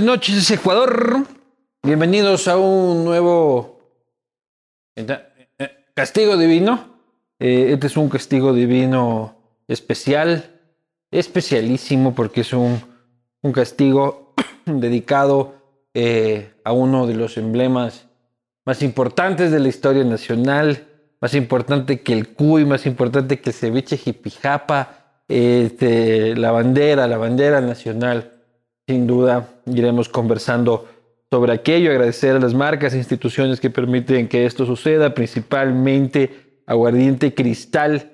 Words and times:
noches, 0.00 0.50
Ecuador. 0.50 1.26
Bienvenidos 1.82 2.48
a 2.48 2.56
un 2.56 3.04
nuevo 3.04 3.78
eh, 4.96 5.06
eh, 5.58 5.70
castigo 5.94 6.36
divino. 6.36 6.98
Eh, 7.38 7.72
este 7.72 7.86
es 7.88 7.96
un 7.96 8.08
castigo 8.08 8.52
divino 8.52 9.36
especial, 9.68 10.60
especialísimo, 11.10 12.14
porque 12.14 12.40
es 12.40 12.52
un, 12.52 12.80
un 13.42 13.52
castigo 13.52 14.34
dedicado 14.64 15.54
a 16.64 16.72
uno 16.72 17.06
de 17.06 17.14
los 17.14 17.36
emblemas 17.36 18.06
más 18.64 18.82
importantes 18.82 19.52
de 19.52 19.60
la 19.60 19.68
historia 19.68 20.02
nacional, 20.02 20.88
más 21.20 21.34
importante 21.34 22.00
que 22.00 22.12
el 22.12 22.30
cuy, 22.30 22.64
más 22.64 22.86
importante 22.86 23.40
que 23.40 23.50
el 23.50 23.54
ceviche 23.54 23.96
jipijapa, 23.96 25.22
este, 25.28 26.34
la 26.34 26.50
bandera, 26.50 27.06
la 27.06 27.16
bandera 27.16 27.60
nacional. 27.60 28.33
Sin 28.86 29.06
duda, 29.06 29.48
iremos 29.66 30.08
conversando 30.08 30.86
sobre 31.30 31.52
aquello, 31.52 31.90
agradecer 31.90 32.36
a 32.36 32.38
las 32.38 32.54
marcas 32.54 32.94
e 32.94 32.98
instituciones 32.98 33.60
que 33.60 33.70
permiten 33.70 34.28
que 34.28 34.44
esto 34.44 34.66
suceda, 34.66 35.14
principalmente 35.14 36.60
Aguardiente 36.66 37.34
Cristal, 37.34 38.12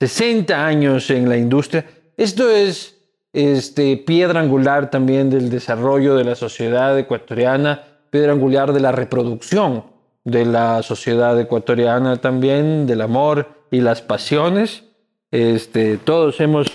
60 0.00 0.66
años 0.66 1.10
en 1.10 1.28
la 1.28 1.36
industria. 1.36 1.86
Esto 2.16 2.50
es 2.50 2.96
este, 3.32 3.98
piedra 3.98 4.40
angular 4.40 4.90
también 4.90 5.30
del 5.30 5.50
desarrollo 5.50 6.16
de 6.16 6.24
la 6.24 6.34
sociedad 6.34 6.98
ecuatoriana, 6.98 7.82
piedra 8.10 8.32
angular 8.32 8.72
de 8.72 8.80
la 8.80 8.92
reproducción 8.92 9.84
de 10.26 10.44
la 10.44 10.82
sociedad 10.82 11.38
ecuatoriana 11.40 12.16
también, 12.16 12.86
del 12.86 13.00
amor 13.00 13.48
y 13.70 13.80
las 13.80 14.02
pasiones. 14.02 14.82
Este, 15.30 15.98
todos 15.98 16.40
hemos 16.40 16.66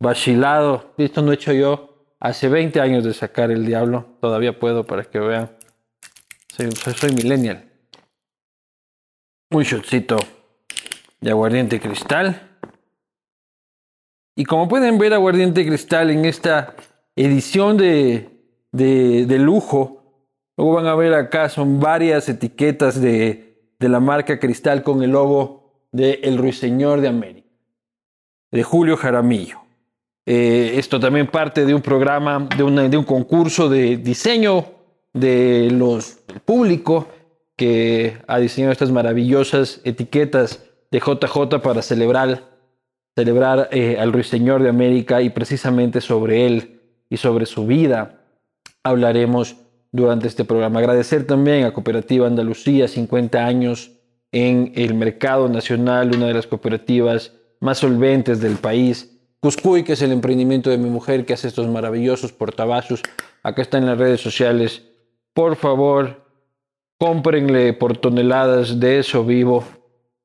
vacilado, 0.00 0.94
esto 0.96 1.20
no 1.20 1.30
he 1.30 1.34
hecho 1.34 1.52
yo 1.52 1.85
hace 2.20 2.48
20 2.48 2.80
años 2.80 3.04
de 3.04 3.14
sacar 3.14 3.50
el 3.50 3.66
diablo, 3.66 4.06
todavía 4.20 4.58
puedo 4.58 4.84
para 4.84 5.04
que 5.04 5.18
vean. 5.18 5.50
Soy, 6.48 6.70
soy, 6.72 7.12
millennial. 7.12 7.70
Un 9.50 9.62
shotcito 9.62 10.16
de 11.20 11.30
aguardiente 11.30 11.80
cristal. 11.80 12.58
Y 14.34 14.44
como 14.44 14.68
pueden 14.68 14.98
ver, 14.98 15.14
aguardiente 15.14 15.66
cristal 15.66 16.10
en 16.10 16.24
esta 16.24 16.74
edición 17.14 17.76
de, 17.76 18.28
de, 18.72 19.26
de 19.26 19.38
lujo, 19.38 20.24
luego 20.56 20.74
van 20.74 20.86
a 20.86 20.94
ver 20.94 21.14
acá, 21.14 21.48
son 21.48 21.80
varias 21.80 22.28
etiquetas 22.28 23.00
de, 23.00 23.72
de 23.78 23.88
la 23.88 24.00
marca 24.00 24.38
cristal 24.38 24.82
con 24.82 25.02
el 25.02 25.10
logo 25.10 25.88
de 25.92 26.20
El 26.22 26.38
Ruiseñor 26.38 27.00
de 27.00 27.08
América, 27.08 27.48
de 28.50 28.62
Julio 28.62 28.96
Jaramillo. 28.96 29.65
Eh, 30.28 30.72
esto 30.76 30.98
también 30.98 31.28
parte 31.28 31.64
de 31.64 31.72
un 31.72 31.80
programa, 31.80 32.48
de, 32.56 32.96
un 32.96 33.04
concurso 33.04 33.68
de 33.68 33.96
diseño 33.96 34.66
de 35.12 35.70
los 35.70 36.26
del 36.26 36.40
público 36.40 37.06
que 37.56 38.18
ha 38.26 38.38
diseñado 38.38 38.72
estas 38.72 38.90
maravillosas 38.90 39.80
etiquetas 39.84 40.64
de 40.90 40.98
JJ 40.98 41.60
para 41.62 41.80
celebrar, 41.80 42.42
celebrar 43.14 43.68
eh, 43.70 43.96
al 43.98 44.12
Ruiseñor 44.12 44.62
de 44.62 44.68
América 44.68 45.22
y 45.22 45.30
precisamente 45.30 46.00
sobre 46.00 46.46
él 46.46 46.80
y 47.08 47.16
sobre 47.16 47.46
su 47.46 47.66
vida 47.66 48.20
hablaremos 48.82 49.56
durante 49.92 50.26
este 50.26 50.44
programa. 50.44 50.80
Agradecer 50.80 51.26
también 51.26 51.64
a 51.64 51.72
Cooperativa 51.72 52.26
Andalucía, 52.26 52.88
50 52.88 53.46
años 53.46 53.92
en 54.32 54.72
el 54.74 54.94
mercado 54.94 55.48
nacional, 55.48 56.14
una 56.14 56.26
de 56.26 56.34
las 56.34 56.46
cooperativas 56.46 57.32
más 57.60 57.78
solventes 57.78 58.40
del 58.40 58.56
país. 58.56 59.15
Cuscuy, 59.46 59.84
que 59.84 59.92
es 59.92 60.02
el 60.02 60.10
emprendimiento 60.10 60.70
de 60.70 60.76
mi 60.76 60.90
mujer, 60.90 61.24
que 61.24 61.32
hace 61.32 61.46
estos 61.46 61.68
maravillosos 61.68 62.32
portavasos. 62.32 63.00
Acá 63.44 63.62
está 63.62 63.78
en 63.78 63.86
las 63.86 63.96
redes 63.96 64.20
sociales. 64.20 64.82
Por 65.34 65.54
favor, 65.54 66.24
cómprenle 66.98 67.72
por 67.72 67.96
toneladas 67.96 68.80
de 68.80 68.98
eso 68.98 69.24
vivo. 69.24 69.62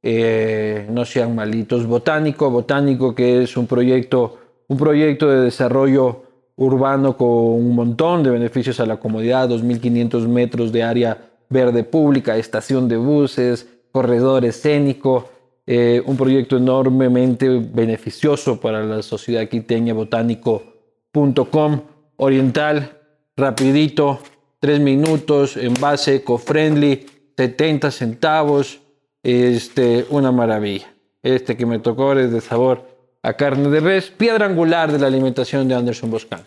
Eh, 0.01 0.87
no 0.89 1.05
sean 1.05 1.35
malitos. 1.35 1.85
Botánico, 1.85 2.49
Botánico, 2.49 3.13
que 3.13 3.43
es 3.43 3.55
un 3.57 3.67
proyecto, 3.67 4.39
un 4.67 4.77
proyecto 4.77 5.29
de 5.29 5.41
desarrollo 5.41 6.23
urbano 6.55 7.15
con 7.15 7.29
un 7.29 7.75
montón 7.75 8.23
de 8.23 8.31
beneficios 8.31 8.79
a 8.79 8.87
la 8.87 8.99
comunidad, 8.99 9.49
2.500 9.49 10.27
metros 10.27 10.71
de 10.71 10.81
área 10.81 11.29
verde 11.47 11.83
pública, 11.83 12.37
estación 12.37 12.87
de 12.87 12.97
buses, 12.97 13.67
corredor 13.91 14.45
escénico, 14.45 15.29
eh, 15.73 16.03
un 16.05 16.17
proyecto 16.17 16.57
enormemente 16.57 17.47
beneficioso 17.47 18.59
para 18.59 18.83
la 18.83 19.01
sociedad 19.01 19.47
quiteña, 19.47 19.93
botánico.com, 19.93 21.81
oriental, 22.17 22.99
rapidito, 23.37 24.19
tres 24.59 24.81
minutos, 24.81 25.55
envase 25.55 26.15
eco-friendly, 26.15 27.05
70 27.37 27.89
centavos, 27.89 28.81
este, 29.23 30.05
una 30.09 30.33
maravilla. 30.33 30.93
Este 31.23 31.55
que 31.55 31.65
me 31.65 31.79
tocó 31.79 32.11
es 32.19 32.33
de 32.33 32.41
sabor 32.41 32.85
a 33.23 33.31
carne 33.35 33.69
de 33.69 33.79
res, 33.79 34.11
piedra 34.11 34.47
angular 34.47 34.91
de 34.91 34.99
la 34.99 35.07
alimentación 35.07 35.69
de 35.69 35.75
Anderson 35.75 36.11
Boscan. 36.11 36.41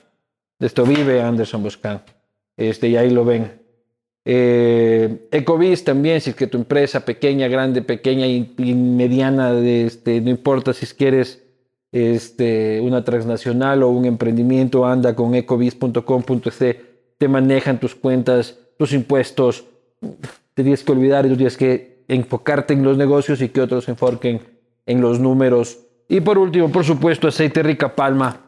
De 0.58 0.66
esto 0.66 0.84
vive 0.84 1.22
Anderson 1.22 1.62
Boscan. 1.62 2.02
Este, 2.58 2.88
y 2.88 2.96
ahí 2.98 3.08
lo 3.08 3.24
ven. 3.24 3.63
Eh, 4.24 5.28
también, 5.84 6.20
si 6.20 6.30
es 6.30 6.36
que 6.36 6.46
tu 6.46 6.56
empresa 6.56 7.04
pequeña, 7.04 7.48
grande, 7.48 7.82
pequeña 7.82 8.26
y, 8.26 8.74
mediana, 8.74 9.52
de 9.52 9.86
este, 9.86 10.20
no 10.20 10.30
importa 10.30 10.72
si 10.72 10.86
quieres 10.86 11.42
este, 11.92 12.80
una 12.80 13.04
transnacional 13.04 13.82
o 13.82 13.90
un 13.90 14.06
emprendimiento, 14.06 14.86
anda 14.86 15.14
con 15.14 15.34
ecovis.com.es, 15.34 16.76
te 17.18 17.28
manejan 17.28 17.78
tus 17.78 17.94
cuentas, 17.94 18.58
tus 18.78 18.92
impuestos, 18.92 19.64
te 20.54 20.62
tienes 20.62 20.82
que 20.82 20.92
olvidar 20.92 21.26
y 21.26 21.36
tienes 21.36 21.56
que 21.56 22.04
enfocarte 22.08 22.74
en 22.74 22.82
los 22.82 22.96
negocios 22.96 23.40
y 23.42 23.48
que 23.48 23.60
otros 23.60 23.84
se 23.84 23.92
enfoquen 23.92 24.40
en 24.86 25.00
los 25.00 25.20
números. 25.20 25.78
Y 26.08 26.20
por 26.20 26.38
último, 26.38 26.70
por 26.70 26.84
supuesto, 26.84 27.28
aceite 27.28 27.62
rica 27.62 27.94
palma. 27.94 28.40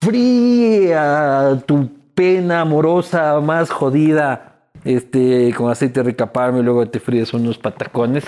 Fría 0.00 1.62
tu 1.66 1.88
pena 2.14 2.60
amorosa 2.60 3.40
más 3.40 3.70
jodida 3.70 4.53
este, 4.84 5.52
con 5.56 5.70
aceite 5.70 6.02
rica 6.02 6.32
palma 6.32 6.60
y 6.60 6.62
luego 6.62 6.86
te 6.88 7.00
fríes 7.00 7.32
unos 7.34 7.58
patacones. 7.58 8.24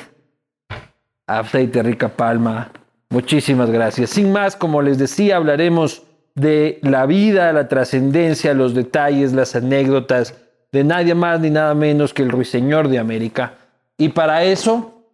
Aceite 1.27 1.83
rica 1.83 2.09
palma. 2.09 2.72
Muchísimas 3.11 3.71
gracias. 3.71 4.11
Sin 4.11 4.33
más, 4.33 4.56
como 4.56 4.83
les 4.83 4.99
decía, 4.99 5.37
hablaremos 5.37 6.03
de 6.34 6.78
la 6.83 7.06
vida, 7.06 7.53
la 7.53 7.69
trascendencia, 7.69 8.55
los 8.55 8.75
detalles, 8.75 9.33
las 9.33 9.55
anécdotas 9.56 10.34
de 10.72 10.84
nadie 10.84 11.15
más 11.15 11.41
ni 11.41 11.50
nada 11.50 11.75
menos 11.75 12.12
que 12.12 12.22
el 12.22 12.31
Ruiseñor 12.31 12.88
de 12.88 12.99
América. 12.99 13.55
Y 13.97 14.11
para 14.11 14.44
eso 14.44 15.05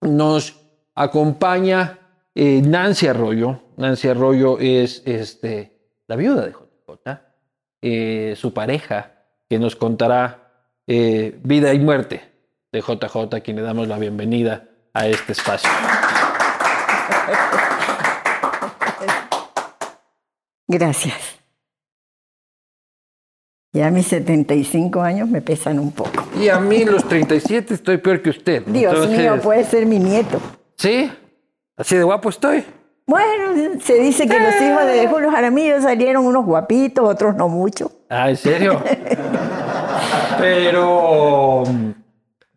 nos 0.00 0.56
acompaña 0.94 1.98
eh, 2.34 2.62
Nancy 2.62 3.06
Arroyo. 3.06 3.60
Nancy 3.76 4.08
Arroyo 4.08 4.58
es 4.58 5.02
este, 5.06 5.78
la 6.08 6.16
viuda 6.16 6.46
de 6.46 6.52
JJ, 6.52 7.18
eh, 7.82 8.34
su 8.36 8.52
pareja, 8.52 9.12
que 9.48 9.58
nos 9.58 9.76
contará 9.76 10.41
eh, 10.86 11.38
vida 11.42 11.72
y 11.74 11.78
muerte 11.78 12.22
de 12.72 12.80
JJ, 12.80 13.34
a 13.34 13.40
quien 13.40 13.56
le 13.56 13.62
damos 13.62 13.86
la 13.88 13.98
bienvenida 13.98 14.68
a 14.92 15.06
este 15.06 15.32
espacio. 15.32 15.70
Gracias. 20.66 21.42
Ya 23.74 23.90
mis 23.90 24.06
75 24.06 25.00
años 25.00 25.28
me 25.28 25.40
pesan 25.40 25.78
un 25.78 25.92
poco. 25.92 26.24
Y 26.38 26.48
a 26.48 26.58
mí 26.60 26.84
los 26.84 27.08
37 27.08 27.74
estoy 27.74 27.98
peor 27.98 28.20
que 28.20 28.30
usted. 28.30 28.62
Dios 28.66 28.92
Entonces, 28.92 29.18
mío, 29.18 29.40
puede 29.42 29.64
ser 29.64 29.86
mi 29.86 29.98
nieto. 29.98 30.40
¿Sí? 30.76 31.10
¿Así 31.76 31.96
de 31.96 32.02
guapo 32.02 32.28
estoy? 32.28 32.64
Bueno, 33.06 33.80
se 33.82 33.94
dice 33.94 34.28
que 34.28 34.38
los 34.38 34.54
hijos 34.60 34.86
de 34.86 35.08
Julio 35.08 35.30
Jaramillo 35.30 35.80
salieron 35.80 36.24
unos 36.24 36.44
guapitos, 36.44 37.08
otros 37.08 37.34
no 37.34 37.48
mucho. 37.48 37.90
Ah, 38.08 38.30
¿en 38.30 38.36
serio? 38.36 38.82
pero... 40.38 41.64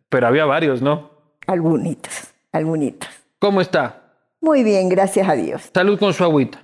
Pero 0.08 0.26
había 0.26 0.44
varios, 0.44 0.80
¿no? 0.82 1.10
Algunitos, 1.46 2.34
algunitos. 2.52 3.08
¿Cómo 3.38 3.60
está? 3.60 4.14
Muy 4.40 4.62
bien, 4.62 4.88
gracias 4.88 5.28
a 5.28 5.34
Dios. 5.34 5.70
Salud 5.74 5.98
con 5.98 6.14
su 6.14 6.24
agüita. 6.24 6.62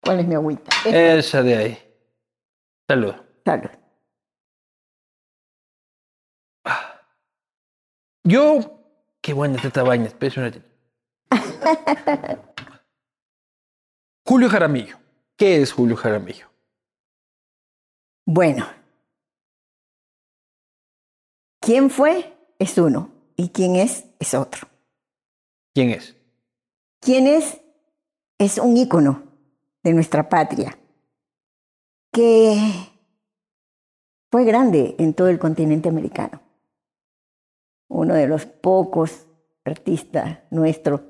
¿Cuál 0.00 0.20
es 0.20 0.26
mi 0.26 0.34
agüita? 0.34 0.70
Esa 0.84 1.42
de 1.42 1.56
ahí. 1.56 1.78
Salud. 2.88 3.14
Salud. 3.44 3.70
Yo... 8.24 8.72
Qué 9.20 9.32
buena 9.32 9.60
esta 9.60 9.82
baña. 9.82 10.06
Espérese 10.06 10.38
un 10.38 10.46
ratito. 10.46 10.68
Julio 14.24 14.48
Jaramillo. 14.48 14.98
¿Qué 15.36 15.60
es 15.60 15.72
Julio 15.72 15.96
Jaramillo? 15.96 16.48
Bueno, 18.24 18.68
¿Quién 21.66 21.90
fue? 21.90 22.32
Es 22.60 22.78
uno. 22.78 23.10
¿Y 23.36 23.48
quién 23.48 23.74
es? 23.74 24.04
Es 24.20 24.34
otro. 24.34 24.68
¿Quién 25.74 25.90
es? 25.90 26.14
¿Quién 27.00 27.26
es? 27.26 27.60
Es 28.38 28.58
un 28.58 28.76
ícono 28.76 29.24
de 29.82 29.92
nuestra 29.92 30.28
patria 30.28 30.78
que 32.12 32.56
fue 34.30 34.44
grande 34.44 34.94
en 35.00 35.12
todo 35.12 35.26
el 35.26 35.40
continente 35.40 35.88
americano. 35.88 36.40
Uno 37.88 38.14
de 38.14 38.28
los 38.28 38.46
pocos 38.46 39.26
artistas 39.64 40.38
nuestros 40.50 41.00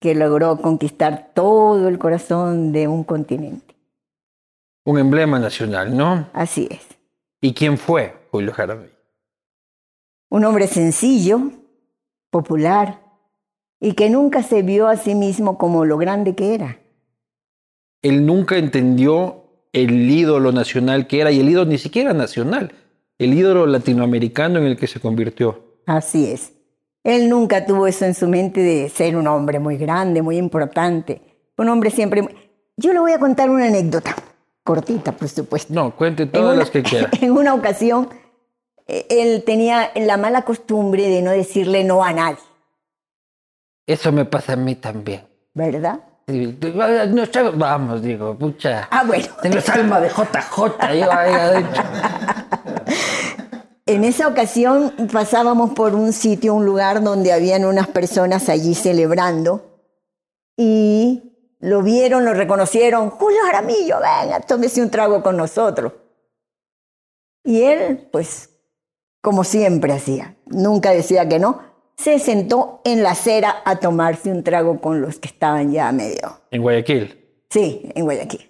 que 0.00 0.14
logró 0.14 0.56
conquistar 0.56 1.32
todo 1.34 1.86
el 1.88 1.98
corazón 1.98 2.72
de 2.72 2.88
un 2.88 3.04
continente. 3.04 3.76
Un 4.86 4.98
emblema 4.98 5.38
nacional, 5.38 5.94
¿no? 5.94 6.30
Así 6.32 6.66
es. 6.70 6.80
¿Y 7.42 7.52
quién 7.52 7.76
fue 7.76 8.14
Julio 8.30 8.54
Jaramillo? 8.54 8.95
Un 10.28 10.44
hombre 10.44 10.66
sencillo, 10.66 11.50
popular, 12.30 13.00
y 13.80 13.92
que 13.92 14.10
nunca 14.10 14.42
se 14.42 14.62
vio 14.62 14.88
a 14.88 14.96
sí 14.96 15.14
mismo 15.14 15.58
como 15.58 15.84
lo 15.84 15.98
grande 15.98 16.34
que 16.34 16.54
era. 16.54 16.78
Él 18.02 18.26
nunca 18.26 18.56
entendió 18.56 19.44
el 19.72 20.10
ídolo 20.10 20.52
nacional 20.52 21.06
que 21.06 21.20
era, 21.20 21.30
y 21.30 21.40
el 21.40 21.48
ídolo 21.48 21.70
ni 21.70 21.78
siquiera 21.78 22.12
nacional, 22.12 22.72
el 23.18 23.34
ídolo 23.34 23.66
latinoamericano 23.66 24.58
en 24.58 24.66
el 24.66 24.76
que 24.76 24.86
se 24.86 25.00
convirtió. 25.00 25.80
Así 25.86 26.30
es. 26.30 26.52
Él 27.04 27.28
nunca 27.28 27.64
tuvo 27.64 27.86
eso 27.86 28.04
en 28.04 28.14
su 28.14 28.26
mente 28.26 28.60
de 28.60 28.88
ser 28.88 29.16
un 29.16 29.28
hombre 29.28 29.60
muy 29.60 29.76
grande, 29.76 30.22
muy 30.22 30.38
importante. 30.38 31.20
Un 31.56 31.68
hombre 31.68 31.90
siempre... 31.90 32.26
Yo 32.76 32.92
le 32.92 32.98
voy 32.98 33.12
a 33.12 33.18
contar 33.18 33.48
una 33.48 33.66
anécdota, 33.66 34.14
cortita, 34.64 35.12
por 35.12 35.28
supuesto. 35.28 35.72
No, 35.72 35.94
cuente 35.96 36.26
todas 36.26 36.54
una, 36.54 36.58
las 36.58 36.70
que 36.70 36.82
quiera. 36.82 37.08
En 37.20 37.30
una 37.30 37.54
ocasión, 37.54 38.08
él 38.86 39.42
tenía 39.44 39.90
la 39.94 40.16
mala 40.16 40.42
costumbre 40.42 41.08
de 41.08 41.22
no 41.22 41.30
decirle 41.30 41.84
no 41.84 42.04
a 42.04 42.12
nadie. 42.12 42.38
Eso 43.86 44.12
me 44.12 44.24
pasa 44.24 44.54
a 44.54 44.56
mí 44.56 44.74
también. 44.76 45.26
¿Verdad? 45.54 46.00
Sí, 46.26 46.58
vamos, 47.54 48.02
digo, 48.02 48.36
pucha. 48.36 48.88
Ah, 48.90 49.04
bueno. 49.04 49.26
Tengo 49.42 49.58
alma 49.72 50.00
de 50.00 50.08
JJ, 50.08 50.76
ahí 50.80 51.02
adentro. 51.02 51.82
En 53.86 54.02
esa 54.02 54.26
ocasión 54.26 54.92
pasábamos 55.12 55.70
por 55.70 55.94
un 55.94 56.12
sitio, 56.12 56.54
un 56.54 56.66
lugar 56.66 57.04
donde 57.04 57.32
habían 57.32 57.64
unas 57.64 57.86
personas 57.86 58.48
allí 58.48 58.74
celebrando 58.74 59.80
y 60.56 61.26
lo 61.60 61.82
vieron, 61.82 62.24
lo 62.24 62.34
reconocieron. 62.34 63.10
Julio 63.10 63.38
Jaramillo, 63.44 63.98
venga, 64.00 64.40
tómese 64.40 64.82
un 64.82 64.90
trago 64.90 65.22
con 65.22 65.36
nosotros. 65.36 65.92
Y 67.44 67.62
él, 67.62 68.08
pues, 68.10 68.50
como 69.26 69.42
siempre 69.42 69.92
hacía, 69.92 70.36
nunca 70.46 70.92
decía 70.92 71.28
que 71.28 71.40
no, 71.40 71.58
se 71.96 72.20
sentó 72.20 72.80
en 72.84 73.02
la 73.02 73.10
acera 73.10 73.56
a 73.64 73.80
tomarse 73.80 74.30
un 74.30 74.44
trago 74.44 74.80
con 74.80 75.00
los 75.00 75.18
que 75.18 75.26
estaban 75.26 75.72
ya 75.72 75.90
medio. 75.90 76.42
¿En 76.52 76.62
Guayaquil? 76.62 77.44
Sí, 77.50 77.90
en 77.96 78.04
Guayaquil. 78.04 78.48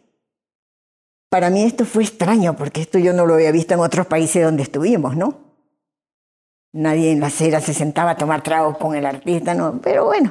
Para 1.30 1.48
mí 1.48 1.62
esto 1.62 1.86
fue 1.86 2.02
extraño 2.02 2.56
porque 2.58 2.82
esto 2.82 2.98
yo 2.98 3.14
no 3.14 3.24
lo 3.24 3.32
había 3.32 3.52
visto 3.52 3.72
en 3.72 3.80
otros 3.80 4.06
países 4.06 4.44
donde 4.44 4.64
estuvimos, 4.64 5.16
¿no? 5.16 5.38
Nadie 6.74 7.10
en 7.10 7.20
la 7.20 7.28
acera 7.28 7.62
se 7.62 7.72
sentaba 7.72 8.10
a 8.10 8.16
tomar 8.18 8.42
tragos 8.42 8.76
con 8.76 8.94
el 8.94 9.06
artista, 9.06 9.54
¿no? 9.54 9.80
Pero 9.80 10.04
bueno. 10.04 10.30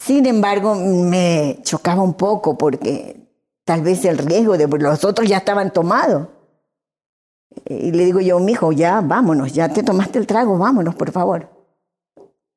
Sin 0.00 0.26
embargo, 0.26 0.74
me 0.74 1.60
chocaba 1.62 2.02
un 2.02 2.14
poco 2.14 2.58
porque 2.58 3.16
tal 3.64 3.82
vez 3.82 4.04
el 4.06 4.18
riesgo 4.18 4.58
de 4.58 4.66
los 4.66 5.04
otros 5.04 5.28
ya 5.28 5.36
estaban 5.36 5.72
tomados. 5.72 6.30
Y 7.64 7.92
le 7.92 8.04
digo 8.04 8.20
yo, 8.20 8.38
mijo, 8.38 8.72
ya 8.72 9.00
vámonos, 9.00 9.52
ya 9.52 9.68
te 9.68 9.82
tomaste 9.82 10.18
el 10.18 10.26
trago, 10.26 10.58
vámonos, 10.58 10.94
por 10.94 11.10
favor. 11.10 11.48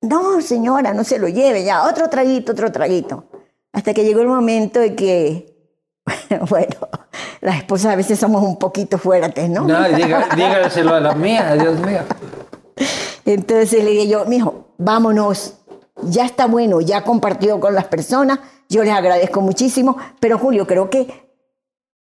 No, 0.01 0.42
señora, 0.42 0.94
no 0.94 1.04
se 1.04 1.19
lo 1.19 1.28
lleve, 1.28 1.63
ya, 1.63 1.88
otro 1.88 2.10
traguito, 2.10 2.51
otro 2.51 2.72
traguito. 2.72 3.25
Hasta 3.74 3.94
que 3.94 4.04
llegó 4.04 4.22
el 4.22 4.28
momento 4.28 4.80
de 4.80 4.96
que, 4.96 5.74
bueno, 6.50 6.75
las 7.42 7.57
esposas 7.57 7.94
a 7.94 7.96
veces 7.96 8.19
somos 8.19 8.44
un 8.44 8.57
poquito 8.57 8.98
fuertes, 8.98 9.50
¿no? 9.50 9.66
No, 9.66 9.84
dígaselo 10.36 10.96
a 10.96 11.00
la 11.00 11.16
mía, 11.16 11.56
Dios 11.56 11.80
mío. 11.80 12.01
Entonces 13.25 13.84
le 13.84 13.92
dije 13.92 14.07
yo, 14.07 14.25
mijo, 14.25 14.74
vámonos, 14.78 15.56
ya 16.04 16.25
está 16.25 16.48
bueno, 16.48 16.81
ya 16.81 17.04
compartido 17.04 17.60
con 17.60 17.75
las 17.75 17.86
personas, 17.86 18.40
yo 18.69 18.84
les 18.84 18.94
agradezco 18.94 19.42
muchísimo, 19.42 19.98
pero 20.19 20.38
Julio, 20.38 20.66
creo 20.66 20.90
que 20.90 21.30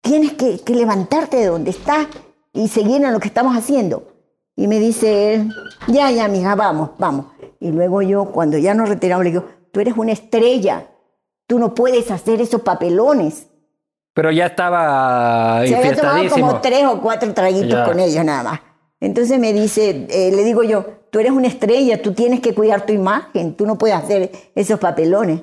tienes 0.02 0.34
que, 0.34 0.60
que 0.60 0.76
levantarte 0.76 1.38
de 1.38 1.46
donde 1.48 1.72
estás 1.72 2.08
y 2.58 2.68
seguir 2.68 3.04
en 3.04 3.14
lo 3.14 3.20
que 3.20 3.28
estamos 3.28 3.56
haciendo. 3.56 4.14
Y 4.56 4.68
me 4.68 4.80
dice 4.80 5.36
él, 5.36 5.54
ya, 5.88 6.10
ya, 6.10 6.28
mija, 6.28 6.56
vamos, 6.56 6.90
vamos. 6.98 7.28
Y 7.60 7.72
luego 7.72 8.02
yo, 8.02 8.26
cuando 8.26 8.58
ya 8.58 8.74
nos 8.74 8.90
retiramos, 8.90 9.24
le 9.24 9.32
digo, 9.32 9.46
tú 9.72 9.80
eres 9.80 9.96
una 9.96 10.12
estrella, 10.12 10.88
tú 11.46 11.60
no 11.60 11.76
puedes 11.76 12.10
hacer 12.10 12.42
esos 12.42 12.62
papelones. 12.62 13.48
Pero 14.16 14.32
ya 14.32 14.48
estaba 14.48 15.62
Se 15.68 15.76
había 15.76 15.96
tomado 15.96 16.30
como 16.30 16.60
tres 16.60 16.86
o 16.86 17.00
cuatro 17.00 17.32
traguitos 17.36 17.88
con 17.88 18.00
ellos 18.00 18.26
nada 18.26 18.44
más. 18.44 18.60
Entonces 19.00 19.38
me 19.38 19.54
dice, 19.54 20.08
eh, 20.10 20.32
le 20.36 20.44
digo 20.44 20.64
yo, 20.64 20.86
tú 21.12 21.20
eres 21.20 21.32
una 21.32 21.48
estrella, 21.48 22.02
tú 22.02 22.14
tienes 22.14 22.40
que 22.40 22.56
cuidar 22.56 22.88
tu 22.88 22.94
imagen, 22.94 23.54
tú 23.54 23.68
no 23.68 23.78
puedes 23.78 23.96
hacer 23.96 24.32
esos 24.56 24.80
papelones. 24.80 25.42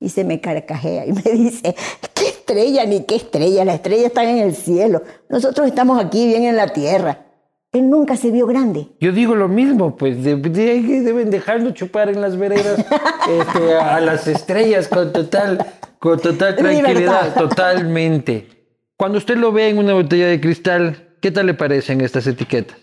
Y 0.00 0.08
se 0.08 0.24
me 0.24 0.40
carcajea 0.40 1.06
y 1.06 1.12
me 1.12 1.22
dice, 1.22 1.76
¿qué 2.14 2.17
estrella 2.48 2.86
ni 2.86 3.04
qué 3.04 3.16
estrella? 3.16 3.64
Las 3.64 3.76
estrellas 3.76 4.06
están 4.06 4.26
en 4.26 4.38
el 4.38 4.54
cielo. 4.54 5.02
Nosotros 5.28 5.66
estamos 5.66 6.02
aquí 6.02 6.26
bien 6.26 6.44
en 6.44 6.56
la 6.56 6.68
tierra. 6.68 7.26
Él 7.72 7.90
nunca 7.90 8.16
se 8.16 8.30
vio 8.30 8.46
grande. 8.46 8.88
Yo 8.98 9.12
digo 9.12 9.34
lo 9.34 9.48
mismo, 9.48 9.96
pues 9.96 10.24
de, 10.24 10.36
deben 10.36 11.30
dejarlo 11.30 11.72
chupar 11.72 12.08
en 12.08 12.22
las 12.22 12.38
veredas 12.38 12.78
este, 13.28 13.74
a 13.74 14.00
las 14.00 14.26
estrellas 14.26 14.88
con 14.88 15.12
total, 15.12 15.58
con 15.98 16.18
total 16.18 16.56
tranquilidad, 16.56 17.34
totalmente. 17.34 18.48
Cuando 18.96 19.18
usted 19.18 19.36
lo 19.36 19.52
ve 19.52 19.68
en 19.68 19.78
una 19.78 19.92
botella 19.92 20.28
de 20.28 20.40
cristal, 20.40 21.16
¿qué 21.20 21.30
tal 21.30 21.44
le 21.44 21.54
parecen 21.54 22.00
estas 22.00 22.26
etiquetas? 22.26 22.78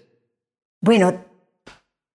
Bueno, 0.79 1.15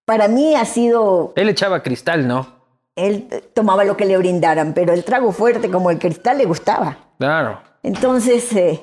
para 0.05 0.29
mí 0.29 0.55
ha 0.55 0.65
sido... 0.65 1.33
Él 1.35 1.49
echaba 1.49 1.83
cristal, 1.83 2.29
¿no? 2.29 2.61
Él 2.95 3.29
tomaba 3.53 3.83
lo 3.83 3.97
que 3.97 4.07
le 4.07 4.17
brindaran, 4.17 4.75
pero 4.75 4.93
el 4.93 5.03
trago 5.03 5.33
fuerte 5.33 5.69
como 5.71 5.91
el 5.91 5.99
cristal 5.99 6.39
le 6.39 6.45
gustaba. 6.45 7.10
Claro. 7.21 7.63
Entonces, 7.83 8.51
eh, 8.55 8.81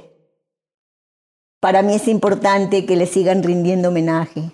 para 1.60 1.82
mí 1.82 1.96
es 1.96 2.08
importante 2.08 2.86
que 2.86 2.96
le 2.96 3.08
sigan 3.08 3.42
rindiendo 3.42 3.90
homenaje. 3.90 4.52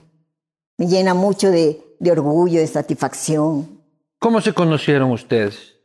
Me 0.77 0.87
llena 0.87 1.13
mucho 1.13 1.51
de, 1.51 1.83
de 1.99 2.11
orgullo, 2.11 2.61
de 2.61 2.67
satisfacción. 2.67 3.83
¿Cómo 4.19 4.39
se 4.39 4.53
conocieron 4.53 5.11
ustedes? 5.11 5.75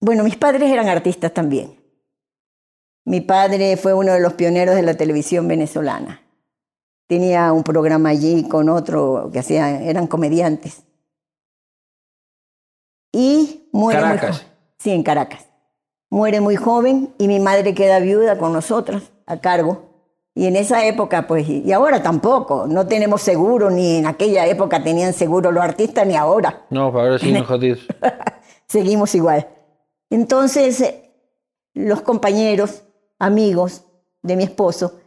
Bueno, 0.00 0.24
mis 0.24 0.36
padres 0.36 0.68
eran 0.68 0.88
artistas 0.88 1.32
también. 1.32 1.80
Mi 3.04 3.20
padre 3.20 3.76
fue 3.76 3.94
uno 3.94 4.14
de 4.14 4.20
los 4.20 4.32
pioneros 4.32 4.74
de 4.74 4.82
la 4.82 4.96
televisión 4.96 5.46
venezolana. 5.46 6.22
Tenía 7.06 7.52
un 7.52 7.62
programa 7.62 8.08
allí 8.08 8.48
con 8.48 8.68
otro 8.68 9.30
que 9.32 9.38
hacían, 9.38 9.84
eran 9.84 10.08
comediantes. 10.08 10.82
Y 13.12 13.68
muere 13.72 14.00
Caracas. 14.00 14.53
Sí, 14.78 14.90
en 14.90 15.02
Caracas 15.02 15.54
muere 16.14 16.40
muy 16.40 16.54
joven 16.54 17.12
y 17.18 17.26
mi 17.26 17.40
madre 17.40 17.74
queda 17.74 17.98
viuda 17.98 18.38
con 18.38 18.52
nosotros 18.52 19.02
a 19.26 19.40
cargo. 19.40 19.90
Y 20.36 20.46
en 20.46 20.54
esa 20.54 20.86
época, 20.86 21.26
pues, 21.26 21.48
y 21.48 21.72
ahora 21.72 22.02
tampoco, 22.02 22.66
no 22.68 22.86
tenemos 22.86 23.20
seguro, 23.20 23.68
ni 23.70 23.96
en 23.96 24.06
aquella 24.06 24.46
época 24.46 24.82
tenían 24.82 25.12
seguro 25.12 25.50
los 25.50 25.62
artistas, 25.62 26.06
ni 26.06 26.14
ahora. 26.14 26.66
No, 26.70 26.84
ahora 26.84 27.18
sí 27.18 27.32
nos. 27.32 27.48
Seguimos 28.68 29.14
igual. 29.14 29.48
Entonces, 30.08 30.80
eh, 30.80 31.12
los 31.74 32.02
compañeros, 32.02 32.84
amigos 33.18 33.84
de 34.22 34.36
mi 34.36 34.44
esposo, 34.44 35.00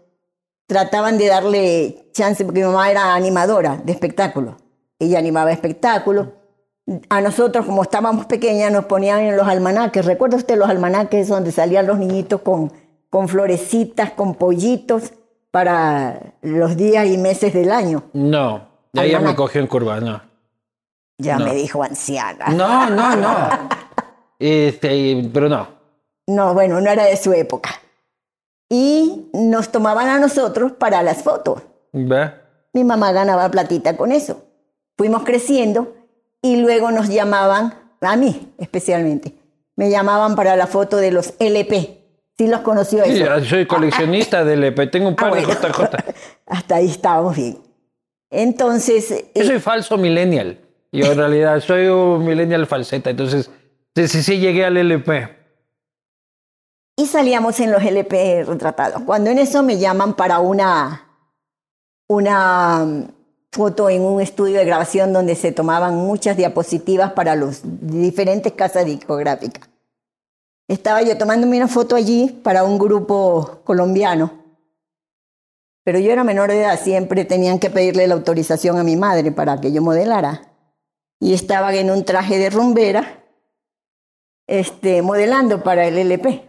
trataban 0.65 1.17
de 1.17 1.27
darle 1.27 2.09
chance, 2.11 2.43
porque 2.43 2.61
mi 2.61 2.65
mamá 2.65 2.91
era 2.91 3.13
animadora 3.13 3.77
de 3.77 3.93
espectáculos. 3.93 4.55
Ella 4.99 5.19
animaba 5.19 5.53
espectáculos 5.53 6.27
a 7.09 7.21
nosotros, 7.21 7.65
como 7.65 7.83
estábamos 7.83 8.25
pequeñas, 8.27 8.71
nos 8.71 8.85
ponían 8.85 9.19
en 9.19 9.37
los 9.37 9.47
almanaques. 9.47 10.05
¿Recuerda 10.05 10.37
usted 10.37 10.57
los 10.57 10.69
almanaques 10.69 11.27
donde 11.27 11.51
salían 11.51 11.85
los 11.85 11.99
niñitos 11.99 12.41
con, 12.41 12.71
con 13.09 13.27
florecitas, 13.27 14.11
con 14.11 14.35
pollitos 14.35 15.13
para 15.51 16.33
los 16.41 16.77
días 16.77 17.07
y 17.07 17.17
meses 17.17 17.53
del 17.53 17.71
año? 17.71 18.03
No, 18.13 18.67
ella 18.93 19.19
me 19.19 19.35
cogió 19.35 19.59
en 19.59 19.67
curva, 19.67 19.99
no. 19.99 20.21
Ya 21.17 21.39
me 21.39 21.53
dijo 21.53 21.83
anciana. 21.83 22.49
No, 22.49 22.89
no, 22.89 23.15
no. 23.15 23.49
Este, 24.39 25.27
pero 25.33 25.49
no. 25.49 25.67
No, 26.27 26.53
bueno, 26.53 26.79
no 26.79 26.91
era 26.91 27.05
de 27.05 27.17
su 27.17 27.33
época. 27.33 27.71
Y 28.69 29.31
nos 29.33 29.71
tomaban 29.71 30.09
a 30.09 30.19
nosotros 30.19 30.73
para 30.73 31.01
las 31.01 31.23
fotos. 31.23 31.63
¿Ve? 31.91 32.31
Mi 32.71 32.83
mamá 32.83 33.11
ganaba 33.13 33.49
platita 33.49 33.97
con 33.97 34.11
eso. 34.11 34.43
Fuimos 34.95 35.23
creciendo 35.23 35.96
y 36.41 36.57
luego 36.57 36.91
nos 36.91 37.07
llamaban, 37.09 37.73
a 38.01 38.15
mí 38.15 38.53
especialmente, 38.57 39.33
me 39.75 39.89
llamaban 39.89 40.35
para 40.35 40.55
la 40.55 40.67
foto 40.67 40.97
de 40.97 41.11
los 41.11 41.33
LP. 41.39 41.93
¿Sí 42.37 42.47
los 42.47 42.61
conoció 42.61 43.03
Sí, 43.05 43.23
soy 43.49 43.65
coleccionista 43.65 44.45
de 44.45 44.53
LP, 44.53 44.87
tengo 44.87 45.07
un 45.07 45.15
par 45.15 45.33
de 45.33 45.41
JJ. 45.41 45.81
Ah, 45.81 46.03
hasta 46.45 46.75
ahí 46.75 46.85
estábamos 46.89 47.35
bien. 47.35 47.57
Entonces, 48.29 49.09
eh, 49.11 49.31
Yo 49.33 49.43
soy 49.43 49.59
falso 49.59 49.97
millennial. 49.97 50.59
Yo 50.91 51.11
en 51.11 51.17
realidad 51.17 51.59
soy 51.65 51.87
un 51.87 52.25
millennial 52.25 52.67
falseta. 52.67 53.09
Entonces, 53.09 53.49
sí, 53.95 54.07
sí, 54.07 54.21
sí 54.21 54.39
llegué 54.39 54.65
al 54.65 54.77
LP. 54.77 55.35
y 56.95 57.05
salíamos 57.07 57.59
en 57.59 57.71
los 57.71 57.81
LP 57.83 58.43
retratados. 58.43 59.01
Cuando 59.03 59.29
en 59.31 59.39
eso 59.39 59.63
me 59.63 59.77
llaman 59.79 60.13
para 60.15 60.39
una, 60.39 61.07
una 62.07 62.85
foto 63.57 63.89
en 63.89 64.03
un 64.03 64.21
estudio 64.21 64.59
de 64.59 64.65
grabación 64.65 65.13
donde 65.13 65.33
se 65.33 65.51
tomaban 65.51 65.95
muchas 65.95 66.37
diapositivas 66.37 67.13
para 67.13 67.35
los 67.35 67.61
diferentes 67.63 68.53
casas 68.53 68.85
discográficas. 68.85 69.67
Estaba 70.67 71.01
yo 71.01 71.17
tomándome 71.17 71.57
una 71.57 71.67
foto 71.67 71.95
allí 71.95 72.39
para 72.43 72.63
un 72.63 72.77
grupo 72.77 73.61
colombiano, 73.63 74.43
pero 75.83 75.97
yo 75.97 76.11
era 76.11 76.23
menor 76.23 76.51
de 76.51 76.59
edad, 76.59 76.79
siempre 76.79 77.25
tenían 77.25 77.57
que 77.57 77.71
pedirle 77.71 78.05
la 78.05 78.13
autorización 78.13 78.77
a 78.77 78.83
mi 78.83 78.95
madre 78.95 79.31
para 79.31 79.59
que 79.59 79.71
yo 79.71 79.81
modelara. 79.81 80.51
Y 81.19 81.33
estaba 81.33 81.73
en 81.73 81.89
un 81.89 82.05
traje 82.05 82.37
de 82.37 82.51
rumbera, 82.51 83.23
este, 84.45 85.01
modelando 85.01 85.63
para 85.63 85.87
el 85.87 85.97
LP. 85.97 86.43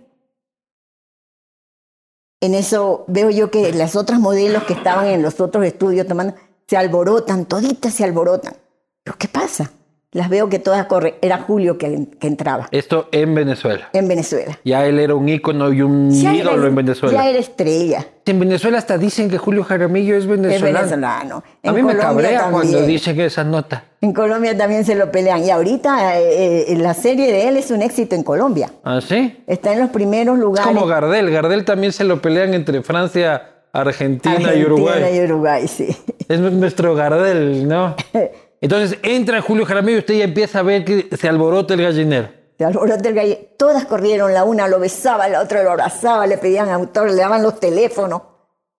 En 2.42 2.54
eso 2.54 3.04
veo 3.08 3.30
yo 3.30 3.50
que 3.50 3.72
las 3.72 3.96
otras 3.96 4.20
modelos 4.20 4.64
que 4.64 4.74
estaban 4.74 5.06
en 5.06 5.22
los 5.22 5.40
otros 5.40 5.64
estudios 5.64 6.06
tomando 6.06 6.34
se 6.68 6.76
alborotan, 6.76 7.46
toditas 7.46 7.94
se 7.94 8.04
alborotan. 8.04 8.54
¿Pero 9.02 9.16
qué 9.18 9.28
pasa? 9.28 9.70
Las 10.12 10.30
veo 10.30 10.48
que 10.48 10.58
todas 10.58 10.86
corren. 10.86 11.16
Era 11.20 11.36
Julio 11.38 11.76
que, 11.76 12.06
que 12.18 12.26
entraba 12.28 12.68
Esto 12.70 13.08
en 13.12 13.34
Venezuela. 13.34 13.90
en 13.92 14.08
Venezuela. 14.08 14.58
Ya 14.64 14.86
él 14.86 14.98
era 15.00 15.14
un 15.14 15.28
ícono 15.28 15.70
y 15.70 15.82
un 15.82 16.10
Ya 16.10 16.30
era- 16.34 16.38
ídolo 16.52 16.66
en 16.66 16.74
Venezuela. 16.74 17.22
Ya 17.22 17.28
era 17.28 17.38
estrella. 17.38 18.06
En 18.24 18.40
Venezuela 18.40 18.78
hasta 18.78 18.96
dicen 18.96 19.28
que 19.28 19.36
Julio 19.36 19.64
Jaramillo 19.64 20.16
es 20.16 20.24
Es 20.24 20.28
venezolano. 20.30 20.78
venezolano. 20.78 21.36
A 21.36 21.68
En 21.68 21.74
mí 21.74 21.82
me 21.82 21.94
Colombia 21.94 22.00
cabrea 22.08 22.40
cuando 22.50 22.60
también. 22.62 22.86
dicen 22.86 23.20
esa 23.20 23.44
nota. 23.44 23.84
En 24.00 24.12
Colombia 24.14 24.56
también 24.56 24.84
se 24.86 24.94
lo 24.94 25.10
pelean. 25.12 25.44
Y 25.44 25.50
ahorita 25.50 26.18
eh, 26.18 26.72
eh, 26.72 26.76
la 26.78 26.94
serie 26.94 27.30
de 27.30 27.48
él 27.48 27.58
es 27.58 27.70
un 27.70 27.82
éxito 27.82 28.14
en 28.14 28.22
Colombia. 28.22 28.70
¿Ah, 28.84 29.00
sí? 29.06 29.42
Está 29.46 29.74
en 29.74 29.80
los 29.80 29.90
primeros 29.90 30.36
Es 30.36 30.40
lugares. 30.42 30.66
como 30.74 30.86
Gardel. 30.86 31.30
Gardel 31.30 31.66
también 31.66 31.92
se 31.92 32.04
lo 32.04 32.20
pelean 32.22 32.54
entre 32.54 32.82
Francia, 32.82 33.57
Argentina, 33.80 34.34
y 34.40 34.44
Argentina 34.44 34.66
Uruguay. 34.66 35.16
y 35.16 35.24
Uruguay, 35.24 35.68
sí. 35.68 35.96
Es 36.28 36.38
nuestro 36.40 36.94
Gardel, 36.94 37.66
¿no? 37.68 37.94
Entonces 38.60 38.98
entra 39.02 39.40
Julio 39.40 39.64
Jaramillo 39.64 39.96
y 39.96 40.00
usted 40.00 40.14
ya 40.14 40.24
empieza 40.24 40.58
a 40.58 40.62
ver 40.62 40.84
que 40.84 41.08
se 41.16 41.28
alborota 41.28 41.74
el 41.74 41.82
gallinero. 41.82 42.28
Se 42.58 42.64
alborotó 42.64 43.08
el 43.08 43.14
gallo. 43.14 43.36
Todas 43.56 43.84
corrieron, 43.84 44.34
la 44.34 44.42
una 44.44 44.66
lo 44.66 44.80
besaba, 44.80 45.28
la 45.28 45.40
otra 45.40 45.62
lo 45.62 45.70
abrazaba, 45.70 46.26
le 46.26 46.38
pedían 46.38 46.68
autor, 46.70 47.08
le 47.10 47.16
daban 47.16 47.42
los 47.42 47.60
teléfonos. 47.60 48.22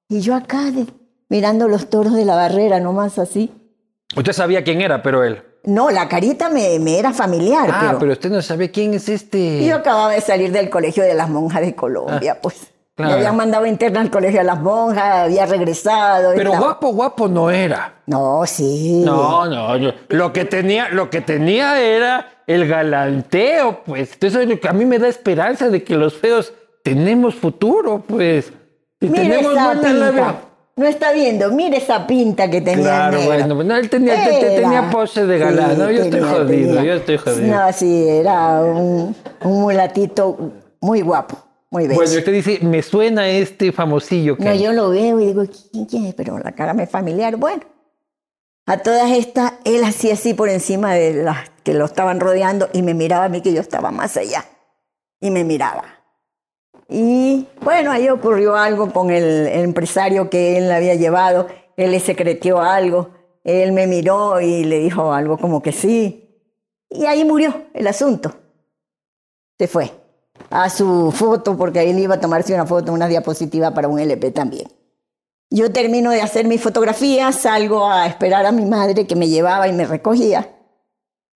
Y 0.10 0.20
yo 0.20 0.36
acá 0.36 0.65
de- 0.72 0.88
mirando 1.29 1.68
los 1.70 1.89
toros 1.89 2.13
de 2.15 2.25
la 2.25 2.36
barrera, 2.36 2.79
nomás 2.82 3.18
así. 3.20 3.51
Usted 4.18 4.34
sabía 4.34 4.63
quién 4.63 4.82
era, 4.82 5.01
pero 5.01 5.24
él. 5.24 5.44
No, 5.63 5.89
la 5.91 6.10
carita 6.10 6.50
me, 6.50 6.77
me 6.79 6.98
era 7.00 7.13
familiar, 7.13 7.70
Ah, 7.72 7.79
pero, 7.88 8.00
pero 8.00 8.12
usted 8.13 8.29
no 8.32 8.41
sabía 8.41 8.72
quién 8.72 8.94
es 8.96 9.08
este. 9.08 9.63
yo 9.65 9.75
acababa 9.75 10.12
de 10.13 10.22
salir 10.22 10.51
del 10.51 10.70
colegio 10.70 11.03
de 11.03 11.13
las 11.13 11.29
monjas 11.29 11.62
de 11.62 11.75
Colombia, 11.75 12.39
pues. 12.41 12.72
Claro. 13.06 13.15
Habían 13.18 13.36
mandado 13.36 13.65
interna 13.65 14.01
al 14.01 14.10
colegio 14.12 14.39
de 14.39 14.46
las 14.46 14.60
monjas, 14.60 15.25
había 15.25 15.46
regresado. 15.46 16.32
Pero 16.36 16.51
estaba- 16.51 16.65
guapo, 16.68 16.88
guapo 16.94 17.27
no 17.27 17.50
era. 17.51 17.96
No, 18.06 18.44
sí. 18.46 19.01
No, 19.06 19.46
no, 19.48 19.77
yo- 19.77 19.91
lo 20.10 20.32
que 20.34 20.46
tenía, 20.46 20.89
lo 20.89 21.10
que 21.10 21.22
tenía 21.22 21.79
era 21.82 22.27
el 22.48 22.68
galanteo, 22.68 23.82
pues. 23.86 24.18
Eso 24.22 24.39
es 24.41 24.48
lo 24.48 24.60
que 24.60 24.68
a 24.68 24.74
mí 24.74 24.86
me 24.86 25.00
da 25.00 25.08
esperanza 25.08 25.70
de 25.70 25.84
que 25.84 25.96
los 25.96 26.13
feos 26.15 26.53
tenemos 26.84 27.36
futuro, 27.36 28.03
pues. 28.08 28.51
Y 29.01 29.08
Mira 29.08 29.24
tenemos 29.24 29.53
esa 29.53 29.65
buena 29.65 29.82
pinta. 29.82 29.94
labia. 30.06 30.36
No 30.75 30.86
está 30.88 31.12
viendo, 31.12 31.51
mira 31.51 31.75
esa 31.75 32.08
pinta 32.08 32.50
que 32.50 32.62
tenía. 32.62 32.84
Claro, 32.86 33.18
el 33.18 33.20
negro. 33.24 33.25
bueno, 33.36 33.56
pues, 33.56 33.68
no, 33.68 33.75
él 33.75 33.89
tenía, 33.89 34.15
te- 34.24 34.39
te- 34.39 34.62
tenía 34.62 34.89
pose 34.89 35.25
de 35.25 35.38
galán. 35.38 35.72
Sí, 35.72 35.77
no, 35.82 35.91
yo 35.91 36.01
estoy 36.03 36.22
jodido, 36.22 36.46
tenía. 36.75 36.84
yo 36.84 36.94
estoy 36.94 37.18
jodido. 37.18 37.56
No, 37.65 37.74
sí, 37.74 38.08
era 38.08 38.62
un, 38.62 39.13
un 39.44 39.62
mulatito 39.62 40.38
muy 40.79 41.01
guapo, 41.01 41.38
muy. 41.72 41.88
Bueno, 41.88 42.04
usted 42.04 42.32
dice, 42.32 42.60
me 42.62 42.82
suena 42.82 43.30
este 43.30 43.72
famosillo 43.72 44.38
que 44.38 44.44
no, 44.44 44.52
hay. 44.52 44.64
yo 44.64 44.74
lo 44.74 44.90
veo 44.90 45.20
y 45.20 45.28
digo, 45.28 45.44
¿quién, 45.72 45.86
quién 45.86 46.06
es? 46.06 46.16
Pero 46.16 46.40
la 46.40 46.52
cara 46.54 46.74
me 46.74 46.84
es 46.84 46.90
familiar. 46.90 47.36
Bueno, 47.36 47.64
a 48.66 48.78
todas 48.80 49.12
estas, 49.12 49.54
él 49.66 49.84
hacía 49.84 50.14
así 50.14 50.34
por 50.34 50.50
encima 50.50 50.94
de 50.94 51.24
las 51.24 51.50
que 51.64 51.74
lo 51.74 51.86
estaban 51.86 52.20
rodeando 52.20 52.70
y 52.74 52.82
me 52.82 52.94
miraba 52.94 53.26
a 53.26 53.30
mí 53.30 53.42
que 53.42 53.54
yo 53.54 53.62
estaba 53.62 53.92
más 53.92 54.18
allá. 54.18 54.46
Y 55.20 55.32
me 55.32 55.44
miraba. 55.44 55.84
Y 56.88 57.48
bueno, 57.62 57.92
ahí 57.92 58.10
ocurrió 58.10 58.56
algo 58.56 58.92
con 58.92 59.12
el, 59.12 59.48
el 59.48 59.64
empresario 59.64 60.30
que 60.30 60.58
él 60.58 60.72
había 60.72 60.96
llevado. 60.96 61.48
Él 61.78 61.92
le 61.92 62.00
secretió 62.00 62.62
algo. 62.62 63.12
Él 63.44 63.74
me 63.74 63.86
miró 63.86 64.42
y 64.42 64.64
le 64.64 64.80
dijo 64.80 65.14
algo 65.14 65.38
como 65.38 65.62
que 65.62 65.72
sí. 65.72 66.26
Y 66.90 67.06
ahí 67.06 67.24
murió 67.26 67.66
el 67.74 67.86
asunto. 67.86 68.34
Se 69.60 69.68
fue 69.68 69.99
a 70.50 70.70
su 70.70 71.12
foto 71.12 71.56
porque 71.58 71.89
él 71.89 72.00
iba 72.00 72.15
a 72.15 72.20
tomarse 72.20 72.53
una 72.53 72.65
foto, 72.65 72.91
una 72.94 73.08
diapositiva 73.08 73.74
para 73.74 73.88
un 73.88 74.00
LP 74.00 74.32
también. 74.32 74.68
Yo 75.51 75.72
termino 75.72 76.12
de 76.12 76.22
hacer 76.22 76.46
mis 76.46 76.62
fotografías, 76.62 77.36
salgo 77.36 77.89
a 77.89 78.06
esperar 78.08 78.46
a 78.46 78.51
mi 78.51 78.65
madre 78.65 79.08
que 79.08 79.15
me 79.15 79.27
llevaba 79.27 79.68
y 79.68 79.74
me 79.74 79.86
recogía, 79.86 80.50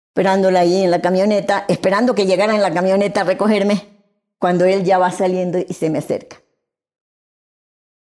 esperándola 0.10 0.60
ahí 0.62 0.84
en 0.84 0.91
la 0.91 1.01
camioneta, 1.01 1.65
esperando 1.67 2.13
que 2.13 2.25
llegara 2.27 2.53
en 2.53 2.62
la 2.62 2.72
camioneta 2.74 3.22
a 3.22 3.24
recogerme, 3.24 3.88
cuando 4.39 4.65
él 4.65 4.84
ya 4.84 4.98
va 5.00 5.10
saliendo 5.12 5.58
y 5.58 5.74
se 5.74 5.89
me 5.89 5.98
acerca. 6.00 6.38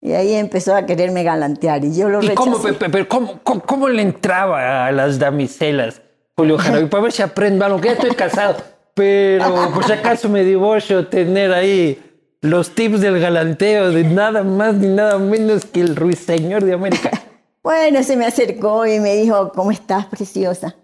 Y 0.03 0.13
ahí 0.13 0.33
empezó 0.33 0.75
a 0.75 0.85
quererme 0.85 1.23
galantear 1.23 1.85
y 1.85 1.95
yo 1.95 2.09
lo 2.09 2.19
¿Y 2.23 2.29
rechacé. 2.29 2.35
cómo, 2.35 2.61
pe- 2.61 2.73
pe- 2.73 2.89
pero 2.89 3.07
cómo, 3.07 3.39
cómo, 3.43 3.61
cómo 3.61 3.87
le 3.87 4.01
entraba 4.01 4.87
a 4.87 4.91
las 4.91 5.19
damiselas, 5.19 6.01
Julio 6.35 6.57
Jaramillo? 6.57 6.89
Para 6.89 7.03
ver 7.03 7.11
si 7.11 7.21
aprendo 7.21 7.63
algo, 7.65 7.79
que 7.79 7.89
ya 7.89 7.93
estoy 7.93 8.11
casado. 8.15 8.57
Pero 8.93 9.71
por 9.73 9.85
si 9.85 9.93
acaso 9.93 10.29
me 10.29 10.43
divorcio, 10.43 11.07
tener 11.07 11.53
ahí 11.53 12.01
los 12.41 12.75
tips 12.75 13.01
del 13.01 13.19
galanteo 13.19 13.91
de 13.91 14.03
nada 14.03 14.43
más 14.43 14.75
ni 14.75 14.87
nada 14.87 15.17
menos 15.17 15.65
que 15.65 15.81
el 15.81 15.95
ruiseñor 15.95 16.63
de 16.63 16.73
América. 16.73 17.11
Bueno, 17.63 18.01
se 18.01 18.17
me 18.17 18.25
acercó 18.25 18.87
y 18.87 18.99
me 18.99 19.15
dijo, 19.15 19.51
¿cómo 19.51 19.69
estás, 19.69 20.07
preciosa? 20.07 20.75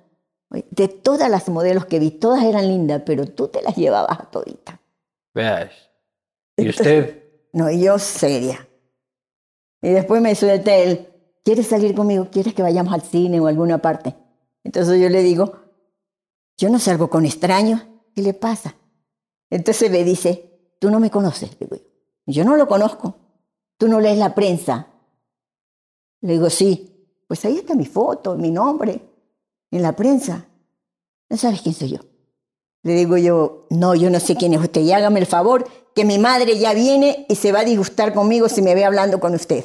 De 0.70 0.88
todas 0.88 1.28
las 1.28 1.50
modelos 1.50 1.88
que 1.88 1.98
vi, 1.98 2.12
todas 2.12 2.44
eran 2.44 2.68
lindas, 2.68 3.02
pero 3.04 3.26
tú 3.26 3.48
te 3.48 3.64
las 3.64 3.76
llevabas 3.76 4.20
a 4.20 4.30
toditas. 4.30 4.78
Veas. 5.34 5.72
¿Y 6.56 6.70
usted? 6.70 7.24
No, 7.52 7.72
yo 7.72 7.98
seria. 7.98 8.68
Y 9.82 9.90
después 9.90 10.22
me 10.22 10.36
suelta 10.36 10.76
él, 10.76 11.08
¿quieres 11.44 11.66
salir 11.66 11.96
conmigo? 11.96 12.28
¿Quieres 12.32 12.54
que 12.54 12.62
vayamos 12.62 12.94
al 12.94 13.02
cine 13.02 13.40
o 13.40 13.48
a 13.48 13.50
alguna 13.50 13.80
parte? 13.80 14.14
Entonces 14.64 15.02
yo 15.02 15.10
le 15.10 15.24
digo, 15.24 15.54
yo 16.58 16.70
no 16.70 16.78
salgo 16.78 17.10
con 17.10 17.26
extraños. 17.26 17.86
¿Qué 18.18 18.24
le 18.24 18.34
pasa? 18.34 18.74
Entonces 19.52 19.92
me 19.92 20.04
dice, 20.04 20.74
tú 20.80 20.90
no 20.90 21.00
me 21.00 21.12
conoces. 21.12 21.52
Le 21.60 21.68
digo 21.68 21.76
yo, 21.76 22.34
yo 22.34 22.44
no 22.44 22.58
lo 22.58 22.68
conozco. 22.68 23.16
Tú 23.78 23.88
no 23.88 24.00
lees 24.00 24.18
la 24.18 24.34
prensa. 24.34 24.88
Le 26.22 26.34
digo, 26.34 26.50
sí. 26.50 27.12
Pues 27.28 27.46
ahí 27.46 27.58
está 27.58 27.76
mi 27.76 27.86
foto, 27.86 28.36
mi 28.36 28.50
nombre, 28.50 29.02
en 29.70 29.84
la 29.84 29.96
prensa. 29.96 30.48
No 31.30 31.38
sabes 31.38 31.62
quién 31.62 31.76
soy 31.76 31.90
yo. 31.90 32.00
Le 32.82 32.94
digo 32.94 33.18
yo, 33.18 33.68
no, 33.70 33.94
yo 33.94 34.10
no 34.10 34.20
sé 34.20 34.36
quién 34.36 34.56
es 34.56 34.62
usted 34.62 34.82
y 34.82 34.94
hágame 34.94 35.20
el 35.20 35.28
favor 35.28 35.68
que 35.94 36.04
mi 36.04 36.18
madre 36.18 36.58
ya 36.58 36.74
viene 36.74 37.28
y 37.30 37.36
se 37.36 37.52
va 37.52 37.60
a 37.60 37.66
disgustar 37.66 38.16
conmigo 38.16 38.50
si 38.50 38.64
me 38.64 38.74
ve 38.74 38.84
hablando 38.84 39.20
con 39.20 39.36
usted. 39.36 39.64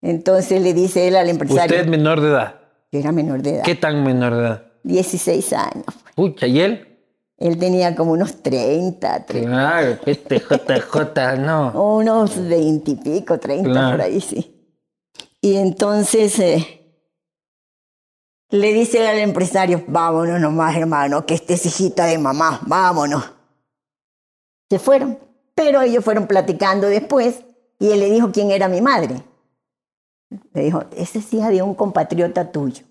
Entonces 0.00 0.62
le 0.62 0.74
dice 0.74 1.08
él 1.08 1.16
al 1.16 1.28
empresario, 1.28 1.76
Usted 1.76 1.90
menor 1.90 2.20
de 2.20 2.28
edad. 2.28 2.60
que 2.92 3.00
era 3.00 3.10
menor 3.10 3.42
de 3.42 3.56
edad, 3.56 3.64
¿Qué 3.64 3.74
tan 3.74 4.04
menor 4.04 4.32
de 4.36 4.40
edad? 4.42 4.72
16 4.84 5.52
años. 5.54 5.86
Pucha, 6.14 6.46
¿y 6.46 6.60
él? 6.60 6.93
Él 7.36 7.58
tenía 7.58 7.94
como 7.96 8.12
unos 8.12 8.42
30, 8.42 9.26
30 9.26 9.48
Claro, 9.50 9.98
este 10.06 10.38
JJ, 10.38 11.36
no. 11.38 11.72
unos 11.98 12.36
20 12.48 12.90
y 12.92 12.94
pico, 12.96 13.38
30 13.38 13.68
Claro. 13.70 13.90
por 13.96 14.00
ahí, 14.02 14.20
sí. 14.20 14.50
Y 15.40 15.56
entonces 15.56 16.38
eh, 16.38 16.80
le 18.50 18.72
dice 18.72 19.06
al 19.08 19.18
empresario, 19.18 19.82
vámonos 19.88 20.40
nomás, 20.40 20.76
hermano, 20.76 21.26
que 21.26 21.34
este 21.34 21.54
es 21.54 21.66
hijita 21.66 22.06
de 22.06 22.18
mamá, 22.18 22.60
vámonos. 22.66 23.30
Se 24.70 24.78
fueron, 24.78 25.18
pero 25.54 25.82
ellos 25.82 26.04
fueron 26.04 26.26
platicando 26.26 26.86
después 26.88 27.42
y 27.78 27.90
él 27.90 28.00
le 28.00 28.10
dijo 28.10 28.30
quién 28.32 28.50
era 28.52 28.68
mi 28.68 28.80
madre. 28.80 29.22
Le 30.52 30.62
dijo, 30.62 30.84
esa 30.96 31.18
es 31.18 31.32
hija 31.34 31.50
de 31.50 31.62
un 31.62 31.74
compatriota 31.74 32.50
tuyo. 32.50 32.84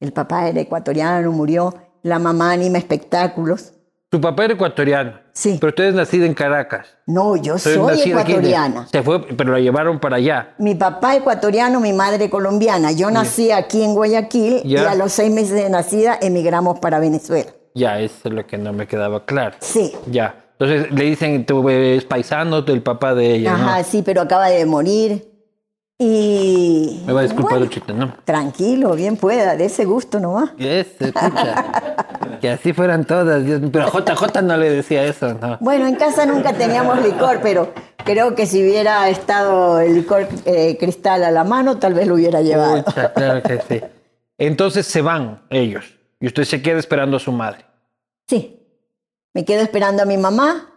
El 0.00 0.12
papá 0.12 0.48
era 0.48 0.60
ecuatoriano, 0.60 1.30
murió, 1.32 1.74
la 2.04 2.18
mamá 2.18 2.52
anima 2.52 2.78
espectáculos. 2.78 3.72
Su 4.12 4.20
papá 4.20 4.44
era 4.44 4.54
ecuatoriano. 4.54 5.18
Sí. 5.32 5.56
Pero 5.58 5.70
usted 5.70 5.84
es 5.86 5.94
nacido 5.94 6.26
en 6.26 6.34
Caracas. 6.34 6.86
No, 7.06 7.34
yo 7.34 7.58
soy 7.58 7.72
ecuatoriana. 8.04 8.86
Se 8.86 9.02
fue, 9.02 9.26
pero 9.34 9.52
la 9.52 9.58
llevaron 9.58 9.98
para 9.98 10.16
allá. 10.16 10.54
Mi 10.58 10.76
papá 10.76 11.16
ecuatoriano, 11.16 11.80
mi 11.80 11.92
madre 11.92 12.30
colombiana. 12.30 12.92
Yo 12.92 13.10
nací 13.10 13.50
aquí 13.50 13.82
en 13.82 13.94
Guayaquil 13.94 14.60
y 14.64 14.76
a 14.76 14.94
los 14.94 15.12
seis 15.12 15.32
meses 15.32 15.54
de 15.54 15.68
nacida 15.68 16.16
emigramos 16.20 16.78
para 16.78 17.00
Venezuela. 17.00 17.50
Ya, 17.74 17.98
eso 17.98 18.28
es 18.28 18.34
lo 18.34 18.46
que 18.46 18.58
no 18.58 18.72
me 18.72 18.86
quedaba 18.86 19.24
claro. 19.24 19.56
Sí. 19.60 19.92
Ya. 20.06 20.44
Entonces 20.58 20.92
le 20.92 21.04
dicen, 21.06 21.44
tú 21.46 21.68
eres 21.68 22.04
paisano 22.04 22.62
del 22.62 22.82
papá 22.82 23.14
de 23.14 23.34
ella, 23.34 23.56
¿no? 23.56 23.64
Ajá, 23.64 23.82
sí, 23.82 24.02
pero 24.02 24.20
acaba 24.20 24.48
de 24.48 24.64
morir. 24.66 25.33
Y 25.98 27.02
Me 27.06 27.12
va 27.12 27.20
a 27.20 27.22
disculpar, 27.22 27.52
Bueno. 27.52 27.66
Luchita, 27.66 27.92
¿no? 27.92 28.14
Tranquilo, 28.24 28.94
bien 28.94 29.16
pueda, 29.16 29.56
de 29.56 29.66
ese 29.66 29.84
gusto 29.84 30.18
nomás. 30.18 30.50
Ese, 30.58 31.12
pucha. 31.12 32.38
que 32.40 32.50
así 32.50 32.72
fueran 32.72 33.04
todas. 33.04 33.44
Pero 33.70 33.90
JJ 33.90 34.42
no 34.42 34.56
le 34.56 34.70
decía 34.70 35.04
eso, 35.04 35.34
¿no? 35.34 35.56
Bueno, 35.60 35.86
en 35.86 35.94
casa 35.94 36.26
nunca 36.26 36.52
teníamos 36.52 37.00
licor, 37.00 37.38
pero 37.42 37.72
creo 38.04 38.34
que 38.34 38.46
si 38.46 38.62
hubiera 38.62 39.08
estado 39.08 39.78
el 39.78 39.94
licor 39.94 40.26
eh, 40.46 40.76
cristal 40.78 41.22
a 41.22 41.30
la 41.30 41.44
mano, 41.44 41.78
tal 41.78 41.94
vez 41.94 42.08
lo 42.08 42.14
hubiera 42.14 42.42
llevado. 42.42 42.84
Pucha, 42.84 43.12
claro 43.12 43.42
que 43.42 43.60
sí. 43.68 43.80
Entonces 44.36 44.86
se 44.86 45.00
van 45.00 45.42
ellos. 45.50 45.84
Y 46.18 46.26
usted 46.26 46.44
se 46.44 46.60
queda 46.60 46.78
esperando 46.78 47.18
a 47.18 47.20
su 47.20 47.30
madre. 47.30 47.64
Sí, 48.26 48.66
me 49.32 49.44
quedo 49.44 49.62
esperando 49.62 50.02
a 50.02 50.06
mi 50.06 50.16
mamá, 50.16 50.73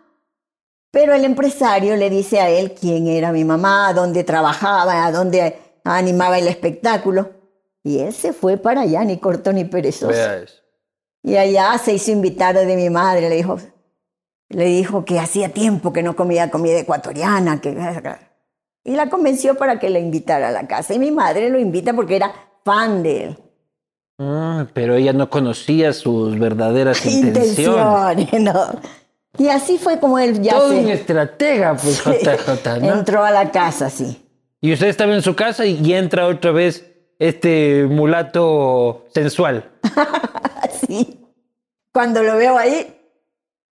pero 0.91 1.13
el 1.13 1.25
empresario 1.25 1.95
le 1.95 2.09
dice 2.09 2.39
a 2.39 2.49
él 2.49 2.73
quién 2.73 3.07
era 3.07 3.31
mi 3.31 3.43
mamá, 3.43 3.93
dónde 3.93 4.23
trabajaba, 4.23 5.05
a 5.05 5.11
dónde 5.11 5.57
animaba 5.83 6.39
el 6.39 6.47
espectáculo. 6.47 7.31
Y 7.83 7.99
él 7.99 8.13
se 8.13 8.33
fue 8.33 8.57
para 8.57 8.81
allá, 8.81 9.03
ni 9.03 9.17
corto 9.17 9.53
ni 9.53 9.63
perezoso. 9.63 10.13
Y 11.23 11.35
allá 11.35 11.77
se 11.77 11.93
hizo 11.93 12.11
invitar 12.11 12.55
de 12.55 12.75
mi 12.75 12.89
madre, 12.89 13.29
le 13.29 13.35
dijo, 13.35 13.59
le 14.49 14.65
dijo 14.65 15.05
que 15.05 15.19
hacía 15.19 15.49
tiempo 15.49 15.93
que 15.93 16.03
no 16.03 16.15
comía 16.15 16.49
comida 16.49 16.79
ecuatoriana, 16.79 17.59
que 17.61 17.75
y 18.87 18.95
la 18.95 19.09
convenció 19.09 19.55
para 19.55 19.79
que 19.79 19.89
la 19.89 19.99
invitara 19.99 20.47
a 20.47 20.51
la 20.51 20.65
casa. 20.65 20.93
Y 20.93 20.99
mi 20.99 21.11
madre 21.11 21.49
lo 21.49 21.59
invita 21.59 21.93
porque 21.93 22.15
era 22.15 22.33
fan 22.63 23.03
de 23.03 23.23
él. 23.25 23.37
Ah, 24.17 24.65
pero 24.73 24.95
ella 24.95 25.11
no 25.11 25.29
conocía 25.29 25.91
sus 25.91 26.39
verdaderas 26.39 27.05
intenciones. 27.05 27.59
Intenciones, 27.59 28.41
no. 28.41 28.79
Y 29.37 29.47
así 29.49 29.77
fue 29.77 29.99
como 29.99 30.17
él 30.19 30.41
ya 30.41 30.53
Todo 30.53 30.69
se- 30.69 30.79
un 30.79 30.89
estratega, 30.89 31.75
pues, 31.75 32.03
JJ, 32.05 32.79
¿no? 32.81 32.93
entró 32.93 33.23
a 33.23 33.31
la 33.31 33.51
casa, 33.51 33.89
sí. 33.89 34.23
Y 34.61 34.73
usted 34.73 34.87
estaba 34.87 35.13
en 35.13 35.21
su 35.21 35.35
casa 35.35 35.65
y 35.65 35.93
entra 35.93 36.27
otra 36.27 36.51
vez 36.51 36.85
este 37.19 37.85
mulato 37.89 39.05
sensual. 39.13 39.69
Así. 40.61 41.19
Cuando 41.93 42.23
lo 42.23 42.35
veo 42.37 42.57
ahí, 42.57 42.95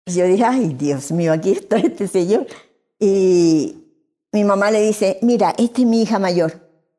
yo 0.06 0.24
dije, 0.24 0.44
ay, 0.44 0.74
Dios 0.78 1.12
mío, 1.12 1.32
aquí 1.32 1.52
está 1.52 1.76
este 1.76 2.06
señor. 2.08 2.46
Y 2.98 3.76
mi 4.32 4.44
mamá 4.44 4.70
le 4.70 4.80
dice, 4.82 5.18
mira, 5.22 5.54
esta 5.56 5.80
es 5.82 5.86
mi 5.86 6.02
hija 6.02 6.18
mayor. 6.18 6.52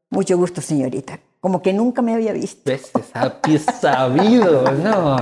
Mucho 0.09 0.37
gusto, 0.37 0.61
señorita. 0.61 1.19
Como 1.39 1.61
que 1.61 1.73
nunca 1.73 2.01
me 2.01 2.13
había 2.13 2.33
visto. 2.33 2.61
¿Ves? 2.65 2.91
Es 3.49 3.65
sabido, 3.79 4.63
¿no? 4.71 5.17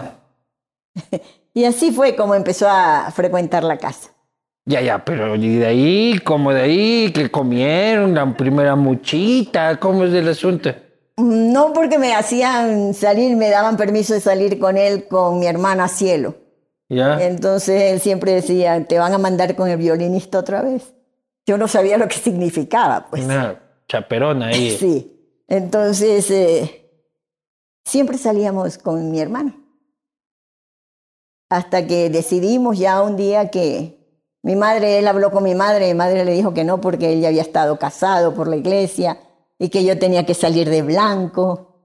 Y 1.53 1.65
así 1.65 1.91
fue 1.91 2.15
como 2.15 2.35
empezó 2.35 2.67
a 2.69 3.11
frecuentar 3.11 3.63
la 3.63 3.77
casa. 3.77 4.11
Ya, 4.65 4.81
ya, 4.81 5.03
pero 5.03 5.35
¿y 5.35 5.57
de 5.57 5.65
ahí? 5.65 6.19
¿Cómo 6.23 6.53
de 6.53 6.61
ahí? 6.61 7.11
¿Que 7.11 7.31
comieron 7.31 8.13
la 8.13 8.37
primera 8.37 8.75
muchita? 8.75 9.79
¿Cómo 9.79 10.03
es 10.03 10.13
el 10.13 10.27
asunto? 10.27 10.69
No 11.17 11.73
porque 11.73 11.97
me 11.97 12.13
hacían 12.13 12.93
salir, 12.93 13.35
me 13.35 13.49
daban 13.49 13.77
permiso 13.77 14.13
de 14.13 14.21
salir 14.21 14.59
con 14.59 14.77
él, 14.77 15.07
con 15.07 15.39
mi 15.39 15.47
hermana 15.47 15.87
Cielo. 15.87 16.35
¿Ya? 16.87 17.21
Entonces 17.21 17.91
él 17.91 17.99
siempre 17.99 18.33
decía, 18.33 18.83
te 18.85 18.99
van 18.99 19.13
a 19.13 19.17
mandar 19.17 19.55
con 19.55 19.69
el 19.69 19.77
violinista 19.77 20.39
otra 20.39 20.61
vez. 20.61 20.93
Yo 21.45 21.57
no 21.57 21.67
sabía 21.67 21.97
lo 21.97 22.07
que 22.07 22.17
significaba, 22.17 23.07
pues. 23.09 23.25
Una 23.25 23.59
chaperona 23.87 24.47
ahí. 24.47 24.75
Sí. 24.79 25.15
Entonces, 25.47 26.29
eh, 26.29 26.91
siempre 27.83 28.19
salíamos 28.19 28.77
con 28.77 29.09
mi 29.09 29.19
hermano. 29.19 29.58
Hasta 31.49 31.87
que 31.87 32.09
decidimos 32.09 32.77
ya 32.77 33.01
un 33.01 33.15
día 33.17 33.49
que 33.49 33.97
mi 34.43 34.55
madre, 34.55 34.99
él 34.99 35.07
habló 35.07 35.31
con 35.31 35.43
mi 35.43 35.55
madre, 35.55 35.87
mi 35.87 35.93
madre 35.95 36.23
le 36.23 36.33
dijo 36.33 36.53
que 36.53 36.63
no 36.63 36.79
porque 36.79 37.11
él 37.13 37.21
ya 37.21 37.27
había 37.29 37.41
estado 37.41 37.77
casado 37.79 38.33
por 38.33 38.47
la 38.47 38.55
iglesia 38.55 39.19
y 39.57 39.69
que 39.69 39.83
yo 39.83 39.97
tenía 39.99 40.25
que 40.25 40.33
salir 40.33 40.69
de 40.69 40.81
blanco. 40.83 41.75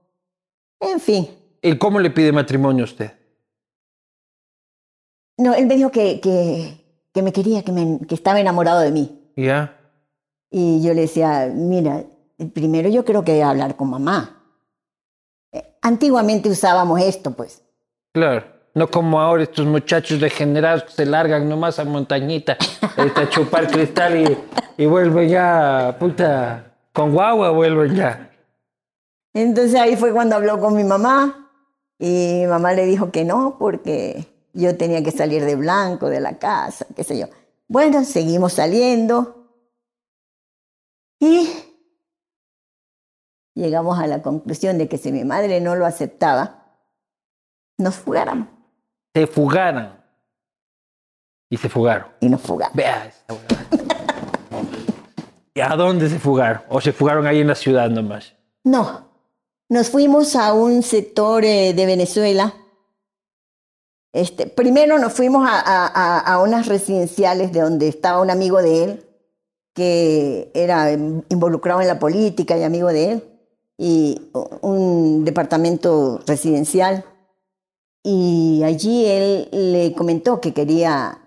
En 0.79 0.99
fin. 0.99 1.27
¿Y 1.61 1.77
cómo 1.77 1.99
le 1.99 2.11
pide 2.11 2.31
matrimonio 2.31 2.83
a 2.83 2.85
usted? 2.85 3.11
No, 5.37 5.53
él 5.53 5.65
me 5.65 5.75
dijo 5.75 5.91
que, 5.91 6.21
que, 6.21 7.07
que 7.13 7.21
me 7.21 7.33
quería, 7.33 7.63
que, 7.63 7.71
me- 7.71 7.99
que 8.07 8.15
estaba 8.15 8.39
enamorado 8.39 8.79
de 8.79 8.91
mí. 8.91 9.31
¿Ya? 9.35 9.77
Y 10.49 10.81
yo 10.81 10.93
le 10.93 11.01
decía, 11.01 11.51
mira, 11.53 12.05
primero 12.53 12.87
yo 12.87 13.03
creo 13.03 13.23
que 13.25 13.33
voy 13.33 13.41
a 13.41 13.49
hablar 13.49 13.75
con 13.75 13.89
mamá. 13.89 14.41
Eh, 15.51 15.75
Antiguamente 15.81 16.47
usábamos 16.49 17.01
esto, 17.01 17.31
pues. 17.31 17.61
Claro. 18.13 18.54
No 18.75 18.91
como 18.91 19.21
ahora 19.21 19.43
estos 19.43 19.65
muchachos 19.65 20.19
degenerados 20.19 20.83
que 20.83 20.91
se 20.91 21.05
largan 21.05 21.47
nomás 21.47 21.79
a 21.79 21.85
montañita 21.85 22.57
este, 22.97 23.21
a 23.21 23.29
chupar 23.29 23.67
cristal 23.71 24.17
y, 24.17 24.37
y 24.77 24.85
vuelven 24.85 25.29
ya, 25.29 25.95
puta, 25.97 26.73
con 26.91 27.13
guagua 27.13 27.51
vuelven 27.51 27.95
ya. 27.95 28.31
Entonces 29.33 29.79
ahí 29.79 29.95
fue 29.95 30.11
cuando 30.11 30.35
habló 30.35 30.59
con 30.59 30.75
mi 30.75 30.83
mamá 30.83 31.51
y 31.97 32.39
mi 32.41 32.47
mamá 32.47 32.73
le 32.73 32.85
dijo 32.85 33.11
que 33.11 33.23
no 33.23 33.55
porque 33.57 34.27
yo 34.51 34.75
tenía 34.75 35.01
que 35.01 35.11
salir 35.11 35.45
de 35.45 35.55
blanco 35.55 36.09
de 36.09 36.19
la 36.19 36.37
casa, 36.37 36.85
qué 36.97 37.05
sé 37.05 37.17
yo. 37.17 37.27
Bueno, 37.69 38.03
seguimos 38.03 38.53
saliendo 38.53 39.53
y 41.17 41.49
llegamos 43.53 43.97
a 43.99 44.07
la 44.07 44.21
conclusión 44.21 44.77
de 44.77 44.89
que 44.89 44.97
si 44.97 45.13
mi 45.13 45.23
madre 45.23 45.61
no 45.61 45.77
lo 45.77 45.85
aceptaba, 45.85 46.77
nos 47.77 47.95
fugáramos 47.95 48.54
Se 49.15 49.25
fugaran. 49.27 50.03
Y 51.49 51.55
se 51.55 51.69
fugaron. 51.69 52.07
y 52.19 52.27
nos 52.27 52.41
fugamos. 52.41 52.75
Vea 52.75 53.05
esa. 53.07 53.39
¿Y 55.53 55.61
a 55.61 55.69
dónde 55.69 56.09
se 56.09 56.19
fugaron? 56.19 56.63
¿O 56.67 56.81
se 56.81 56.91
fugaron 56.91 57.25
ahí 57.25 57.39
en 57.39 57.47
la 57.47 57.55
ciudad 57.55 57.89
nomás? 57.89 58.33
No, 58.65 59.07
nos 59.69 59.89
fuimos 59.89 60.35
a 60.35 60.51
un 60.51 60.83
sector 60.83 61.45
eh, 61.45 61.73
de 61.73 61.85
Venezuela. 61.85 62.53
Este, 64.13 64.47
primero 64.47 64.99
nos 64.99 65.13
fuimos 65.13 65.47
a, 65.49 65.59
a- 65.61 66.19
a- 66.19 66.41
unas 66.41 66.67
residenciales 66.67 67.53
de 67.53 67.61
donde 67.61 67.87
estaba 67.87 68.21
un 68.21 68.31
amigo 68.31 68.61
de 68.61 68.83
él, 68.83 69.05
que 69.73 70.51
era 70.53 70.91
involucrado 70.91 71.79
en 71.79 71.87
la 71.87 71.99
política 71.99 72.57
y 72.57 72.63
amigo 72.63 72.89
de 72.89 73.11
él, 73.13 73.23
y 73.77 74.29
un 74.61 75.23
departamento 75.23 76.19
residencial. 76.27 77.05
Y 78.07 78.61
allí 78.63 79.03
él 79.07 79.49
le 79.51 79.93
comentó 79.93 80.39
que 80.39 80.53
quería 80.53 81.17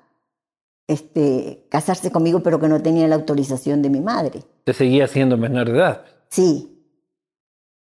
este, 0.87 1.67
casarse 1.69 2.13
conmigo, 2.13 2.41
pero 2.41 2.61
que 2.61 2.69
no 2.69 2.81
tenía 2.81 3.09
la 3.09 3.17
autorización 3.17 3.83
de 3.83 3.91
mi 3.91 4.01
madre. 4.01 4.43
Se 4.65 4.73
seguía 4.73 5.09
siendo 5.09 5.37
menor 5.37 5.67
de 5.73 5.79
edad. 5.79 6.05
Sí. 6.31 6.75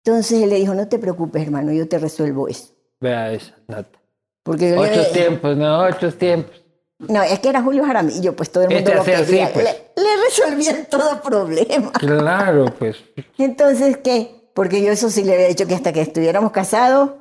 Entonces 0.03 0.41
él 0.41 0.49
le 0.49 0.55
dijo, 0.55 0.73
no 0.73 0.87
te 0.87 0.97
preocupes, 0.97 1.43
hermano, 1.43 1.73
yo 1.73 1.87
te 1.89 1.97
resuelvo 1.99 2.47
eso. 2.47 2.73
Vea 3.01 3.33
esa 3.33 3.55
nota. 3.67 3.99
Porque 4.43 4.71
le- 4.71 4.77
Otros 4.77 5.11
tiempos, 5.11 5.57
no, 5.57 5.79
otros 5.87 6.15
tiempos. 6.17 6.55
No, 6.99 7.21
es 7.21 7.39
que 7.39 7.49
era 7.49 7.61
Julio 7.61 7.83
Jaramillo, 7.83 8.33
pues 8.35 8.49
todo 8.49 8.63
el 8.63 8.69
mundo 8.69 8.79
Este 8.79 8.95
lo 8.95 9.01
hacía 9.01 9.17
así, 9.19 9.25
quería. 9.25 9.51
pues. 9.51 9.65
Le, 9.65 10.01
le 10.03 10.23
resolvían 10.23 10.85
todo 10.89 11.21
problema. 11.21 11.91
Claro, 11.91 12.65
pues. 12.79 12.95
Entonces, 13.37 13.97
¿qué? 13.97 14.49
Porque 14.53 14.81
yo 14.81 14.91
eso 14.93 15.09
sí 15.09 15.25
le 15.25 15.33
había 15.33 15.47
dicho 15.47 15.67
que 15.67 15.75
hasta 15.75 15.91
que 15.91 15.99
estuviéramos 15.99 16.53
casados 16.53 17.11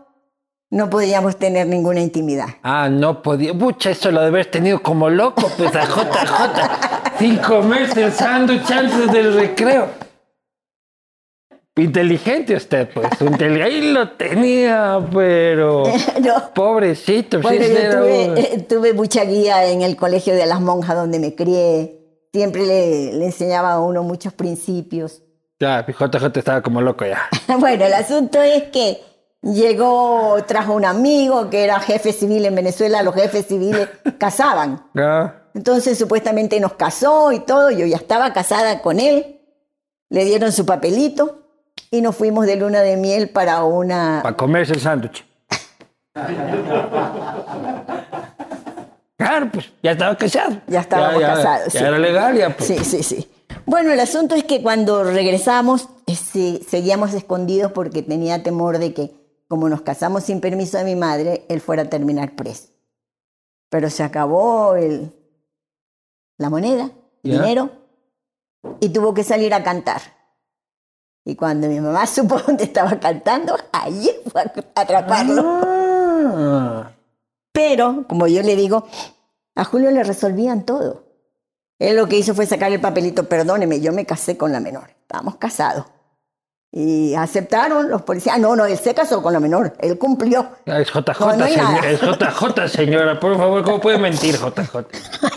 no 0.74 0.90
podíamos 0.90 1.36
tener 1.36 1.68
ninguna 1.68 2.00
intimidad. 2.00 2.46
Ah, 2.64 2.88
no 2.90 3.22
podía. 3.22 3.54
Pucha, 3.54 3.90
eso 3.90 4.10
lo 4.10 4.20
de 4.20 4.26
haber 4.26 4.46
tenido 4.46 4.82
como 4.82 5.08
loco, 5.08 5.48
pues 5.56 5.74
a 5.76 5.84
JJ. 5.84 7.18
Sin 7.18 7.36
comerse 7.38 8.02
el 8.02 8.12
sándwich 8.12 8.68
antes 8.72 9.12
del 9.12 9.34
recreo. 9.34 9.88
Inteligente 11.76 12.56
usted, 12.56 12.88
pues. 12.92 13.08
Ahí 13.40 13.92
lo 13.92 14.10
tenía, 14.10 14.98
pero. 15.12 15.84
No. 16.20 16.52
Pobrecito, 16.52 17.38
sí, 17.38 17.42
Bueno, 17.42 17.64
yo 17.66 17.90
tuve, 17.90 18.24
eh, 18.40 18.66
tuve 18.68 18.92
mucha 18.94 19.24
guía 19.24 19.66
en 19.66 19.82
el 19.82 19.94
colegio 19.94 20.34
de 20.34 20.46
las 20.46 20.60
monjas 20.60 20.96
donde 20.96 21.20
me 21.20 21.36
crié. 21.36 22.00
Siempre 22.32 22.66
le, 22.66 23.12
le 23.12 23.24
enseñaba 23.26 23.74
a 23.74 23.80
uno 23.80 24.02
muchos 24.02 24.32
principios. 24.32 25.22
Ya, 25.60 25.86
JJ 25.86 26.36
estaba 26.36 26.62
como 26.62 26.80
loco 26.80 27.06
ya. 27.06 27.28
Bueno, 27.60 27.84
el 27.84 27.92
asunto 27.92 28.42
es 28.42 28.64
que 28.64 29.13
llegó, 29.44 30.36
trajo 30.46 30.72
un 30.72 30.84
amigo 30.84 31.50
que 31.50 31.64
era 31.64 31.80
jefe 31.80 32.12
civil 32.12 32.46
en 32.46 32.54
Venezuela, 32.54 33.02
los 33.02 33.14
jefes 33.14 33.46
civiles 33.46 33.88
casaban. 34.18 34.86
Ya. 34.94 35.42
Entonces 35.54 35.98
supuestamente 35.98 36.58
nos 36.60 36.72
casó 36.74 37.30
y 37.32 37.40
todo, 37.40 37.70
yo 37.70 37.86
ya 37.86 37.96
estaba 37.96 38.32
casada 38.32 38.82
con 38.82 38.98
él, 38.98 39.40
le 40.10 40.24
dieron 40.24 40.50
su 40.52 40.66
papelito 40.66 41.42
y 41.90 42.00
nos 42.00 42.16
fuimos 42.16 42.46
de 42.46 42.56
luna 42.56 42.80
de 42.80 42.96
miel 42.96 43.30
para 43.30 43.62
una... 43.64 44.20
Para 44.22 44.36
comerse 44.36 44.72
el 44.72 44.80
sándwich. 44.80 45.24
Claro, 49.16 49.48
pues, 49.52 49.72
ya 49.82 49.92
estaba 49.92 50.16
casado. 50.16 50.60
Ya 50.66 50.80
estábamos 50.80 51.20
ya, 51.20 51.34
casados. 51.34 51.72
Ya 51.72 51.80
sí. 51.80 51.86
era 51.86 51.98
legal, 51.98 52.36
ya, 52.36 52.56
pues. 52.56 52.66
Sí, 52.66 52.78
sí, 52.84 53.02
sí. 53.02 53.30
Bueno, 53.64 53.92
el 53.92 54.00
asunto 54.00 54.34
es 54.34 54.44
que 54.44 54.62
cuando 54.62 55.04
regresamos, 55.04 55.88
eh, 56.06 56.60
seguíamos 56.68 57.14
escondidos 57.14 57.72
porque 57.72 58.02
tenía 58.02 58.42
temor 58.42 58.78
de 58.78 58.92
que, 58.92 59.12
como 59.54 59.68
nos 59.68 59.82
casamos 59.82 60.24
sin 60.24 60.40
permiso 60.40 60.78
de 60.78 60.84
mi 60.84 60.96
madre, 60.96 61.46
él 61.48 61.60
fuera 61.60 61.82
a 61.82 61.88
terminar 61.88 62.34
preso. 62.34 62.70
Pero 63.70 63.88
se 63.88 64.02
acabó 64.02 64.74
el, 64.74 65.12
la 66.38 66.50
moneda, 66.50 66.90
el 67.22 67.30
dinero, 67.30 67.70
y 68.80 68.88
tuvo 68.88 69.14
que 69.14 69.22
salir 69.22 69.54
a 69.54 69.62
cantar. 69.62 70.02
Y 71.24 71.36
cuando 71.36 71.68
mi 71.68 71.78
mamá 71.78 72.04
supo 72.08 72.36
dónde 72.40 72.64
estaba 72.64 72.98
cantando, 72.98 73.56
ahí 73.70 74.10
fue 74.26 74.40
a 74.40 74.52
atraparlo. 74.74 75.42
Ah. 75.46 76.90
Pero, 77.52 78.06
como 78.08 78.26
yo 78.26 78.42
le 78.42 78.56
digo, 78.56 78.88
a 79.54 79.62
Julio 79.62 79.92
le 79.92 80.02
resolvían 80.02 80.64
todo. 80.64 81.04
Él 81.78 81.94
lo 81.94 82.08
que 82.08 82.18
hizo 82.18 82.34
fue 82.34 82.46
sacar 82.46 82.72
el 82.72 82.80
papelito, 82.80 83.28
perdóneme, 83.28 83.80
yo 83.80 83.92
me 83.92 84.04
casé 84.04 84.36
con 84.36 84.50
la 84.50 84.58
menor, 84.58 84.90
estábamos 85.02 85.36
casados. 85.36 85.86
Y 86.76 87.14
aceptaron 87.14 87.88
los 87.88 88.02
policías. 88.02 88.34
Ah, 88.34 88.38
no, 88.40 88.56
no, 88.56 88.64
él 88.64 88.76
se 88.76 88.92
casó 88.94 89.22
con 89.22 89.32
la 89.32 89.38
menor, 89.38 89.74
él 89.78 89.96
cumplió. 89.96 90.48
Ah, 90.66 90.80
Es 90.80 90.88
JJ, 90.88 91.20
No, 91.20 91.36
no 91.36 91.44
hay 91.44 91.54
señora, 91.54 91.88
es 91.90 92.00
JJ, 92.00 92.68
señora. 92.68 93.20
Por 93.20 93.36
favor, 93.36 93.62
¿cómo 93.62 93.80
puede 93.80 93.96
mentir, 93.98 94.34
JJ? 94.34 94.86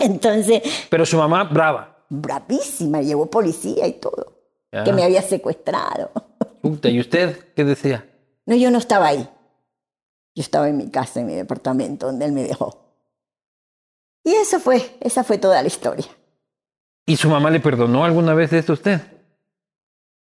Entonces, 0.00 0.62
Pero 0.90 1.06
su 1.06 1.16
mamá, 1.16 1.44
brava. 1.44 2.04
bravísima, 2.08 3.02
llevó 3.02 3.26
policía 3.26 3.86
y 3.86 3.92
todo, 4.00 4.32
que 4.84 4.92
me 4.92 5.04
había 5.04 5.22
secuestrado. 5.22 6.10
Puta, 6.60 6.88
¿y 6.88 6.98
usted 6.98 7.52
qué 7.54 7.62
decía? 7.64 8.04
No, 8.44 8.56
yo 8.56 8.72
no 8.72 8.78
estaba 8.78 9.06
ahí. 9.06 9.28
Yo 10.34 10.42
estaba 10.42 10.68
en 10.68 10.76
mi 10.76 10.90
casa, 10.90 11.20
en 11.20 11.26
mi 11.26 11.34
departamento, 11.34 12.06
donde 12.06 12.24
él 12.24 12.32
me 12.32 12.42
dejó. 12.42 12.84
Y 14.24 14.32
eso 14.34 14.58
fue, 14.58 14.96
esa 15.00 15.22
fue 15.22 15.38
toda 15.38 15.62
la 15.62 15.68
historia. 15.68 16.06
¿Y 17.06 17.16
su 17.16 17.28
mamá 17.30 17.48
le 17.50 17.60
perdonó 17.60 18.04
alguna 18.04 18.34
vez 18.34 18.52
esto 18.52 18.72
a 18.72 18.74
usted? 18.74 19.00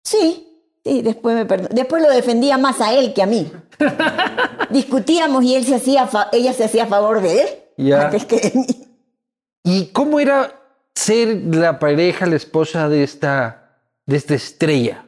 Sí, 0.03 0.48
sí, 0.83 1.01
después 1.01 1.35
me 1.35 1.45
perdonó. 1.45 1.69
Después 1.73 2.01
lo 2.03 2.09
defendía 2.09 2.57
más 2.57 2.81
a 2.81 2.93
él 2.93 3.13
que 3.13 3.21
a 3.21 3.25
mí. 3.25 3.51
Discutíamos 4.69 5.43
y 5.43 5.55
él 5.55 5.65
se 5.65 5.75
hacía 5.75 6.09
ella 6.31 6.53
se 6.53 6.65
hacía 6.65 6.83
a 6.83 6.87
favor 6.87 7.21
de 7.21 7.41
él 7.41 7.47
Ya. 7.77 8.05
antes 8.05 8.25
que 8.25 8.37
de 8.39 8.51
mí. 8.55 8.65
¿Y 9.63 9.87
cómo 9.87 10.19
era 10.19 10.53
ser 10.95 11.29
la 11.55 11.79
pareja, 11.79 12.25
la 12.25 12.35
esposa 12.35 12.89
de 12.89 13.03
esta, 13.03 13.77
de 14.05 14.17
esta 14.17 14.35
estrella? 14.35 15.05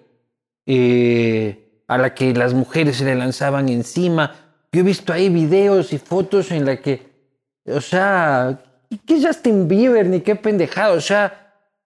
eh, 0.67 1.84
a 1.88 1.97
la 1.97 2.13
que 2.13 2.34
las 2.34 2.53
mujeres 2.53 2.97
se 2.97 3.03
le 3.03 3.15
lanzaban 3.15 3.67
encima. 3.67 4.36
Yo 4.71 4.79
he 4.81 4.84
visto 4.84 5.12
ahí 5.12 5.27
videos 5.27 5.91
y 5.91 5.97
fotos 5.97 6.51
en 6.51 6.65
la 6.65 6.77
que, 6.79 7.01
o 7.65 7.81
sea, 7.81 8.62
¿qué 9.05 9.21
Justin 9.21 9.67
Bieber 9.67 10.05
ni 10.07 10.21
qué 10.21 10.36
pendejada? 10.38 10.93
O 10.93 11.01
sea, 11.01 11.40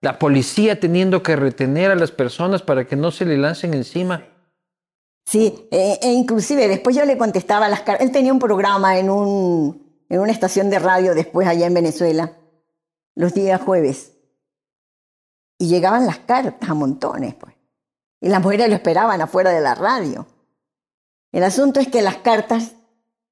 la 0.06 0.20
policía 0.20 0.78
teniendo 0.78 1.20
que 1.24 1.34
retener 1.34 1.90
a 1.90 1.96
las 1.96 2.12
personas 2.12 2.62
para 2.62 2.86
que 2.86 2.94
no 2.94 3.10
se 3.10 3.24
le 3.24 3.36
lancen 3.36 3.74
encima. 3.74 4.22
Sí, 5.26 5.66
e, 5.72 5.98
e 6.00 6.12
inclusive 6.12 6.68
después 6.68 6.94
yo 6.94 7.04
le 7.04 7.18
contestaba 7.18 7.68
las 7.68 7.80
cartas. 7.80 8.06
Él 8.06 8.12
tenía 8.12 8.32
un 8.32 8.38
programa 8.38 9.00
en, 9.00 9.10
un, 9.10 10.04
en 10.08 10.20
una 10.20 10.30
estación 10.30 10.70
de 10.70 10.78
radio 10.78 11.12
después 11.12 11.48
allá 11.48 11.66
en 11.66 11.74
Venezuela, 11.74 12.34
los 13.16 13.34
días 13.34 13.60
jueves. 13.60 14.12
Y 15.58 15.66
llegaban 15.66 16.06
las 16.06 16.18
cartas 16.18 16.70
a 16.70 16.74
montones, 16.74 17.34
pues. 17.34 17.56
Y 18.20 18.28
las 18.28 18.40
mujeres 18.40 18.68
lo 18.68 18.76
esperaban 18.76 19.20
afuera 19.20 19.50
de 19.50 19.60
la 19.60 19.74
radio. 19.74 20.24
El 21.32 21.42
asunto 21.42 21.80
es 21.80 21.88
que 21.88 22.00
las 22.00 22.18
cartas 22.18 22.76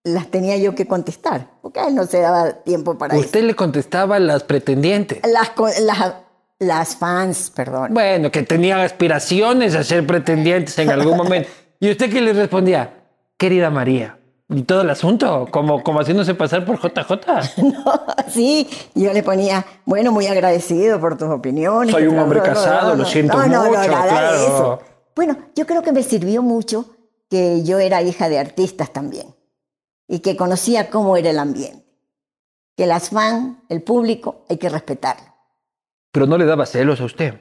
las 0.03 0.29
tenía 0.29 0.57
yo 0.57 0.75
que 0.75 0.89
contestar, 0.89 1.53
porque 1.63 1.79
a 1.79 1.87
él 1.87 1.95
no 1.95 2.05
se 2.05 2.19
daba 2.19 2.53
tiempo 2.65 2.99
para 2.99 3.17
Usted 3.17 3.45
le 3.45 3.55
contestaba 3.55 4.17
a 4.17 4.19
las 4.19 4.43
pretendientes. 4.43 5.21
eso. 5.23 5.33
Las, 5.33 6.15
las 6.59 6.97
fans, 6.97 7.51
perdón. 7.51 7.93
Bueno, 7.93 8.31
que 8.31 8.43
tenían 8.43 8.81
aspiraciones 8.81 9.75
a 9.75 9.85
ser 9.85 10.07
pretendientes 10.07 10.79
en 10.79 10.91
algún 10.91 11.17
momento. 11.17 11.49
¿Y 11.81 11.91
usted 11.91 12.11
qué 12.11 12.21
le 12.21 12.33
respondía? 12.33 13.05
Querida 13.37 13.71
María. 13.71 14.19
¿Y 14.49 14.63
todo 14.63 14.83
el 14.83 14.91
asunto? 14.91 15.49
Como, 15.51 15.83
como 15.83 16.01
haciéndose 16.01 16.35
pasar 16.35 16.65
por 16.65 16.79
JJ. 16.79 17.63
No, 17.63 18.05
sí, 18.29 18.69
yo 18.95 19.13
le 19.13 19.23
ponía, 19.23 19.65
bueno, 19.85 20.13
muy 20.13 20.27
agradecido 20.27 21.01
por 21.01 21.17
tus 21.17 21.29
opiniones. 21.29 21.93
Soy 21.93 22.07
un 22.07 22.19
hombre 22.19 22.41
no, 22.41 22.47
no, 22.47 22.53
casado, 22.53 22.91
no, 22.91 22.97
lo 22.97 23.05
siento 23.05 23.37
No, 23.37 23.47
no, 23.47 23.65
no, 23.65 23.71
mucho, 23.71 23.91
nada 23.91 24.05
de 24.05 24.11
claro. 24.11 24.37
eso. 24.37 24.83
Bueno, 25.17 25.39
yo 25.55 25.67
creo 25.67 25.83
que 25.83 25.93
me 25.93 26.03
sirvió 26.03 26.43
mucho 26.43 26.85
que 27.31 27.63
yo 27.65 27.79
era 27.79 28.03
hija 28.03 28.29
de 28.29 28.39
artistas 28.39 28.93
también 28.93 29.35
y 30.07 30.21
que 30.21 30.37
conocía 30.37 30.91
cómo 30.91 31.17
era 31.17 31.31
el 31.31 31.39
ambiente. 31.39 31.85
Que 32.77 32.87
las 32.87 33.11
fans, 33.11 33.59
el 33.69 33.83
público, 33.83 34.45
hay 34.49 34.59
que 34.59 34.69
respetarlo. 34.69 35.34
Pero 36.15 36.27
no 36.29 36.39
le 36.39 36.45
daba 36.45 36.65
celos 36.65 37.01
a 37.01 37.07
usted. 37.07 37.35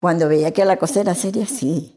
Cuando 0.00 0.28
veía 0.28 0.50
que 0.50 0.64
la 0.64 0.76
cosa 0.76 1.02
era 1.02 1.14
seria, 1.14 1.46
sí. 1.46 1.96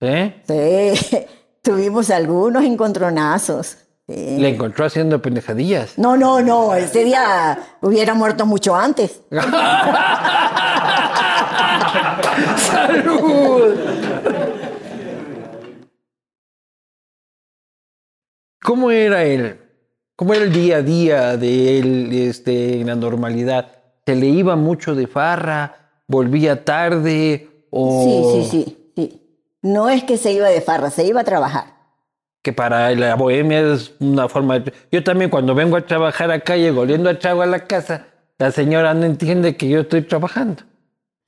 ¿Eh? 0.00 0.42
Sí, 0.44 1.18
tuvimos 1.62 2.10
algunos 2.10 2.64
encontronazos. 2.64 3.76
sí. 4.08 4.38
Le 4.40 4.48
encontró 4.48 4.84
haciendo 4.84 5.22
pendejadillas. 5.22 5.96
No, 5.98 6.16
no, 6.16 6.40
no, 6.42 6.74
ese 6.74 7.04
día 7.04 7.76
hubiera 7.80 8.14
muerto 8.14 8.44
mucho 8.44 8.74
antes. 8.74 9.20
¡Salud! 12.56 13.76
¿Cómo 18.64 18.90
era 18.90 19.22
él? 19.22 19.60
¿Cómo 20.16 20.34
era 20.34 20.42
el 20.42 20.52
día 20.52 20.78
a 20.78 20.82
día 20.82 21.36
de 21.36 21.78
él 21.78 22.10
este, 22.12 22.80
en 22.80 22.88
la 22.88 22.96
normalidad? 22.96 23.81
¿Se 24.06 24.14
le 24.16 24.26
iba 24.26 24.56
mucho 24.56 24.94
de 24.94 25.06
farra? 25.06 25.76
¿Volvía 26.08 26.64
tarde? 26.64 27.48
¿O 27.70 28.02
Sí, 28.04 28.42
sí, 28.42 28.48
sí, 28.50 28.92
sí. 28.96 29.22
No 29.62 29.88
es 29.88 30.04
que 30.04 30.16
se 30.18 30.32
iba 30.32 30.48
de 30.48 30.60
farra, 30.60 30.90
se 30.90 31.04
iba 31.06 31.20
a 31.20 31.24
trabajar. 31.24 31.74
que 32.42 32.52
para 32.52 32.90
la 32.96 33.14
bohemia 33.14 33.60
es 33.72 33.92
una 34.00 34.28
forma 34.28 34.58
de... 34.58 34.72
Yo 34.90 35.04
también 35.04 35.30
cuando 35.30 35.54
vengo 35.54 35.76
a 35.76 35.86
trabajar 35.86 36.30
acá 36.32 36.56
y 36.56 36.68
oliendo 36.68 37.08
a 37.08 37.16
chavo 37.16 37.42
a 37.42 37.46
la 37.46 37.66
casa, 37.68 38.06
la 38.38 38.50
señora 38.50 38.92
no 38.94 39.04
entiende 39.06 39.56
que 39.56 39.68
yo 39.68 39.80
estoy 39.82 40.02
trabajando. 40.02 40.64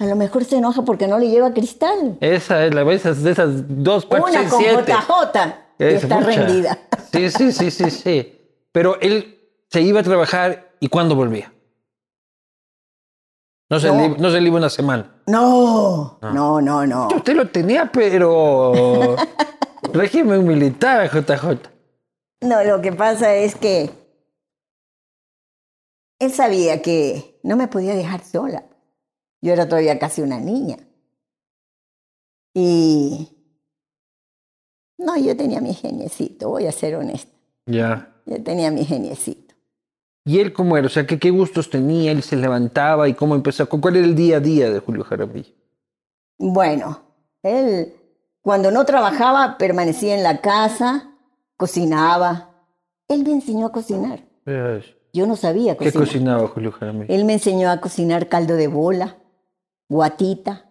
A 0.00 0.06
lo 0.06 0.16
mejor 0.16 0.44
se 0.44 0.56
enoja 0.56 0.82
porque 0.82 1.06
no 1.06 1.16
le 1.20 1.28
lleva 1.28 1.54
cristal. 1.54 2.18
Esa 2.20 2.64
es 2.66 2.74
la 2.74 2.82
vez 2.82 3.04
de 3.22 3.30
esas 3.30 3.50
dos, 3.68 4.04
cuatro, 4.06 4.26
Una 4.28 4.40
seis, 4.40 4.50
con 4.50 4.60
siete. 4.60 4.92
JJ 4.92 5.54
Es 5.78 6.02
está 6.02 6.16
mucha. 6.18 6.26
rendida. 6.30 6.78
Sí, 7.12 7.30
sí, 7.30 7.52
sí, 7.52 7.70
sí, 7.70 7.90
sí. 7.92 8.38
Pero 8.72 9.00
él 9.00 9.38
se 9.70 9.82
iba 9.82 10.00
a 10.00 10.02
trabajar 10.02 10.72
y 10.80 10.88
¿cuándo 10.88 11.14
volvía? 11.14 11.52
No 13.70 13.80
se, 13.80 13.88
No. 14.18 14.30
se 14.30 14.40
le 14.40 14.48
iba 14.48 14.56
una 14.58 14.70
semana. 14.70 15.22
No, 15.26 16.18
no, 16.20 16.60
no, 16.60 16.86
no. 16.86 17.08
Usted 17.08 17.34
lo 17.34 17.48
tenía, 17.48 17.90
pero... 17.92 19.16
régimen 19.92 20.46
militar, 20.46 21.10
JJ. 21.10 21.70
No, 22.42 22.62
lo 22.64 22.80
que 22.80 22.92
pasa 22.92 23.34
es 23.34 23.54
que 23.54 23.90
él 26.18 26.32
sabía 26.32 26.82
que 26.82 27.40
no 27.42 27.56
me 27.56 27.68
podía 27.68 27.94
dejar 27.94 28.24
sola. 28.24 28.64
Yo 29.40 29.52
era 29.52 29.68
todavía 29.68 29.98
casi 29.98 30.22
una 30.22 30.38
niña. 30.38 30.78
Y 32.54 33.28
no, 34.98 35.16
yo 35.16 35.36
tenía 35.36 35.60
mi 35.60 35.74
geniecito, 35.74 36.48
voy 36.50 36.66
a 36.66 36.72
ser 36.72 36.94
honesta. 36.96 37.32
Ya. 37.66 38.14
Yo 38.26 38.42
tenía 38.42 38.70
mi 38.70 38.84
geniecito. 38.84 39.43
¿Y 40.24 40.40
él 40.40 40.52
cómo 40.52 40.76
era? 40.76 40.86
O 40.86 40.90
sea, 40.90 41.06
¿qué, 41.06 41.18
qué 41.18 41.30
gustos 41.30 41.68
tenía? 41.68 42.10
¿Él 42.12 42.22
se 42.22 42.36
levantaba 42.36 43.08
y 43.08 43.14
cómo 43.14 43.34
empezó? 43.34 43.68
¿Cuál 43.68 43.96
era 43.96 44.06
el 44.06 44.14
día 44.14 44.38
a 44.38 44.40
día 44.40 44.70
de 44.70 44.78
Julio 44.80 45.04
Jaramillo? 45.04 45.52
Bueno, 46.38 47.02
él 47.42 47.92
cuando 48.40 48.70
no 48.70 48.84
trabajaba 48.84 49.56
permanecía 49.58 50.14
en 50.14 50.22
la 50.22 50.40
casa, 50.40 51.10
cocinaba. 51.56 52.50
Él 53.08 53.22
me 53.24 53.32
enseñó 53.32 53.66
a 53.66 53.72
cocinar. 53.72 54.22
Yo 55.12 55.26
no 55.26 55.36
sabía 55.36 55.76
¿Qué 55.76 55.86
cocinar. 55.86 56.06
cocinaba 56.06 56.48
Julio 56.48 56.72
Jaramillo? 56.72 57.14
Él 57.14 57.24
me 57.24 57.34
enseñó 57.34 57.70
a 57.70 57.80
cocinar 57.80 58.28
caldo 58.28 58.56
de 58.56 58.68
bola, 58.68 59.16
guatita. 59.88 60.70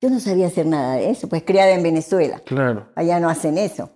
Yo 0.00 0.10
no 0.10 0.20
sabía 0.20 0.48
hacer 0.48 0.66
nada 0.66 0.96
de 0.96 1.10
eso, 1.10 1.28
pues 1.28 1.42
criada 1.42 1.72
en 1.72 1.82
Venezuela. 1.82 2.40
Claro. 2.40 2.88
Allá 2.94 3.18
no 3.18 3.30
hacen 3.30 3.56
eso. 3.56 3.90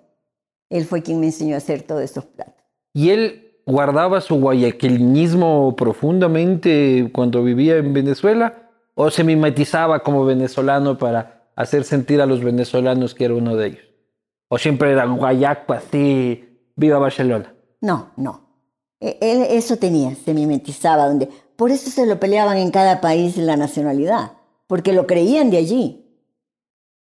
Él 0.71 0.87
fue 0.87 1.03
quien 1.03 1.21
me 1.21 1.27
enseñó 1.27 1.57
a 1.57 1.59
hacer 1.59 1.83
todos 1.83 2.03
esos 2.03 2.25
platos. 2.25 2.65
¿Y 2.95 3.11
él 3.11 3.50
guardaba 3.67 4.21
su 4.21 4.37
guayaquileñismo 4.41 5.75
profundamente 5.77 7.11
cuando 7.13 7.43
vivía 7.43 7.77
en 7.77 7.93
Venezuela? 7.93 8.71
¿O 8.95 9.11
se 9.11 9.25
mimetizaba 9.25 10.01
como 10.01 10.25
venezolano 10.25 10.99
para 10.99 11.51
hacer 11.57 11.85
sentir 11.85 12.21
a 12.21 12.27
los 12.27 12.43
venezolanos 12.43 13.15
que 13.15 13.25
era 13.25 13.35
uno 13.35 13.57
de 13.57 13.69
ellos? 13.69 13.85
¿O 14.49 14.59
siempre 14.59 14.91
era 14.93 15.07
guayaco 15.07 15.73
así, 15.73 16.73
viva 16.77 16.99
Barcelona? 16.99 17.55
No, 17.81 18.11
no. 18.17 18.49
E- 19.01 19.17
Él 19.21 19.47
eso 19.51 19.77
tenía, 19.77 20.15
se 20.15 20.35
mimetizaba. 20.35 21.07
Donde... 21.07 21.29
Por 21.57 21.71
eso 21.71 21.91
se 21.91 22.07
lo 22.07 22.19
peleaban 22.19 22.57
en 22.57 22.71
cada 22.71 23.01
país 23.01 23.37
la 23.37 23.57
nacionalidad, 23.57 24.33
porque 24.67 24.93
lo 24.93 25.07
creían 25.07 25.51
de 25.51 25.59
allí. 25.59 26.07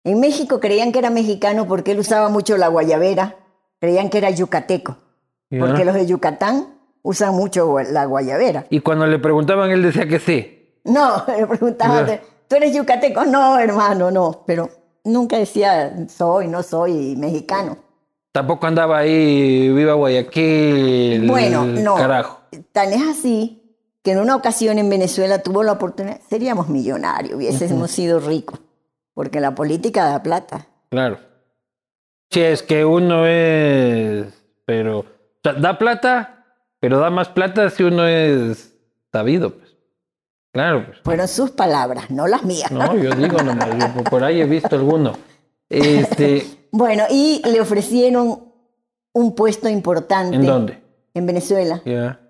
En 0.05 0.21
México 0.21 0.61
creían 0.61 0.93
que 0.93 0.99
era 0.99 1.11
mexicano 1.11 1.67
porque 1.67 1.93
él 1.93 1.99
usaba 1.99 2.29
mucho 2.29 2.57
la 2.57 2.69
guayabera, 2.69 3.37
creían 3.79 4.09
que 4.11 4.19
era 4.19 4.31
yucateco, 4.31 4.97
Porque 5.59 5.85
los 5.85 5.95
de 5.95 6.07
Yucatán 6.07 6.69
usan 7.03 7.35
mucho 7.35 7.79
la 7.81 8.05
guayabera. 8.05 8.67
Y 8.71 8.81
cuando 8.81 9.07
le 9.07 9.19
preguntaban, 9.19 9.71
él 9.71 9.83
decía 9.83 10.07
que 10.07 10.19
sí. 10.21 10.75
No, 10.85 11.25
le 11.39 11.47
preguntaba, 11.47 12.07
Ya. 12.07 12.21
¿tú 12.49 12.57
eres 12.57 12.75
yucateco? 12.75 13.25
No, 13.25 13.59
hermano, 13.59 14.11
no. 14.11 14.43
Pero 14.47 14.69
nunca 15.05 15.39
decía, 15.39 16.07
soy, 16.09 16.47
no 16.49 16.63
soy 16.63 17.17
mexicano. 17.17 17.79
Tampoco 18.33 18.67
andaba 18.67 18.99
ahí, 18.99 19.69
viva 19.73 19.95
Guayaquil. 19.95 21.27
Bueno, 21.29 21.65
no. 21.65 21.97
Carajo. 21.97 22.41
Tan 22.73 22.93
es 22.93 23.03
así 23.09 23.57
que 24.03 24.13
en 24.13 24.19
una 24.21 24.37
ocasión 24.37 24.79
en 24.79 24.89
Venezuela 24.89 25.43
tuvo 25.43 25.63
la 25.63 25.73
oportunidad, 25.73 26.21
seríamos 26.29 26.69
millonarios, 26.69 27.35
hubiésemos 27.35 27.91
sido 27.91 28.21
ricos. 28.21 28.61
porque 29.15 29.41
la 29.41 29.55
política 29.55 30.05
da 30.07 30.23
plata. 30.23 30.67
Claro. 30.91 31.19
Si 32.31 32.41
es 32.41 32.63
que 32.63 32.85
uno 32.85 33.27
es, 33.27 34.27
pero, 34.65 35.05
sea, 35.43 35.53
da 35.55 35.79
plata, 35.79 36.45
pero 36.81 36.99
da 36.99 37.11
más 37.11 37.29
plata 37.29 37.69
si 37.71 37.83
uno 37.83 38.07
es 38.07 38.75
sabido, 39.13 39.57
pues. 39.57 39.77
Claro, 40.53 40.85
pues. 40.87 40.99
Fueron 41.05 41.29
sus 41.29 41.51
palabras, 41.53 42.11
no 42.11 42.27
las 42.27 42.43
mías. 42.45 42.71
No, 42.73 42.97
yo 42.97 43.11
digo 43.15 43.39
nomás, 43.43 43.69
yo 43.97 44.05
por 44.05 44.25
ahí 44.25 44.41
he 44.41 44.47
visto 44.47 44.75
alguno. 44.77 45.13
Este, 45.69 46.47
Bueno, 46.73 47.05
y 47.11 47.43
le 47.49 47.61
ofrecieron 47.61 48.53
un 49.13 49.35
puesto 49.35 49.69
importante 49.69 50.37
¿en 50.37 50.47
dónde? 50.47 50.81
en 51.15 51.27
Venezuela 51.27 51.83
Ya. 51.85 52.21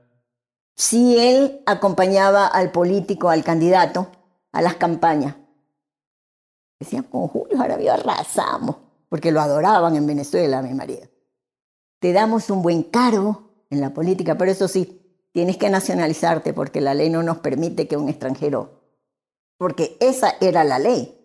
si 0.76 1.18
él 1.18 1.60
acompañaba 1.66 2.46
al 2.46 2.70
político, 2.72 3.28
al 3.28 3.44
candidato, 3.44 4.10
a 4.52 4.62
las 4.62 4.76
campañas. 4.76 5.36
Decían, 6.78 7.02
con 7.04 7.28
Julio 7.28 7.58
Jaramillo 7.58 7.92
arrasamos, 7.92 8.76
porque 9.10 9.30
lo 9.30 9.42
adoraban 9.42 9.94
en 9.96 10.06
Venezuela, 10.06 10.62
mi 10.62 10.72
marido. 10.72 11.06
Te 12.00 12.12
damos 12.12 12.50
un 12.50 12.62
buen 12.62 12.82
cargo 12.82 13.64
en 13.70 13.80
la 13.80 13.94
política, 13.94 14.36
pero 14.36 14.50
eso 14.50 14.68
sí, 14.68 15.00
tienes 15.32 15.56
que 15.56 15.70
nacionalizarte 15.70 16.52
porque 16.52 16.80
la 16.80 16.94
ley 16.94 17.10
no 17.10 17.22
nos 17.22 17.38
permite 17.38 17.86
que 17.86 17.96
un 17.96 18.08
extranjero, 18.08 18.80
porque 19.58 19.96
esa 20.00 20.34
era 20.40 20.64
la 20.64 20.78
ley. 20.78 21.16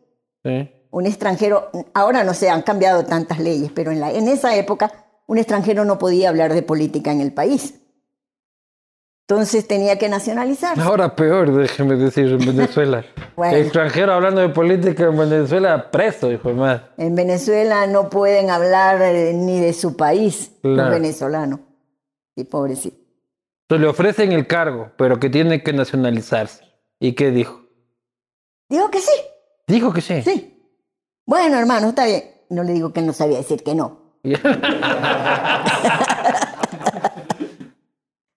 Sí. 0.43 0.69
Un 0.91 1.07
extranjero, 1.07 1.69
ahora 1.93 2.23
no 2.23 2.33
sé, 2.33 2.49
han 2.49 2.61
cambiado 2.61 3.05
tantas 3.05 3.39
leyes, 3.39 3.71
pero 3.73 3.91
en, 3.91 3.99
la, 3.99 4.11
en 4.11 4.27
esa 4.27 4.55
época 4.55 4.91
un 5.27 5.37
extranjero 5.37 5.85
no 5.85 5.97
podía 5.97 6.29
hablar 6.29 6.53
de 6.53 6.61
política 6.61 7.11
en 7.11 7.21
el 7.21 7.33
país. 7.33 7.75
Entonces 9.27 9.67
tenía 9.67 9.97
que 9.97 10.07
nacionalizarse. 10.07 10.79
Ahora 10.81 11.15
peor, 11.15 11.51
déjeme 11.55 11.95
decir, 11.95 12.27
en 12.27 12.39
Venezuela. 12.39 13.03
Bueno. 13.35 13.57
Extranjero 13.57 14.13
hablando 14.13 14.39
de 14.39 14.47
política 14.47 15.03
en 15.07 15.17
Venezuela, 15.17 15.91
preso, 15.91 16.31
hijo 16.31 16.47
de 16.47 16.55
madre. 16.55 16.83
En 16.97 17.15
Venezuela 17.15 17.85
no 17.85 18.09
pueden 18.09 18.49
hablar 18.49 19.01
eh, 19.01 19.33
ni 19.33 19.59
de 19.59 19.73
su 19.73 19.97
país 19.97 20.53
los 20.63 20.75
Claro. 20.75 20.91
venezolanos. 20.91 21.59
Y 22.37 22.45
pobrecito. 22.45 22.95
Entonces 23.63 23.81
le 23.81 23.87
ofrecen 23.89 24.31
el 24.31 24.47
cargo, 24.47 24.91
pero 24.97 25.19
que 25.19 25.29
tiene 25.29 25.63
que 25.63 25.73
nacionalizarse. 25.73 26.63
¿Y 26.97 27.11
qué 27.11 27.31
dijo? 27.31 27.63
Digo 28.69 28.89
que 28.89 28.99
sí, 29.01 29.11
Dijo 29.67 29.91
que 29.91 29.99
sí. 29.99 30.21
sí. 30.21 30.57
Bueno, 31.25 31.57
hermano, 31.59 31.89
está 31.89 32.05
bien. 32.05 32.23
No 32.49 32.63
le 32.63 32.71
digo 32.71 32.93
que 32.93 33.01
no 33.01 33.11
sabía 33.11 33.39
decir 33.39 33.63
que 33.63 33.75
no. 33.75 34.13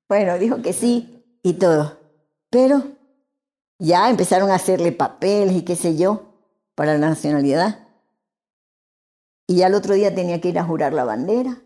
Bueno, 0.09 0.39
dijo 0.39 0.63
que 0.63 0.73
sí 0.73 1.25
y 1.43 1.55
todo. 1.55 1.99
Pero 2.51 2.83
ya 3.79 4.09
empezaron 4.09 4.51
a 4.51 4.55
hacerle 4.55 4.93
papeles 4.93 5.55
y 5.57 5.63
qué 5.63 5.77
sé 5.77 5.97
yo 5.97 6.23
para 6.75 6.97
la 6.97 7.09
nacionalidad. 7.09 7.87
Y 9.47 9.57
ya 9.57 9.67
el 9.67 9.75
otro 9.75 9.95
día 9.95 10.15
tenía 10.15 10.41
que 10.41 10.49
ir 10.49 10.59
a 10.59 10.65
jurar 10.65 10.93
la 10.93 11.05
bandera 11.05 11.63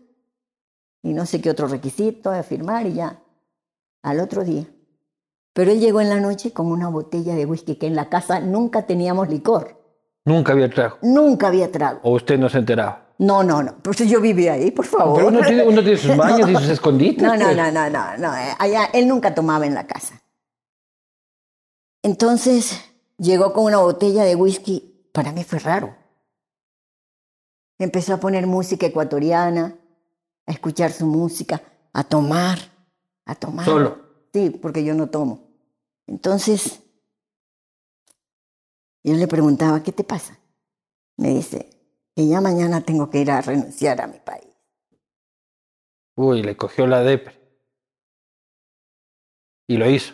y 1.01 1.13
no 1.13 1.25
sé 1.25 1.41
qué 1.41 1.49
otro 1.49 1.67
requisito, 1.67 2.31
a 2.31 2.43
firmar 2.43 2.87
y 2.87 2.93
ya. 2.93 3.19
Al 4.01 4.19
otro 4.19 4.43
día. 4.43 4.65
Pero 5.53 5.71
él 5.71 5.79
llegó 5.79 6.01
en 6.01 6.09
la 6.09 6.19
noche 6.19 6.51
con 6.51 6.67
una 6.67 6.87
botella 6.89 7.35
de 7.35 7.45
whisky 7.45 7.75
que 7.75 7.87
en 7.87 7.95
la 7.95 8.09
casa 8.09 8.39
nunca 8.39 8.85
teníamos 8.85 9.29
licor. 9.29 9.79
Nunca 10.25 10.53
había 10.53 10.69
trago. 10.69 10.97
Nunca 11.01 11.47
había 11.47 11.71
trago. 11.71 11.99
¿O 12.03 12.11
usted 12.15 12.39
no 12.39 12.49
se 12.49 12.57
enteraba? 12.57 13.02
No, 13.19 13.43
no, 13.43 13.61
no. 13.63 13.75
Pues 13.77 13.99
yo 13.99 14.19
vivía 14.19 14.53
ahí, 14.53 14.71
por 14.71 14.85
favor. 14.85 15.15
Pero 15.15 15.27
uno 15.27 15.41
tiene, 15.41 15.63
uno 15.63 15.81
tiene 15.81 15.97
sus 15.97 16.15
baños 16.17 16.49
y 16.49 16.55
sus 16.55 16.69
escondites. 16.69 17.23
No, 17.23 17.35
no, 17.35 17.45
pues. 17.45 17.57
no, 17.57 17.71
no, 17.71 17.89
no, 17.89 18.17
no. 18.17 18.31
Allá 18.59 18.89
él 18.93 19.07
nunca 19.07 19.33
tomaba 19.33 19.65
en 19.65 19.73
la 19.73 19.85
casa. 19.87 20.21
Entonces 22.01 22.81
llegó 23.17 23.53
con 23.53 23.65
una 23.65 23.77
botella 23.77 24.23
de 24.23 24.35
whisky. 24.35 25.07
Para 25.11 25.31
mí 25.31 25.43
fue 25.43 25.59
raro. 25.59 25.95
Empezó 27.79 28.13
a 28.13 28.17
poner 28.17 28.47
música 28.47 28.85
ecuatoriana, 28.85 29.75
a 30.45 30.51
escuchar 30.51 30.91
su 30.91 31.05
música, 31.05 31.61
a 31.93 32.03
tomar, 32.03 32.59
a 33.25 33.35
tomar. 33.35 33.65
Solo. 33.65 33.97
Sí, 34.33 34.49
porque 34.49 34.83
yo 34.83 34.93
no 34.95 35.09
tomo. 35.09 35.47
Entonces, 36.07 36.81
yo 39.03 39.13
le 39.13 39.27
preguntaba, 39.27 39.83
¿qué 39.83 39.91
te 39.91 40.03
pasa? 40.03 40.37
Me 41.17 41.29
dice, 41.29 41.69
que 42.15 42.27
ya 42.27 42.41
mañana 42.41 42.81
tengo 42.81 43.09
que 43.09 43.19
ir 43.19 43.31
a 43.31 43.41
renunciar 43.41 44.01
a 44.01 44.07
mi 44.07 44.19
país. 44.19 44.47
Uy, 46.15 46.43
le 46.43 46.55
cogió 46.55 46.85
la 46.85 47.01
depre. 47.01 47.39
Y 49.67 49.77
lo 49.77 49.89
hizo. 49.89 50.13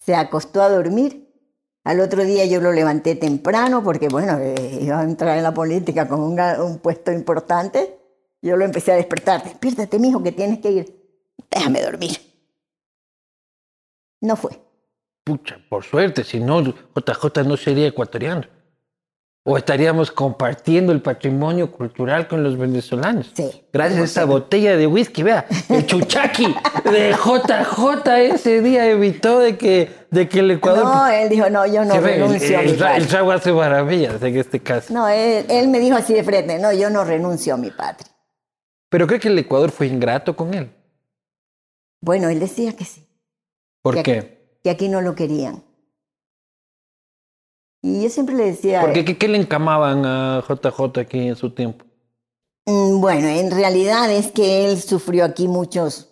se 0.00 0.14
acostó 0.14 0.62
a 0.62 0.68
dormir. 0.68 1.26
Al 1.84 2.00
otro 2.00 2.24
día 2.24 2.44
yo 2.44 2.60
lo 2.60 2.72
levanté 2.72 3.14
temprano 3.14 3.82
porque, 3.82 4.08
bueno, 4.08 4.38
eh, 4.38 4.80
iba 4.82 5.00
a 5.00 5.04
entrar 5.04 5.38
en 5.38 5.42
la 5.42 5.54
política 5.54 6.06
con 6.06 6.20
un, 6.20 6.38
un 6.38 6.78
puesto 6.78 7.12
importante. 7.12 7.98
Yo 8.42 8.56
lo 8.56 8.64
empecé 8.64 8.92
a 8.92 8.96
despertar. 8.96 9.42
Despiértate, 9.42 9.98
mijo, 9.98 10.22
que 10.22 10.32
tienes 10.32 10.58
que 10.58 10.70
ir. 10.70 11.34
Déjame 11.50 11.80
dormir. 11.80 12.18
No 14.20 14.36
fue. 14.36 14.60
Pucha, 15.24 15.58
por 15.68 15.84
suerte, 15.84 16.24
si 16.24 16.40
no, 16.40 16.62
JJ 16.62 17.44
no 17.46 17.56
sería 17.56 17.86
ecuatoriano. 17.86 18.57
O 19.50 19.56
estaríamos 19.56 20.10
compartiendo 20.10 20.92
el 20.92 21.00
patrimonio 21.00 21.72
cultural 21.72 22.28
con 22.28 22.42
los 22.42 22.58
venezolanos. 22.58 23.32
Sí. 23.34 23.64
Gracias 23.72 24.00
a 24.00 24.04
esa 24.04 24.24
botella 24.26 24.76
de 24.76 24.86
whisky, 24.86 25.22
vea, 25.22 25.46
el 25.70 25.86
chuchaqui 25.86 26.54
de 26.84 27.12
JJ 27.12 28.34
ese 28.34 28.60
día 28.60 28.86
evitó 28.90 29.38
de 29.38 29.56
que, 29.56 29.90
de 30.10 30.28
que 30.28 30.40
el 30.40 30.50
Ecuador... 30.50 30.84
No, 30.84 31.08
él 31.08 31.30
dijo, 31.30 31.48
no, 31.48 31.64
yo 31.64 31.82
no 31.82 31.94
Se 31.94 32.00
ve, 32.00 32.16
el, 32.16 32.20
renuncio 32.20 32.58
a 32.58 32.62
mi 32.62 32.68
el, 32.72 33.06
trago 33.08 33.32
hace 33.32 33.50
maravillas 33.50 34.22
en 34.22 34.36
este 34.36 34.60
caso. 34.60 34.92
No, 34.92 35.08
él, 35.08 35.46
él 35.48 35.68
me 35.68 35.80
dijo 35.80 35.96
así 35.96 36.12
de 36.12 36.24
frente, 36.24 36.58
no, 36.58 36.70
yo 36.74 36.90
no 36.90 37.04
renuncio 37.04 37.54
a 37.54 37.56
mi 37.56 37.70
patria. 37.70 38.12
Pero 38.90 39.06
cree 39.06 39.18
que 39.18 39.28
el 39.28 39.38
Ecuador 39.38 39.70
fue 39.70 39.86
ingrato 39.86 40.36
con 40.36 40.52
él. 40.52 40.70
Bueno, 42.02 42.28
él 42.28 42.38
decía 42.38 42.76
que 42.76 42.84
sí, 42.84 43.08
¿Por 43.80 43.94
Que- 43.94 44.02
qué? 44.02 44.58
que 44.62 44.68
aquí 44.68 44.90
no 44.90 45.00
lo 45.00 45.14
querían. 45.14 45.64
Y 47.88 48.02
yo 48.02 48.10
siempre 48.10 48.34
le 48.34 48.44
decía... 48.44 48.80
Porque 48.82 49.04
¿qué, 49.04 49.16
qué 49.16 49.28
le 49.28 49.38
encamaban 49.38 50.04
a 50.04 50.44
JJ 50.46 51.00
aquí 51.00 51.28
en 51.28 51.36
su 51.36 51.50
tiempo? 51.50 51.84
Mm, 52.66 53.00
Bueno, 53.00 53.28
en 53.28 53.50
realidad 53.50 54.12
es 54.12 54.30
que 54.30 54.66
él 54.66 54.80
sufrió 54.80 55.24
aquí 55.24 55.48
muchos 55.48 56.10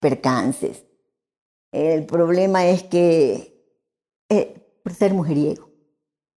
percances. 0.00 0.84
El 1.70 2.06
problema 2.06 2.66
es 2.66 2.82
que, 2.82 3.54
eh, 4.28 4.54
por 4.82 4.94
ser 4.94 5.14
mujeriego, 5.14 5.70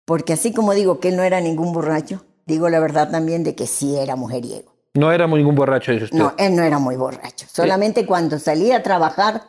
porque 0.05 0.33
así 0.33 0.53
como 0.53 0.73
digo 0.73 0.99
que 0.99 1.09
él 1.09 1.17
no 1.17 1.23
era 1.23 1.41
ningún 1.41 1.73
borracho, 1.73 2.25
digo 2.45 2.69
la 2.69 2.79
verdad 2.79 3.09
también 3.11 3.43
de 3.43 3.55
que 3.55 3.67
sí 3.67 3.97
era 3.97 4.15
mujeriego. 4.15 4.73
No 4.93 5.11
éramos 5.11 5.37
ningún 5.37 5.55
borracho, 5.55 5.91
dice 5.91 6.05
usted. 6.05 6.17
No, 6.17 6.33
él 6.37 6.55
no 6.55 6.63
era 6.63 6.79
muy 6.79 6.95
borracho. 6.95 7.47
Solamente 7.49 8.05
cuando 8.05 8.39
salía 8.39 8.77
a 8.77 8.83
trabajar, 8.83 9.43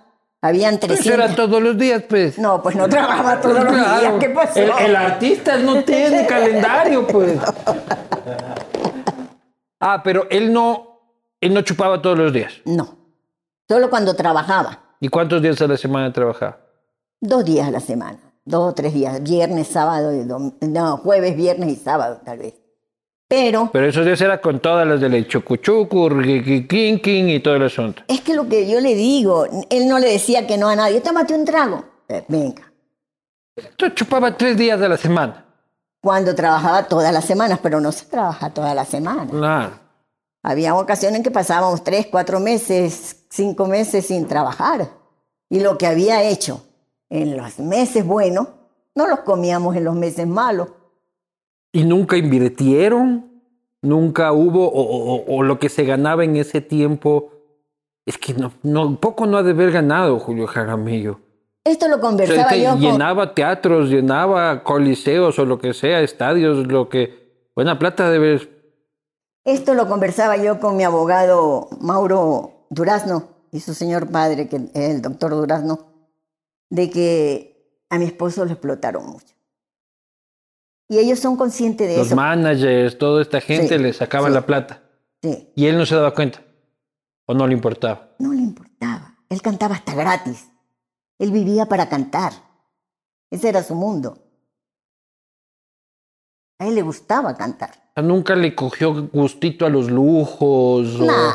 habían 0.46 0.78
Pero 0.78 0.94
eso 0.94 1.02
300... 1.02 1.26
era 1.26 1.36
todos 1.36 1.62
los 1.62 1.76
días, 1.78 2.02
pues. 2.08 2.38
No, 2.38 2.62
pues 2.62 2.76
no 2.76 2.88
trabajaba 2.88 3.40
todos 3.40 3.64
los 3.64 3.74
días. 3.74 3.98
Claro. 4.00 4.18
¿Qué 4.18 4.30
pasó? 4.30 4.58
El, 4.58 4.70
el 4.86 4.96
artista 4.96 5.56
no 5.58 5.84
tiene 5.84 6.26
calendario, 6.26 7.06
pues. 7.06 7.38
Ah, 9.78 10.00
pero 10.02 10.26
él 10.30 10.52
no, 10.52 11.00
él 11.40 11.52
no 11.52 11.60
chupaba 11.60 12.00
todos 12.00 12.18
los 12.18 12.32
días. 12.32 12.54
No, 12.64 12.96
solo 13.68 13.90
cuando 13.90 14.16
trabajaba. 14.16 14.96
¿Y 15.00 15.08
cuántos 15.08 15.42
días 15.42 15.60
a 15.60 15.66
la 15.66 15.76
semana 15.76 16.12
trabajaba? 16.12 16.58
Dos 17.20 17.44
días 17.44 17.68
a 17.68 17.70
la 17.70 17.80
semana, 17.80 18.18
dos 18.44 18.70
o 18.70 18.74
tres 18.74 18.94
días, 18.94 19.22
viernes, 19.22 19.68
sábado, 19.68 20.12
y 20.14 20.24
no, 20.66 20.96
jueves, 20.96 21.36
viernes 21.36 21.68
y 21.68 21.76
sábado 21.76 22.20
tal 22.24 22.38
vez. 22.38 22.54
Pero 23.28 23.70
Pero 23.72 23.86
esos 23.88 24.04
días 24.04 24.20
era 24.20 24.40
con 24.40 24.60
todas 24.60 24.86
las 24.86 25.00
de 25.00 25.08
la 25.08 25.26
chucuchucu, 25.26 26.08
riquiquinquin 26.08 27.28
y 27.28 27.40
todo 27.40 27.56
el 27.56 27.64
asunto. 27.64 28.02
es 28.06 28.20
que 28.20 28.34
lo 28.34 28.48
que 28.48 28.68
yo 28.68 28.80
le 28.80 28.94
digo, 28.94 29.46
él 29.68 29.88
no 29.88 29.98
le 29.98 30.10
decía 30.12 30.46
que 30.46 30.56
no 30.56 30.68
a 30.68 30.76
nadie, 30.76 31.00
tómate 31.00 31.34
un 31.34 31.44
trago. 31.44 31.84
Eh, 32.08 32.24
venga, 32.28 32.72
Entonces 33.56 33.94
chupaba 33.96 34.36
tres 34.36 34.56
días 34.56 34.80
a 34.80 34.88
la 34.88 34.96
semana. 34.96 35.44
cuando 36.00 36.34
trabajaba 36.36 36.84
todas 36.84 37.12
las 37.12 37.24
semanas, 37.24 37.58
pero 37.60 37.80
no 37.80 37.90
se 37.90 38.06
trabaja 38.06 38.50
todas 38.54 38.74
las 38.76 38.86
semanas. 38.88 39.26
Claro. 39.30 39.72
Había 40.44 40.76
ocasiones 40.76 41.16
en 41.16 41.22
que 41.24 41.32
pasábamos 41.32 41.82
tres, 41.82 42.06
cuatro 42.08 42.38
meses, 42.38 43.24
cinco 43.28 43.66
meses 43.66 44.06
sin 44.06 44.28
trabajar. 44.28 44.88
Y 45.50 45.58
lo 45.58 45.76
que 45.76 45.88
había 45.88 46.22
hecho 46.22 46.64
en 47.10 47.36
los 47.36 47.58
meses 47.58 48.06
buenos, 48.06 48.46
no 48.94 49.08
los 49.08 49.20
comíamos 49.20 49.74
en 49.74 49.82
los 49.82 49.96
meses 49.96 50.28
malos. 50.28 50.68
¿Y 51.76 51.84
nunca 51.84 52.16
invirtieron? 52.16 53.42
¿Nunca 53.82 54.32
hubo? 54.32 54.66
O, 54.66 54.80
o- 54.80 55.36
o 55.36 55.42
lo 55.42 55.58
que 55.58 55.68
se 55.68 55.84
ganaba 55.84 56.24
en 56.24 56.36
ese 56.36 56.62
tiempo? 56.62 57.30
Es 58.06 58.16
que 58.16 58.32
no, 58.32 58.52
no, 58.62 58.98
poco 58.98 59.26
no 59.26 59.36
ha 59.36 59.42
de 59.42 59.50
haber 59.50 59.72
ganado 59.72 60.18
Julio 60.18 60.46
Jaramillo. 60.46 61.20
Esto 61.64 61.86
lo 61.88 61.96
O 61.96 61.98
sea, 61.98 62.08
conversaba 62.08 62.56
yo 62.56 62.70
con... 62.70 62.80
llenaba 62.80 63.34
teatros, 63.34 63.90
llenaba 63.90 64.62
coliseos 64.62 65.38
o 65.38 65.44
lo 65.44 65.58
que 65.58 65.74
sea, 65.74 66.00
estadios, 66.00 66.66
lo 66.66 66.88
que... 66.88 67.50
Buena 67.54 67.78
plata 67.78 68.08
de 68.10 68.18
ver. 68.20 68.50
Esto 69.44 69.74
lo 69.74 69.86
conversaba 69.86 70.38
yo 70.38 70.58
con 70.58 70.78
mi 70.78 70.84
abogado 70.84 71.68
Mauro 71.80 72.66
Durazno 72.70 73.28
y 73.52 73.60
su 73.60 73.74
señor 73.74 74.10
padre, 74.10 74.48
que 74.48 74.56
es 74.56 74.90
el 74.94 75.02
doctor 75.02 75.32
Durazno, 75.32 75.80
de 76.70 76.88
que 76.88 77.82
a 77.90 77.98
mi 77.98 78.06
esposo 78.06 78.46
lo 78.46 78.52
explotaron 78.52 79.04
mucho. 79.06 79.35
Y 80.88 80.98
ellos 80.98 81.18
son 81.18 81.36
conscientes 81.36 81.88
de 81.88 81.96
Los 81.96 82.06
eso. 82.08 82.16
managers, 82.16 82.96
toda 82.98 83.22
esta 83.22 83.40
gente 83.40 83.76
Sí, 83.76 83.82
le 83.82 83.92
sacaban 83.92 84.30
sí. 84.30 84.34
la 84.34 84.46
plata. 84.46 84.82
Sí. 85.22 85.50
Y 85.56 85.66
él 85.66 85.76
no 85.78 85.84
se 85.86 85.94
daba 85.96 86.14
cuenta. 86.14 86.42
O 87.26 87.34
no 87.34 87.46
le 87.46 87.54
importaba. 87.54 88.10
No 88.20 88.32
le 88.32 88.40
importaba. 88.40 89.16
Él 89.28 89.42
cantaba 89.42 89.74
hasta 89.74 89.94
gratis. 89.94 90.48
Él 91.18 91.32
vivía 91.32 91.66
para 91.66 91.88
cantar. 91.88 92.32
Ese 93.30 93.48
era 93.48 93.62
su 93.64 93.74
mundo. 93.74 94.22
A 96.60 96.66
él 96.68 96.74
le 96.76 96.82
gustaba 96.82 97.36
cantar. 97.36 97.70
O 97.70 97.92
sea, 97.94 98.02
nunca 98.02 98.36
le 98.36 98.54
cogió 98.54 99.08
gustito 99.12 99.66
a 99.66 99.70
los 99.70 99.90
lujos. 99.90 101.00
o- 101.00 101.04
Nah. 101.04 101.34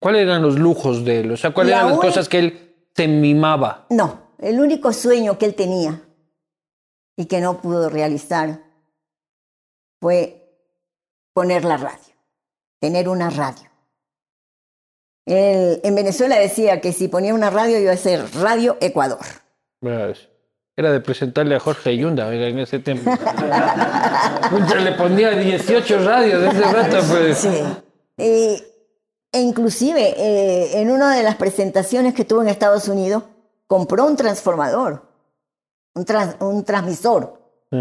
¿Cuáles 0.00 0.22
eran 0.22 0.42
los 0.42 0.58
lujos 0.58 1.04
de 1.04 1.20
él? 1.20 1.32
O 1.32 1.36
sea, 1.36 1.52
¿cuáles 1.52 1.74
eran 1.74 1.90
las 1.90 1.98
cosas 1.98 2.28
que 2.28 2.38
él 2.38 2.88
se 2.94 3.06
mimaba? 3.08 3.86
No, 3.90 4.30
el 4.38 4.60
único 4.60 4.92
sueño 4.92 5.36
que 5.38 5.46
él 5.46 5.54
tenía 5.54 6.00
y 7.16 7.26
que 7.26 7.40
no 7.40 7.60
pudo 7.60 7.88
realizar 7.88 8.60
fue 10.00 10.42
poner 11.32 11.64
la 11.64 11.76
radio, 11.76 12.14
tener 12.80 13.08
una 13.08 13.30
radio. 13.30 13.68
Él, 15.26 15.80
en 15.82 15.94
Venezuela 15.94 16.36
decía 16.38 16.80
que 16.80 16.92
si 16.92 17.08
ponía 17.08 17.34
una 17.34 17.50
radio 17.50 17.78
iba 17.80 17.92
a 17.92 17.96
ser 17.96 18.24
Radio 18.36 18.76
Ecuador. 18.80 19.24
Pues, 19.80 20.28
Era 20.76 20.92
de 20.92 21.00
presentarle 21.00 21.56
a 21.56 21.60
Jorge 21.60 21.96
Yunda, 21.96 22.32
en 22.32 22.58
ese 22.58 22.78
tiempo. 22.78 23.10
Le 24.78 24.92
ponía 24.92 25.30
18 25.30 26.04
radios 26.04 26.42
de 26.42 26.48
ese 26.48 26.72
rato, 26.72 26.98
pues. 27.10 27.38
Sí. 27.38 27.62
Y- 28.18 28.62
e 29.32 29.40
inclusive 29.40 30.14
eh, 30.16 30.80
en 30.80 30.90
una 30.90 31.14
de 31.14 31.22
las 31.22 31.36
presentaciones 31.36 32.14
que 32.14 32.24
tuvo 32.24 32.40
en 32.42 32.48
Estados 32.48 32.88
Unidos 32.88 33.24
compró 33.66 34.06
un 34.06 34.16
transformador, 34.16 35.02
un, 35.96 36.04
trans- 36.04 36.36
un 36.40 36.64
transmisor. 36.64 37.42
Sí. 37.72 37.78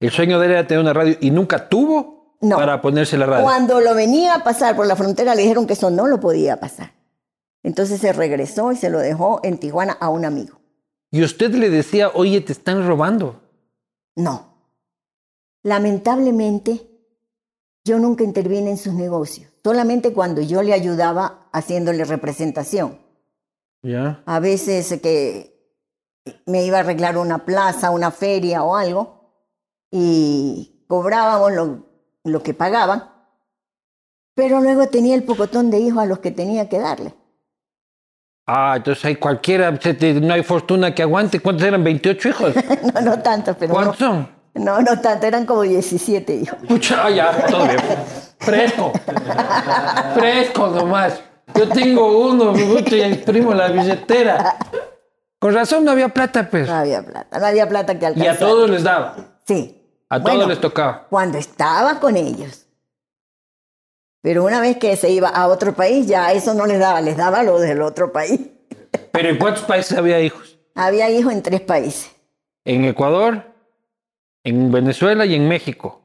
El 0.00 0.10
sueño 0.10 0.38
de 0.40 0.46
él 0.46 0.52
era 0.52 0.66
tener 0.66 0.82
una 0.82 0.94
radio 0.94 1.16
y 1.20 1.30
nunca 1.30 1.68
tuvo 1.68 2.36
No. 2.40 2.56
para 2.56 2.80
ponerse 2.80 3.18
la 3.18 3.26
radio. 3.26 3.44
Cuando 3.44 3.80
lo 3.80 3.94
venía 3.94 4.34
a 4.36 4.42
pasar 4.42 4.74
por 4.74 4.86
la 4.86 4.96
frontera 4.96 5.34
le 5.34 5.42
dijeron 5.42 5.66
que 5.66 5.74
eso 5.74 5.90
no 5.90 6.06
lo 6.06 6.18
podía 6.20 6.58
pasar. 6.58 6.92
Entonces 7.62 8.00
se 8.00 8.14
regresó 8.14 8.72
y 8.72 8.76
se 8.76 8.88
lo 8.88 8.98
dejó 8.98 9.40
en 9.42 9.58
Tijuana 9.58 9.92
a 10.00 10.08
un 10.08 10.24
amigo. 10.24 10.58
Y 11.10 11.22
usted 11.22 11.50
le 11.54 11.68
decía, 11.68 12.08
oye, 12.14 12.40
te 12.40 12.52
están 12.52 12.86
robando. 12.86 13.42
No. 14.16 14.54
Lamentablemente, 15.62 16.86
yo 17.84 17.98
nunca 17.98 18.24
intervine 18.24 18.70
en 18.70 18.78
sus 18.78 18.94
negocios, 18.94 19.52
solamente 19.62 20.12
cuando 20.14 20.40
yo 20.40 20.62
le 20.62 20.72
ayudaba 20.72 21.48
haciéndole 21.52 22.04
representación. 22.04 22.98
¿Ya? 23.82 24.22
A 24.24 24.40
veces 24.40 24.98
que 25.02 25.49
me 26.46 26.64
iba 26.64 26.78
a 26.78 26.80
arreglar 26.80 27.16
una 27.18 27.44
plaza, 27.44 27.90
una 27.90 28.10
feria 28.10 28.62
o 28.62 28.76
algo, 28.76 29.20
y 29.90 30.84
cobrábamos 30.86 31.52
lo, 31.52 31.86
lo 32.24 32.42
que 32.42 32.54
pagaban, 32.54 33.10
pero 34.34 34.60
luego 34.60 34.88
tenía 34.88 35.14
el 35.14 35.24
pocotón 35.24 35.70
de 35.70 35.78
hijos 35.78 36.02
a 36.02 36.06
los 36.06 36.20
que 36.20 36.30
tenía 36.30 36.68
que 36.68 36.78
darle. 36.78 37.14
Ah, 38.46 38.74
entonces 38.76 39.04
hay 39.04 39.16
cualquiera, 39.16 39.70
no 39.70 40.34
hay 40.34 40.42
fortuna 40.42 40.92
que 40.92 41.02
aguante. 41.02 41.38
¿Cuántos 41.38 41.66
eran? 41.66 41.84
¿28 41.84 42.28
hijos? 42.28 42.54
no, 42.94 43.00
no 43.00 43.18
tanto, 43.20 43.54
pero 43.56 43.72
¿Cuántos 43.72 43.98
son? 43.98 44.28
no, 44.54 44.80
no 44.80 45.00
tanto, 45.00 45.26
eran 45.26 45.46
como 45.46 45.62
17 45.62 46.34
hijos. 46.34 46.58
Pucha, 46.66 47.10
ya, 47.10 47.46
todo 47.46 47.64
bien. 47.64 47.78
Fresco. 48.38 48.92
Fresco 50.14 50.66
nomás. 50.68 51.20
Yo 51.54 51.68
tengo 51.68 52.26
uno, 52.28 52.52
me 52.52 52.64
gusta 52.64 52.96
y 52.96 53.02
imprimo 53.02 53.54
la 53.54 53.68
billetera. 53.68 54.56
Con 55.40 55.54
razón 55.54 55.84
no 55.84 55.90
había 55.90 56.10
plata, 56.10 56.48
pues. 56.48 56.68
No 56.68 56.74
había 56.74 57.02
plata, 57.02 57.38
no 57.40 57.46
había 57.46 57.68
plata 57.68 57.98
que 57.98 58.04
Y 58.04 58.06
alcanzar. 58.08 58.34
a 58.34 58.38
todos 58.38 58.70
les 58.70 58.82
daba. 58.84 59.16
Sí. 59.46 59.76
A 60.08 60.18
Bueno, 60.18 60.36
todos 60.40 60.48
les 60.50 60.60
tocaba. 60.60 61.06
Cuando 61.08 61.38
estaba 61.38 61.98
con 61.98 62.16
ellos. 62.16 62.66
Pero 64.22 64.44
una 64.44 64.60
vez 64.60 64.76
que 64.76 64.94
se 64.96 65.10
iba 65.10 65.28
a 65.30 65.48
otro 65.48 65.72
país, 65.74 66.06
ya 66.06 66.30
eso 66.32 66.52
no 66.52 66.66
les 66.66 66.78
daba, 66.78 67.00
les 67.00 67.16
daba 67.16 67.42
lo 67.42 67.58
del 67.58 67.80
otro 67.80 68.12
país. 68.12 68.38
Pero 69.12 69.30
¿en 69.30 69.38
cuántos 69.38 69.64
países 69.64 69.96
había 69.96 70.20
hijos? 70.20 70.58
Había 70.74 71.08
hijos 71.10 71.32
en 71.32 71.42
tres 71.42 71.62
países. 71.62 72.10
En 72.66 72.84
Ecuador, 72.84 73.44
en 74.44 74.70
Venezuela 74.70 75.24
y 75.24 75.34
en 75.34 75.48
México. 75.48 76.02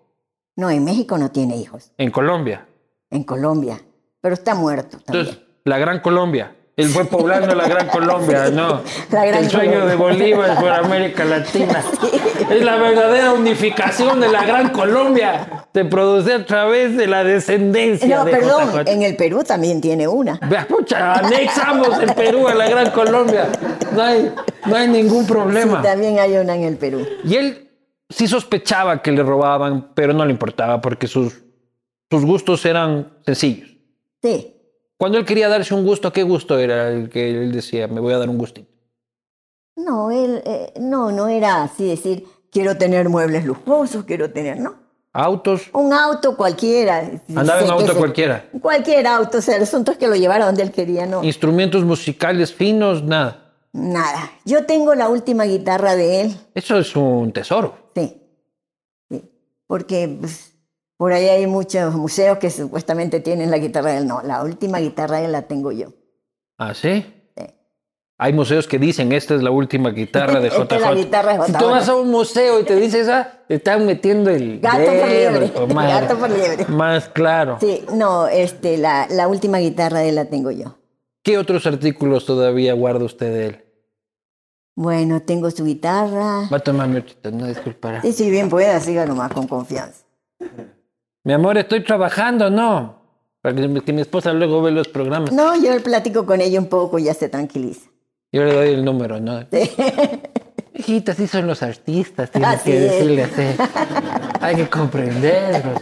No, 0.56 0.70
en 0.70 0.86
México 0.86 1.18
no 1.18 1.30
tiene 1.32 1.58
hijos. 1.58 1.92
En 1.98 2.10
Colombia. 2.10 2.66
En 3.10 3.24
Colombia. 3.26 3.82
Pero 4.22 4.34
está 4.34 4.56
muerto 4.56 4.98
también. 5.00 5.26
Entonces, 5.28 5.44
la 5.66 5.78
Gran 5.78 6.00
Colombia. 6.00 6.56
Él 6.78 6.90
fue 6.90 7.06
poblando 7.06 7.56
la 7.56 7.68
Gran 7.70 7.88
Colombia, 7.88 8.50
¿no? 8.52 8.82
La 9.10 9.26
Gran 9.26 9.44
El 9.46 9.50
sueño 9.50 9.80
Colombia. 9.80 9.90
de 9.92 9.96
Bolívar 9.96 10.60
por 10.60 10.70
América 10.70 11.24
Latina. 11.24 11.84
Es 12.50 12.64
la 12.64 12.76
verdadera 12.76 13.34
unificación 13.34 14.20
de 14.20 14.28
la 14.32 14.46
Gran 14.46 14.70
Colombia. 14.70 15.68
Se 15.74 15.86
produce 15.86 16.34
a 16.34 16.46
través 16.46 16.96
de 16.96 17.08
la 17.08 17.24
descendencia 17.24 18.18
No, 18.18 18.26
de 18.26 18.32
perdón, 18.32 18.88
en 18.88 19.02
el 19.02 19.16
Perú 19.16 19.44
también 19.44 19.82
tiene 19.82 20.08
una. 20.08 20.40
Pucha, 20.68 21.14
anexamos 21.14 21.98
el 22.00 22.14
Perú 22.14 22.48
a 22.48 22.54
la 22.54 22.70
Gran 22.70 22.92
Colombia. 22.92 23.48
No 23.94 24.02
hay, 24.04 24.32
no 24.66 24.76
hay 24.76 24.88
ningún 24.90 25.26
problema. 25.26 25.78
Sí, 25.82 25.88
también 25.88 26.20
hay 26.20 26.38
una 26.38 26.56
en 26.56 26.64
el 26.66 26.78
Perú. 26.78 27.08
Y 27.24 27.36
él 27.36 27.70
sí 28.10 28.28
sospechaba 28.28 29.02
que 29.02 29.12
le 29.12 29.24
robaban, 29.24 29.92
pero 29.96 30.14
no 30.14 30.24
le 30.26 30.32
importaba 30.32 30.82
porque 30.82 31.08
sus, 31.08 31.42
sus 32.12 32.26
gustos 32.26 32.64
eran 32.66 33.14
sencillos. 33.26 33.70
Sí. 34.22 34.55
Cuando 34.98 35.18
él 35.18 35.26
quería 35.26 35.50
darse 35.50 35.74
un 35.74 35.86
gusto, 35.86 36.12
¿qué 36.14 36.24
gusto 36.24 36.58
era 36.58 36.90
el 36.90 37.10
que 37.10 37.30
él 37.30 37.52
decía? 37.52 37.88
Me 37.88 38.00
voy 38.00 38.14
a 38.14 38.18
dar 38.18 38.30
un 38.30 38.38
gustito. 38.38 38.70
No, 39.78 40.10
él, 40.10 40.42
eh, 40.46 40.74
no, 40.80 41.12
no 41.12 41.28
era 41.28 41.64
así 41.64 41.86
decir, 41.88 42.26
quiero 42.50 42.78
tener 42.78 43.10
muebles 43.10 43.44
lujosos, 43.46 44.06
quiero 44.06 44.32
tener, 44.32 44.60
no. 44.60 44.76
Autos. 45.12 45.70
Un 45.74 45.94
auto 45.94 46.36
cualquiera. 46.36 47.10
Andaba 47.36 47.62
en 47.62 47.70
auto 47.72 47.88
se- 47.94 47.98
cualquiera. 47.98 48.50
Cualquier 48.62 49.08
auto, 49.08 49.38
o 49.38 49.42
sea, 49.42 49.58
el 49.58 49.64
asunto 49.64 49.92
es 49.94 49.98
que 49.98 50.08
lo 50.08 50.16
llevara 50.16 50.46
donde 50.46 50.64
él 50.64 50.72
quería, 50.72 51.06
no. 51.06 51.24
Instrumentos 51.24 51.84
musicales 51.84 52.54
finos, 52.54 53.04
nada. 53.04 53.54
Nada. 53.74 54.32
Yo 54.46 54.66
tengo 54.66 54.96
la 54.96 55.10
última 55.10 55.44
guitarra 55.44 55.96
de 55.96 56.22
él, 56.22 56.36
Eso 56.54 56.78
es 56.80 56.96
un 56.96 57.32
tesoro. 57.34 57.76
sí. 57.96 58.22
sí. 59.10 59.30
Porque 59.68 60.18
pues, 60.20 60.54
por 60.98 61.12
ahí 61.14 61.28
hay 61.28 61.48
muchos 61.48 61.94
museos 61.94 62.38
que 62.38 62.50
supuestamente 62.50 63.20
tienen 63.20 63.52
la 63.52 63.58
guitarra 63.58 63.92
de 63.92 63.98
él. 63.98 64.08
No, 64.08 64.22
la 64.22 64.44
última 64.44 64.80
guitarra 64.80 65.18
de 65.20 65.26
él 65.26 65.32
la 65.32 65.44
tengo 65.44 65.72
yo. 65.72 65.90
¿Ah, 66.58 66.74
sí? 66.74 67.06
Sí. 67.38 67.44
Hay 68.18 68.32
museos 68.32 68.68
que 68.68 68.80
dicen, 68.80 69.12
esta 69.12 69.36
es 69.36 69.44
la 69.44 69.52
última 69.52 69.90
guitarra 69.90 70.40
de 70.40 70.48
Esta 70.50 70.64
JJ. 70.64 70.76
es 70.76 70.82
la 70.82 70.94
guitarra 70.94 71.38
de 71.38 71.46
Si 71.48 71.54
tú 71.54 71.66
vas 71.66 71.90
a 71.90 71.96
un 71.96 72.10
museo 72.12 72.60
y 72.62 72.64
te 72.64 72.76
dices, 72.76 73.10
ah, 73.10 73.42
te 73.48 73.56
están 73.56 73.86
metiendo 73.86 74.30
el 74.30 74.62
Gato 74.62 74.86
por 74.86 75.10
liebre, 75.10 75.52
gato 75.68 76.18
por 76.18 76.30
liebre. 76.30 76.66
Más 76.68 77.10
claro. 77.10 77.58
Sí, 77.60 77.84
no, 77.94 78.28
este, 78.28 78.78
la, 78.78 79.08
la 79.10 79.28
última 79.28 79.58
guitarra 79.58 80.00
de 80.00 80.10
él 80.10 80.16
la 80.16 80.26
tengo 80.26 80.52
yo. 80.52 80.78
¿Qué 81.24 81.38
otros 81.38 81.66
artículos 81.66 82.26
todavía 82.26 82.74
guarda 82.74 83.04
usted 83.04 83.34
de 83.34 83.46
él? 83.48 83.66
Bueno, 84.76 85.22
tengo 85.22 85.50
su 85.52 85.66
guitarra. 85.66 86.48
Va 86.52 86.58
a 86.58 86.60
tomar 86.60 86.88
mi 86.88 87.04
no 87.32 87.48
disculpará. 87.48 88.02
Sí, 88.02 88.14
si 88.14 88.30
bien 88.30 88.50
pueda, 88.50 88.80
siga 88.80 89.06
nomás 89.06 89.32
con 89.34 89.48
confianza. 89.48 90.05
Mi 91.26 91.34
amor, 91.34 91.58
estoy 91.58 91.84
trabajando, 91.84 92.50
¿no? 92.50 93.02
Para 93.42 93.56
que 93.56 93.68
mi, 93.68 93.82
que 93.82 93.92
mi 93.94 94.02
esposa 94.02 94.32
luego 94.32 94.62
ve 94.62 94.72
los 94.72 94.88
programas. 94.88 95.32
No, 95.32 95.56
yo 95.62 95.82
platico 95.84 96.26
con 96.26 96.40
ella 96.40 96.60
un 96.60 96.68
poco 96.68 96.98
y 97.00 97.04
ya 97.06 97.14
se 97.14 97.28
tranquiliza. 97.30 97.90
Yo 98.32 98.44
le 98.46 98.54
doy 98.54 98.70
el 98.70 98.86
número, 98.86 99.20
¿no? 99.20 99.40
Hijita, 100.74 101.14
así 101.14 101.28
son 101.28 101.48
los 101.48 101.64
artistas, 101.64 102.32
tienes 102.32 102.50
Así 102.50 102.72
que 102.72 102.78
es. 102.86 102.92
decirle 102.92 103.24
así. 103.24 103.42
Hay 104.42 104.56
que 104.56 104.70
comprenderlos. 104.70 105.82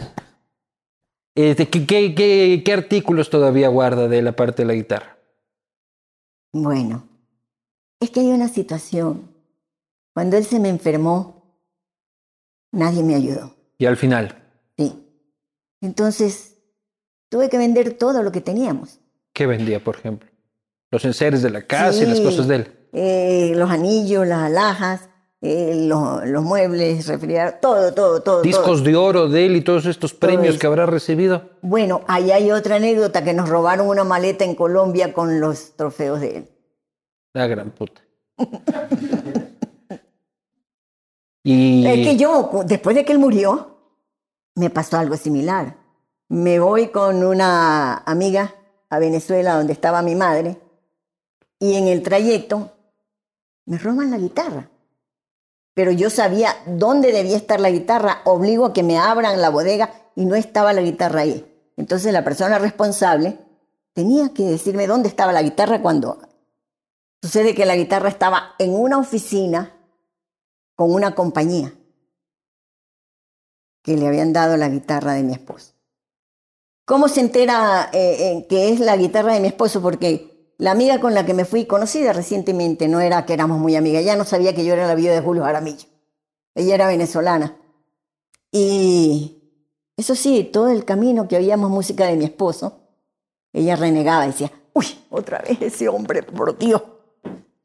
Este, 1.34 1.68
¿qué, 1.68 1.84
qué, 1.84 2.14
qué, 2.14 2.62
qué 2.64 2.72
artículos 2.72 3.28
todavía 3.28 3.68
guarda 3.68 4.08
de 4.08 4.22
la 4.22 4.32
parte 4.32 4.62
de 4.62 4.66
la 4.68 4.74
guitarra? 4.74 5.18
Bueno, 6.52 7.06
es 8.00 8.10
que 8.10 8.20
hay 8.20 8.28
una 8.28 8.48
situación. 8.48 9.30
Cuando 10.14 10.36
él 10.36 10.44
se 10.44 10.60
me 10.60 10.68
enfermó, 10.68 11.58
nadie 12.72 13.02
me 13.02 13.14
ayudó. 13.16 13.54
Y 13.78 13.86
al 13.86 13.96
final, 13.96 14.28
Sí. 14.38 14.43
Entonces, 15.84 16.56
tuve 17.28 17.48
que 17.50 17.58
vender 17.58 17.92
todo 17.94 18.22
lo 18.22 18.32
que 18.32 18.40
teníamos. 18.40 18.98
¿qué 19.34 19.46
vendía, 19.46 19.82
por 19.82 19.96
ejemplo? 19.96 20.28
Los 20.90 21.04
enseres 21.04 21.42
de 21.42 21.50
la 21.50 21.62
casa 21.62 22.02
y 22.02 22.06
las 22.06 22.20
cosas 22.20 22.46
de 22.46 22.54
él. 22.56 22.72
eh, 22.92 23.52
los 23.56 23.68
anillos, 23.68 24.24
las 24.26 24.44
alhajas, 24.44 25.08
eh, 25.42 25.74
los, 25.88 26.24
los 26.26 26.44
muebles, 26.44 27.06
refrigerador, 27.08 27.58
todo, 27.60 27.92
todo, 27.92 28.22
todo. 28.22 28.42
Discos 28.42 28.78
todo. 28.78 28.84
de 28.84 28.96
oro 28.96 29.28
de 29.28 29.44
él 29.46 29.56
y 29.56 29.60
todos 29.60 29.86
estos 29.86 30.14
premios 30.14 30.56
que 30.56 30.66
habrá 30.68 30.86
recibido. 30.86 31.50
Bueno, 31.62 32.02
ahí 32.06 32.30
hay 32.30 32.52
otra 32.52 32.76
anécdota 32.76 33.24
que 33.24 33.34
nos 33.34 33.48
robaron 33.48 33.88
una 33.88 34.04
maleta 34.04 34.44
en 34.44 34.54
Colombia 34.54 35.12
con 35.12 35.40
los 35.40 35.72
trofeos 35.76 36.20
de 36.20 36.36
él. 36.36 36.48
La 37.32 37.48
gran 37.48 37.72
puta. 37.72 38.00
y 41.42 41.86
Es 41.86 42.06
que 42.06 42.16
yo, 42.16 42.62
después 42.64 42.94
de 42.94 43.04
que 43.04 43.12
él 43.12 43.18
murió, 43.18 43.73
me 44.54 44.70
pasó 44.70 44.98
algo 44.98 45.16
similar. 45.16 45.76
Me 46.28 46.58
voy 46.58 46.88
con 46.88 47.24
una 47.24 47.98
amiga 47.98 48.54
a 48.88 48.98
Venezuela 48.98 49.56
donde 49.56 49.72
estaba 49.72 50.02
mi 50.02 50.14
madre 50.14 50.60
y 51.58 51.74
en 51.74 51.88
el 51.88 52.02
trayecto 52.02 52.72
me 53.66 53.78
roban 53.78 54.10
la 54.10 54.18
guitarra. 54.18 54.70
pero 55.76 55.90
yo 55.90 56.08
sabía 56.08 56.54
dónde 56.66 57.10
debía 57.10 57.36
estar 57.36 57.58
la 57.58 57.70
guitarra, 57.70 58.20
obligo 58.24 58.66
a 58.66 58.72
que 58.72 58.84
me 58.84 58.96
abran 58.96 59.40
la 59.40 59.48
bodega 59.48 59.90
y 60.14 60.24
no 60.24 60.36
estaba 60.36 60.72
la 60.72 60.82
guitarra 60.82 61.22
ahí. 61.22 61.44
Entonces 61.76 62.12
la 62.12 62.22
persona 62.22 62.60
responsable 62.60 63.38
tenía 63.92 64.32
que 64.32 64.44
decirme 64.44 64.86
dónde 64.86 65.08
estaba 65.08 65.32
la 65.32 65.42
guitarra 65.42 65.82
cuando 65.82 66.18
sucede 67.20 67.56
que 67.56 67.66
la 67.66 67.74
guitarra 67.74 68.08
estaba 68.08 68.54
en 68.60 68.72
una 68.72 68.98
oficina 68.98 69.72
con 70.76 70.92
una 70.92 71.16
compañía 71.16 71.72
que 73.84 73.96
le 73.96 74.08
habían 74.08 74.32
dado 74.32 74.56
la 74.56 74.68
guitarra 74.68 75.12
de 75.12 75.22
mi 75.22 75.34
esposo. 75.34 75.74
¿Cómo 76.86 77.06
se 77.08 77.20
entera 77.20 77.90
eh, 77.92 78.16
eh, 78.18 78.46
que 78.48 78.70
es 78.70 78.80
la 78.80 78.96
guitarra 78.96 79.34
de 79.34 79.40
mi 79.40 79.48
esposo? 79.48 79.82
Porque 79.82 80.54
la 80.58 80.70
amiga 80.70 81.00
con 81.00 81.14
la 81.14 81.26
que 81.26 81.34
me 81.34 81.44
fui 81.44 81.66
conocida 81.66 82.14
recientemente 82.14 82.88
no 82.88 83.00
era 83.00 83.26
que 83.26 83.34
éramos 83.34 83.58
muy 83.58 83.76
amigas, 83.76 84.04
ya 84.04 84.16
no 84.16 84.24
sabía 84.24 84.54
que 84.54 84.64
yo 84.64 84.72
era 84.72 84.86
la 84.86 84.94
viuda 84.94 85.12
de 85.12 85.20
Julio 85.20 85.44
Jaramillo. 85.44 85.86
Ella 86.54 86.74
era 86.74 86.86
venezolana. 86.86 87.56
Y 88.50 89.42
eso 89.96 90.14
sí, 90.14 90.44
todo 90.44 90.70
el 90.70 90.86
camino 90.86 91.28
que 91.28 91.36
oíamos 91.36 91.70
música 91.70 92.06
de 92.06 92.16
mi 92.16 92.24
esposo, 92.24 92.80
ella 93.52 93.76
renegaba, 93.76 94.26
decía, 94.26 94.50
uy, 94.72 94.86
otra 95.10 95.40
vez 95.40 95.60
ese 95.60 95.88
hombre, 95.88 96.22
por 96.22 96.56
Dios. 96.56 96.82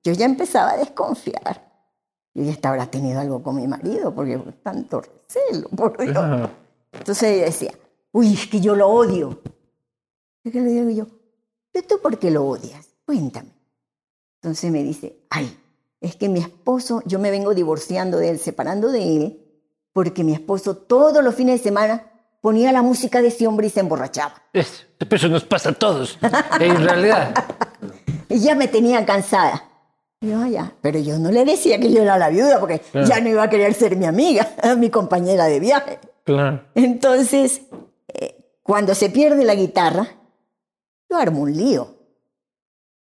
Yo 0.04 0.12
ya 0.12 0.26
empezaba 0.26 0.72
a 0.72 0.78
desconfiar. 0.78 1.69
Yo 2.40 2.46
ya 2.46 2.70
habrá 2.70 2.86
tenido 2.86 3.20
algo 3.20 3.44
con 3.44 3.58
mi 3.58 3.68
marido, 3.68 4.16
porque 4.16 4.38
tanto 4.64 5.02
recelo, 5.02 5.68
por 5.70 5.98
Dios. 5.98 6.50
Entonces 6.94 7.24
ella 7.24 7.46
decía, 7.46 7.72
uy, 8.14 8.34
es 8.34 8.48
que 8.48 8.62
yo 8.62 8.76
lo 8.76 8.88
odio. 8.88 9.42
¿Y 10.46 10.52
qué 10.52 10.62
le 10.62 10.70
digo 10.70 10.90
yo? 10.90 11.08
¿Y 11.74 11.82
tú 11.82 12.00
por 12.02 12.18
qué 12.18 12.32
lo 12.32 12.46
odias? 12.46 12.88
Cuéntame. 13.06 13.50
Entonces 14.42 14.72
me 14.72 14.84
dice, 14.84 15.18
ay, 15.30 15.54
es 16.00 16.16
que 16.16 16.30
mi 16.30 16.40
esposo, 16.40 17.04
yo 17.06 17.20
me 17.20 17.30
vengo 17.30 17.54
divorciando 17.54 18.18
de 18.18 18.30
él, 18.30 18.40
separando 18.40 18.90
de 18.90 19.18
él, 19.18 19.46
porque 19.92 20.24
mi 20.24 20.34
esposo 20.34 20.78
todos 20.78 21.22
los 21.22 21.36
fines 21.36 21.60
de 21.60 21.64
semana 21.64 22.06
ponía 22.40 22.72
la 22.72 22.82
música 22.82 23.22
de 23.22 23.28
ese 23.28 23.48
hombre 23.48 23.68
y 23.68 23.70
se 23.70 23.82
emborrachaba. 23.82 24.42
eso 24.54 25.28
nos 25.28 25.44
pasa 25.44 25.72
a 25.72 25.74
todos, 25.74 26.18
en 26.62 26.78
realidad. 26.78 27.34
y 28.30 28.40
ya 28.40 28.56
me 28.56 28.70
tenía 28.70 29.06
cansada. 29.06 29.69
Yo, 30.22 30.46
ya. 30.46 30.74
Pero 30.82 31.00
yo 31.00 31.18
no 31.18 31.32
le 31.32 31.46
decía 31.46 31.80
que 31.80 31.92
yo 31.92 32.02
era 32.02 32.18
la 32.18 32.30
viuda, 32.30 32.60
porque 32.60 32.82
ya 32.94 33.22
no 33.22 33.30
iba 33.30 33.44
a 33.44 33.50
querer 33.50 33.74
ser 33.74 33.96
mi 33.96 34.06
amiga, 34.06 34.48
mi 34.78 34.90
compañera 34.90 35.46
de 35.46 35.60
viaje. 35.60 36.00
Claro. 36.26 36.64
Entonces, 36.76 37.62
eh, 38.10 38.60
cuando 38.62 38.94
se 38.96 39.10
pierde 39.10 39.46
la 39.46 39.56
guitarra, 39.56 40.08
yo 41.10 41.18
armo 41.18 41.42
un 41.42 41.56
lío. 41.56 41.96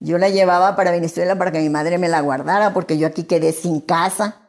Yo 0.02 0.18
la 0.18 0.30
llevaba 0.30 0.76
para 0.76 0.92
Venezuela 0.92 1.38
para 1.38 1.52
que 1.52 1.60
mi 1.60 1.70
madre 1.70 1.98
me 1.98 2.10
la 2.10 2.22
guardara, 2.22 2.74
porque 2.74 2.98
yo 2.98 3.08
aquí 3.08 3.24
quedé 3.24 3.52
sin 3.54 3.82
casa, 3.82 4.42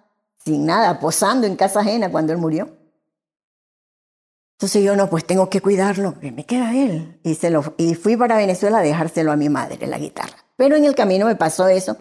sin 0.44 0.66
nada, 0.66 1.01
posando 1.01 1.46
en 1.46 1.57
casa 1.57 1.80
ajena 1.80 2.11
cuando 2.11 2.32
él 2.32 2.38
murió. 2.38 2.76
Entonces 4.59 4.84
yo 4.84 4.94
no, 4.94 5.09
pues 5.09 5.24
tengo 5.24 5.48
que 5.48 5.61
cuidarlo, 5.61 6.20
que 6.20 6.32
me 6.32 6.44
queda 6.44 6.76
él. 6.76 7.18
Y, 7.22 7.34
se 7.34 7.51
lo, 7.51 7.74
y 7.78 7.94
fui 7.94 8.16
para 8.16 8.36
Venezuela 8.36 8.78
a 8.78 8.82
dejárselo 8.82 9.32
a 9.32 9.36
mi 9.36 9.48
madre, 9.48 9.86
la 9.86 9.98
guitarra. 9.98 10.36
Pero 10.57 10.76
en 10.76 10.84
el 10.84 10.94
camino 10.94 11.26
me 11.26 11.34
pasó 11.34 11.66
eso. 11.68 11.96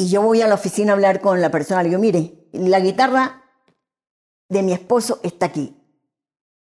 Y 0.00 0.08
yo 0.08 0.22
voy 0.22 0.40
a 0.40 0.48
la 0.48 0.54
oficina 0.54 0.92
a 0.92 0.94
hablar 0.94 1.20
con 1.20 1.42
la 1.42 1.50
persona. 1.50 1.82
Le 1.82 1.90
digo, 1.90 2.00
mire, 2.00 2.48
la 2.52 2.80
guitarra 2.80 3.44
de 4.48 4.62
mi 4.62 4.72
esposo 4.72 5.20
está 5.22 5.44
aquí. 5.44 5.76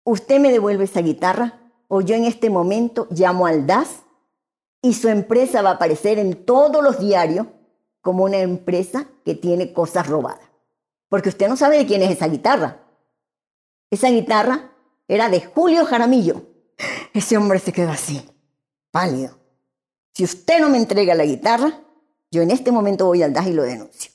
¿Usted 0.06 0.40
me 0.40 0.50
devuelve 0.50 0.86
esa 0.86 1.02
guitarra? 1.02 1.60
O 1.90 2.00
yo 2.00 2.16
en 2.16 2.24
este 2.24 2.50
momento 2.50 3.06
llamo 3.12 3.46
al 3.46 3.68
DAS 3.68 4.04
y 4.82 4.94
su 4.94 5.10
empresa 5.10 5.62
va 5.62 5.72
a 5.72 5.74
aparecer 5.74 6.20
en 6.20 6.46
todos 6.46 6.82
los 6.82 7.00
diarios 7.00 7.48
como 8.00 8.24
una 8.24 8.38
empresa 8.38 9.10
que 9.26 9.36
tiene 9.36 9.74
cosas 9.74 10.08
robadas. 10.08 10.50
Porque 11.10 11.28
usted 11.28 11.50
no 11.50 11.58
sabe 11.58 11.80
de 11.80 11.86
quién 11.86 12.04
es 12.04 12.12
esa 12.12 12.30
guitarra. 12.30 12.80
Esa 13.92 14.08
guitarra 14.08 14.72
era 15.10 15.28
de 15.28 15.42
Julio 15.42 15.86
Jaramillo. 15.86 16.44
Ese 17.14 17.36
hombre 17.36 17.60
se 17.60 17.74
quedó 17.74 17.92
así, 17.92 18.26
pálido. 18.90 19.38
Si 20.14 20.24
usted 20.24 20.62
no 20.62 20.70
me 20.70 20.78
entrega 20.78 21.14
la 21.14 21.26
guitarra, 21.26 21.84
yo 22.32 22.42
en 22.42 22.52
este 22.52 22.72
momento 22.72 23.06
voy 23.06 23.24
al 23.24 23.34
DAS 23.34 23.48
y 23.48 23.54
lo 23.54 23.64
denuncio. 23.64 24.12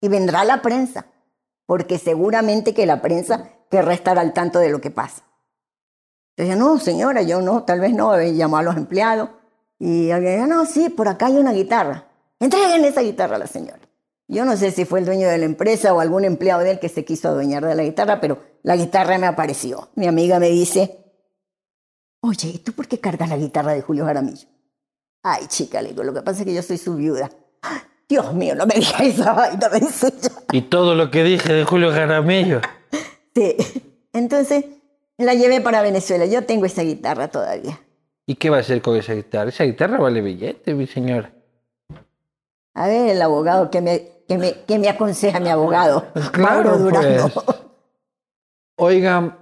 Y 0.00 0.08
vendrá 0.08 0.44
la 0.44 0.62
prensa, 0.62 1.06
porque 1.66 1.98
seguramente 1.98 2.74
que 2.74 2.86
la 2.86 3.02
prensa 3.02 3.50
querrá 3.70 3.94
estar 3.94 4.18
al 4.18 4.32
tanto 4.32 4.58
de 4.58 4.70
lo 4.70 4.80
que 4.80 4.90
pasa. 4.90 5.24
Entonces, 6.36 6.58
no, 6.58 6.78
señora, 6.78 7.22
yo 7.22 7.40
no, 7.40 7.64
tal 7.64 7.80
vez 7.80 7.94
no, 7.94 8.20
llamó 8.22 8.58
a 8.58 8.62
los 8.62 8.76
empleados 8.76 9.30
y 9.78 10.10
alguien 10.10 10.34
dijo, 10.36 10.46
no, 10.46 10.66
sí, 10.66 10.90
por 10.90 11.08
acá 11.08 11.26
hay 11.26 11.38
una 11.38 11.52
guitarra. 11.52 12.08
Entréguenle 12.38 12.88
esa 12.88 13.00
guitarra 13.00 13.36
a 13.36 13.38
la 13.38 13.46
señora. 13.46 13.80
Yo 14.28 14.44
no 14.44 14.56
sé 14.56 14.70
si 14.70 14.84
fue 14.84 14.98
el 14.98 15.06
dueño 15.06 15.28
de 15.28 15.38
la 15.38 15.44
empresa 15.44 15.94
o 15.94 16.00
algún 16.00 16.24
empleado 16.24 16.62
de 16.62 16.72
él 16.72 16.78
que 16.78 16.88
se 16.88 17.04
quiso 17.04 17.28
adueñar 17.28 17.64
de 17.64 17.74
la 17.74 17.84
guitarra, 17.84 18.20
pero 18.20 18.42
la 18.62 18.76
guitarra 18.76 19.18
me 19.18 19.26
apareció. 19.26 19.88
Mi 19.94 20.06
amiga 20.06 20.38
me 20.38 20.48
dice, 20.48 20.98
oye, 22.20 22.48
¿y 22.48 22.58
tú 22.58 22.72
por 22.72 22.88
qué 22.88 22.98
cargas 22.98 23.28
la 23.28 23.36
guitarra 23.36 23.72
de 23.72 23.82
Julio 23.82 24.04
Jaramillo? 24.04 24.48
Ay, 25.22 25.46
chica, 25.46 25.80
le 25.80 25.90
digo, 25.90 26.02
lo 26.02 26.12
que 26.12 26.22
pasa 26.22 26.40
es 26.40 26.44
que 26.44 26.54
yo 26.54 26.62
soy 26.62 26.76
su 26.76 26.96
viuda. 26.96 27.30
Dios 28.08 28.32
mío, 28.34 28.54
no 28.54 28.66
me 28.66 28.74
digas 28.74 29.00
esa 29.00 29.32
vaina, 29.32 29.68
me 29.68 29.80
dice 29.80 30.12
Y 30.52 30.62
todo 30.62 30.94
lo 30.94 31.10
que 31.10 31.24
dije 31.24 31.52
de 31.52 31.64
Julio 31.64 31.90
Jaramillo. 31.90 32.60
Sí. 33.34 33.56
Entonces, 34.12 34.64
la 35.18 35.34
llevé 35.34 35.60
para 35.60 35.82
Venezuela. 35.82 36.26
Yo 36.26 36.44
tengo 36.44 36.66
esa 36.66 36.82
guitarra 36.82 37.28
todavía. 37.28 37.80
¿Y 38.26 38.36
qué 38.36 38.50
va 38.50 38.58
a 38.58 38.60
hacer 38.60 38.80
con 38.80 38.96
esa 38.96 39.14
guitarra? 39.14 39.50
Esa 39.50 39.64
guitarra 39.64 39.98
vale 39.98 40.20
billete, 40.20 40.74
mi 40.74 40.86
señora. 40.86 41.32
A 42.74 42.88
ver, 42.88 43.10
el 43.10 43.22
abogado 43.22 43.70
que 43.70 43.80
me, 43.80 44.08
que 44.28 44.36
me, 44.36 44.52
que 44.64 44.78
me 44.78 44.88
aconseja 44.88 45.40
mi 45.40 45.48
abogado, 45.48 46.06
claro, 46.32 46.78
pues. 46.90 47.22
Oiga, 48.76 49.38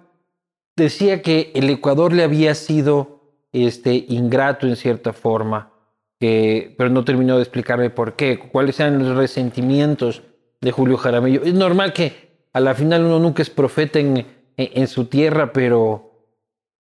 decía 0.76 1.22
que 1.22 1.50
el 1.54 1.68
Ecuador 1.70 2.12
le 2.12 2.22
había 2.22 2.54
sido 2.54 3.20
este, 3.52 4.04
ingrato 4.08 4.66
en 4.66 4.76
cierta 4.76 5.12
forma, 5.12 5.72
que, 6.18 6.74
pero 6.78 6.90
no 6.90 7.04
terminó 7.04 7.36
de 7.36 7.42
explicarme 7.42 7.90
por 7.90 8.16
qué, 8.16 8.38
cuáles 8.38 8.80
eran 8.80 8.98
los 8.98 9.16
resentimientos 9.16 10.22
de 10.60 10.72
Julio 10.72 10.96
Jaramillo. 10.96 11.42
Es 11.42 11.54
normal 11.54 11.92
que 11.92 12.46
a 12.52 12.60
la 12.60 12.74
final 12.74 13.04
uno 13.04 13.18
nunca 13.18 13.42
es 13.42 13.50
profeta 13.50 13.98
en, 13.98 14.26
en, 14.56 14.88
su 14.88 15.06
tierra, 15.06 15.52
pero, 15.52 16.28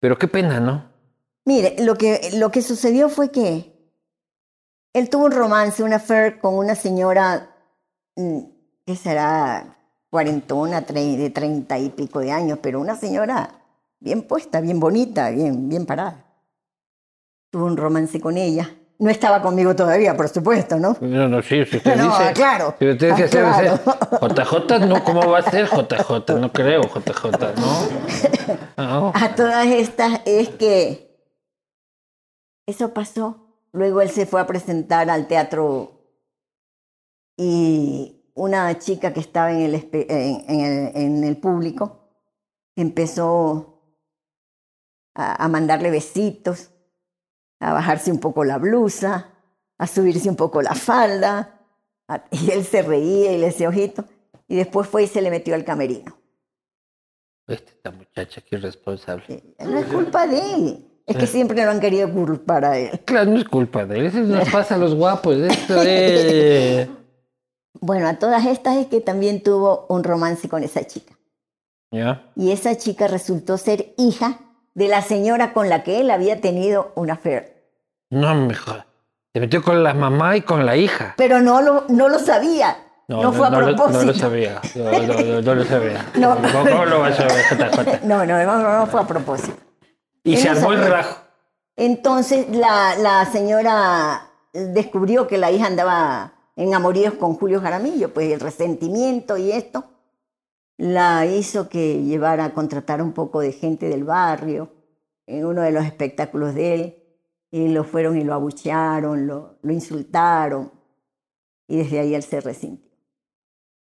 pero 0.01 0.19
qué 0.19 0.29
pena, 0.29 0.61
¿no? 0.61 0.93
Mire, 1.45 1.77
lo 1.81 1.97
que, 1.97 2.31
lo 2.35 2.51
que 2.51 2.63
sucedió 2.63 3.09
fue 3.09 3.31
que 3.31 3.73
él 4.93 5.11
tuvo 5.11 5.25
un 5.27 5.33
romance, 5.33 5.83
una 5.83 5.97
affair 5.97 6.39
con 6.39 6.55
una 6.55 6.75
señora 6.75 7.51
mm, 8.17 8.41
que 8.87 8.97
será 8.97 9.77
cuarentona, 10.09 10.83
de 10.83 11.31
treinta 11.31 11.77
y 11.79 11.91
pico 11.91 12.21
de 12.21 12.31
años, 12.31 12.61
pero 12.63 12.81
una 12.81 12.95
señora 12.97 13.65
bien 13.99 14.23
puesta, 14.23 14.61
bien 14.61 14.79
bonita, 14.79 15.31
bien, 15.31 15.69
bien 15.69 15.87
parada. 15.87 16.25
Tuvo 17.51 17.67
un 17.67 17.77
romance 17.77 18.21
con 18.21 18.37
ella. 18.37 18.71
No 18.99 19.11
estaba 19.11 19.43
conmigo 19.43 19.75
todavía, 19.75 20.17
por 20.17 20.29
supuesto, 20.29 20.79
¿no? 20.79 20.97
No, 21.01 21.29
no, 21.29 21.43
sí, 21.43 21.65
si 21.65 21.77
usted 21.79 21.97
no, 21.97 22.17
dice... 22.17 22.33
claro. 22.33 22.75
Si 22.79 22.89
usted 22.89 23.15
dice, 23.15 23.29
claro. 23.29 23.81
JJ, 24.21 24.79
no, 24.87 25.05
¿cómo 25.05 25.31
va 25.31 25.39
a 25.39 25.51
ser 25.51 25.67
JJ? 25.67 26.39
No 26.39 26.53
creo, 26.53 26.83
JJ, 26.83 27.31
¿no? 28.77 29.13
A 29.15 29.35
todas 29.35 29.67
estas 29.67 30.21
es 30.25 30.49
que 30.51 31.17
eso 32.67 32.93
pasó 32.93 33.45
Luego 33.75 34.01
él 34.01 34.09
se 34.09 34.25
fue 34.25 34.41
a 34.41 34.47
presentar 34.47 35.11
al 35.11 35.27
teatro 35.27 36.01
y 37.37 38.31
una 38.35 38.79
chica 38.79 39.13
que 39.13 39.19
estaba 39.19 39.51
en 39.51 39.63
el, 39.63 39.89
en, 39.93 41.25
el, 41.25 41.37
público 41.39 42.09
empezó 42.77 43.83
a, 45.13 45.49
mandarle 45.49 45.91
besitos, 45.91 46.71
a 47.65 47.73
bajarse 47.73 48.13
un 48.13 48.19
poco 48.19 48.45
la 48.45 48.59
blusa, 48.59 49.31
a 49.79 49.87
subirse 49.87 50.29
un 50.29 50.37
poco 50.37 50.61
la 50.61 50.75
falda, 50.75 51.61
y 52.31 52.51
él 52.51 52.65
se 52.65 52.83
reía 52.83 53.33
y 53.33 53.39
le 53.39 53.47
decía 53.47 53.71
ojito, 53.71 54.05
y 54.47 54.57
después 54.57 54.87
fue 54.87 55.05
y 55.05 55.07
se 55.07 55.23
le 55.23 55.31
metió 55.31 55.55
al 55.55 55.65
camerino. 55.65 56.17
Esta 57.47 57.91
muchacha, 57.91 58.43
qué 58.43 58.57
irresponsable. 58.57 59.55
No 59.61 59.79
es 59.79 59.87
culpa 59.87 60.27
de 60.27 60.55
él. 60.55 60.91
Es 61.07 61.17
que 61.17 61.27
siempre 61.27 61.63
lo 61.65 61.71
han 61.71 61.81
querido 61.81 62.11
culpar 62.11 62.65
a 62.65 62.79
él. 62.79 63.01
Claro, 63.05 63.31
no 63.31 63.39
es 63.39 63.45
culpa 63.45 63.85
de 63.85 63.99
él. 63.99 64.07
Eso 64.07 64.21
nos 64.21 64.49
pasa 64.49 64.75
a 64.75 64.79
los 64.79 64.95
guapos. 64.95 65.37
Esto 65.37 65.75
Bueno, 67.81 68.09
a 68.09 68.19
todas 68.19 68.47
estas 68.47 68.77
es 68.77 68.87
que 68.87 69.01
también 69.01 69.43
tuvo 69.43 69.85
un 69.89 70.05
romance 70.05 70.49
con 70.49 70.63
esa 70.63 70.87
chica. 70.87 71.19
¿Ya? 71.91 72.31
Y 72.37 72.53
esa 72.53 72.77
chica 72.77 73.09
resultó 73.09 73.59
ser 73.59 73.95
hija 73.99 74.41
de 74.75 74.89
la 74.89 75.03
señora 75.03 75.53
con 75.53 75.69
la 75.69 75.83
que 75.83 76.01
él 76.01 76.11
había 76.11 76.41
tenido 76.41 76.93
una 76.95 77.15
affair. 77.15 77.54
No, 78.11 78.35
mejor. 78.35 78.85
Se 79.33 79.41
metió 79.41 79.63
con 79.63 79.83
la 79.83 79.95
mamá 79.95 80.37
y 80.37 80.43
con 80.43 80.65
la 80.65 80.77
hija. 80.77 81.15
Pero 81.17 81.41
no 81.41 81.61
lo, 81.61 81.85
no 81.89 82.09
lo 82.09 82.19
sabía. 82.19 82.77
No, 83.09 83.33
fue 83.33 83.49
a 83.49 83.51
propósito. 83.51 83.99
no 83.99 84.05
lo 84.05 84.15
sabía. 84.15 84.61
No, 85.43 85.55
lo 85.55 85.65
sabía. 85.65 86.07
¿Cómo, 86.15 86.85
lo 86.85 87.01
vas 87.01 87.21
a 87.21 87.27
No, 88.05 88.25
no, 88.25 88.45
no 88.45 88.87
fue 88.87 89.01
a 89.01 89.07
propósito. 89.07 89.57
Y 90.23 90.37
se 90.37 90.49
armó 90.49 90.73
el 90.73 90.85
relajo. 90.85 91.19
Entonces 91.77 92.49
la, 92.51 92.95
la, 92.97 93.27
señora 93.27 94.31
descubrió 94.53 95.27
que 95.27 95.39
la 95.39 95.51
hija 95.51 95.67
andaba 95.67 96.33
en 96.57 96.73
amoríos 96.73 97.15
con 97.15 97.35
Julio 97.35 97.61
Jaramillo, 97.61 98.15
pues 98.15 98.33
el 98.33 98.39
resentimiento 98.39 99.37
y 99.37 99.51
esto 99.51 99.85
la 100.77 101.27
hizo 101.27 101.69
que 101.69 102.03
llevara 102.05 102.45
a 102.45 102.55
contratar 102.55 103.03
un 103.03 103.13
poco 103.13 103.41
de 103.41 103.53
gente 103.53 103.89
del 103.89 104.05
barrio 104.05 104.71
en 105.27 105.45
uno 105.45 105.63
de 105.63 105.73
los 105.73 105.85
espectáculos 105.85 106.55
de 106.55 106.75
él 106.75 107.04
y 107.57 107.69
lo 107.69 107.85
fueron 107.85 108.19
y 108.19 108.25
lo 108.25 108.35
abuchearon, 108.35 109.29
lo, 109.29 109.59
lo 109.63 109.73
insultaron 109.73 110.73
y 111.69 111.77
desde 111.77 112.01
ahí 112.01 112.15
él 112.15 112.23
se 112.25 112.41
resintió. 112.41 112.91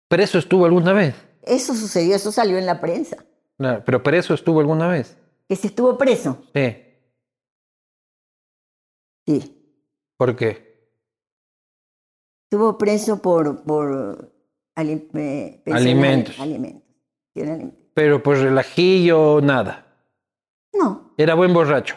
¿Preso 0.09 0.39
estuvo 0.39 0.65
alguna 0.65 0.93
vez? 0.93 1.13
Eso 1.43 1.75
sucedió, 1.75 2.15
eso 2.15 2.31
salió 2.31 2.57
en 2.57 2.65
la 2.65 2.81
prensa. 2.81 3.17
No, 3.59 3.83
pero 3.85 4.01
preso 4.01 4.33
estuvo 4.33 4.59
alguna 4.59 4.87
vez. 4.87 5.15
Que 5.47 5.55
se 5.55 5.67
estuvo 5.67 5.95
preso. 5.97 6.41
Sí. 6.55 6.75
Sí. 9.27 9.57
¿Por 10.17 10.35
qué? 10.35 10.89
Estuvo 12.45 12.77
preso 12.77 13.21
por, 13.21 13.63
por 13.63 14.33
ali- 14.75 15.07
eh, 15.13 15.63
Alimentos. 15.71 16.39
ali- 16.39 16.55
alimentos. 17.35 17.79
Pero 17.93 18.23
pues 18.23 18.39
relajillo, 18.41 19.39
nada. 19.41 19.85
No, 20.73 21.13
Era 21.17 21.35
buen 21.35 21.53
borracho. 21.53 21.95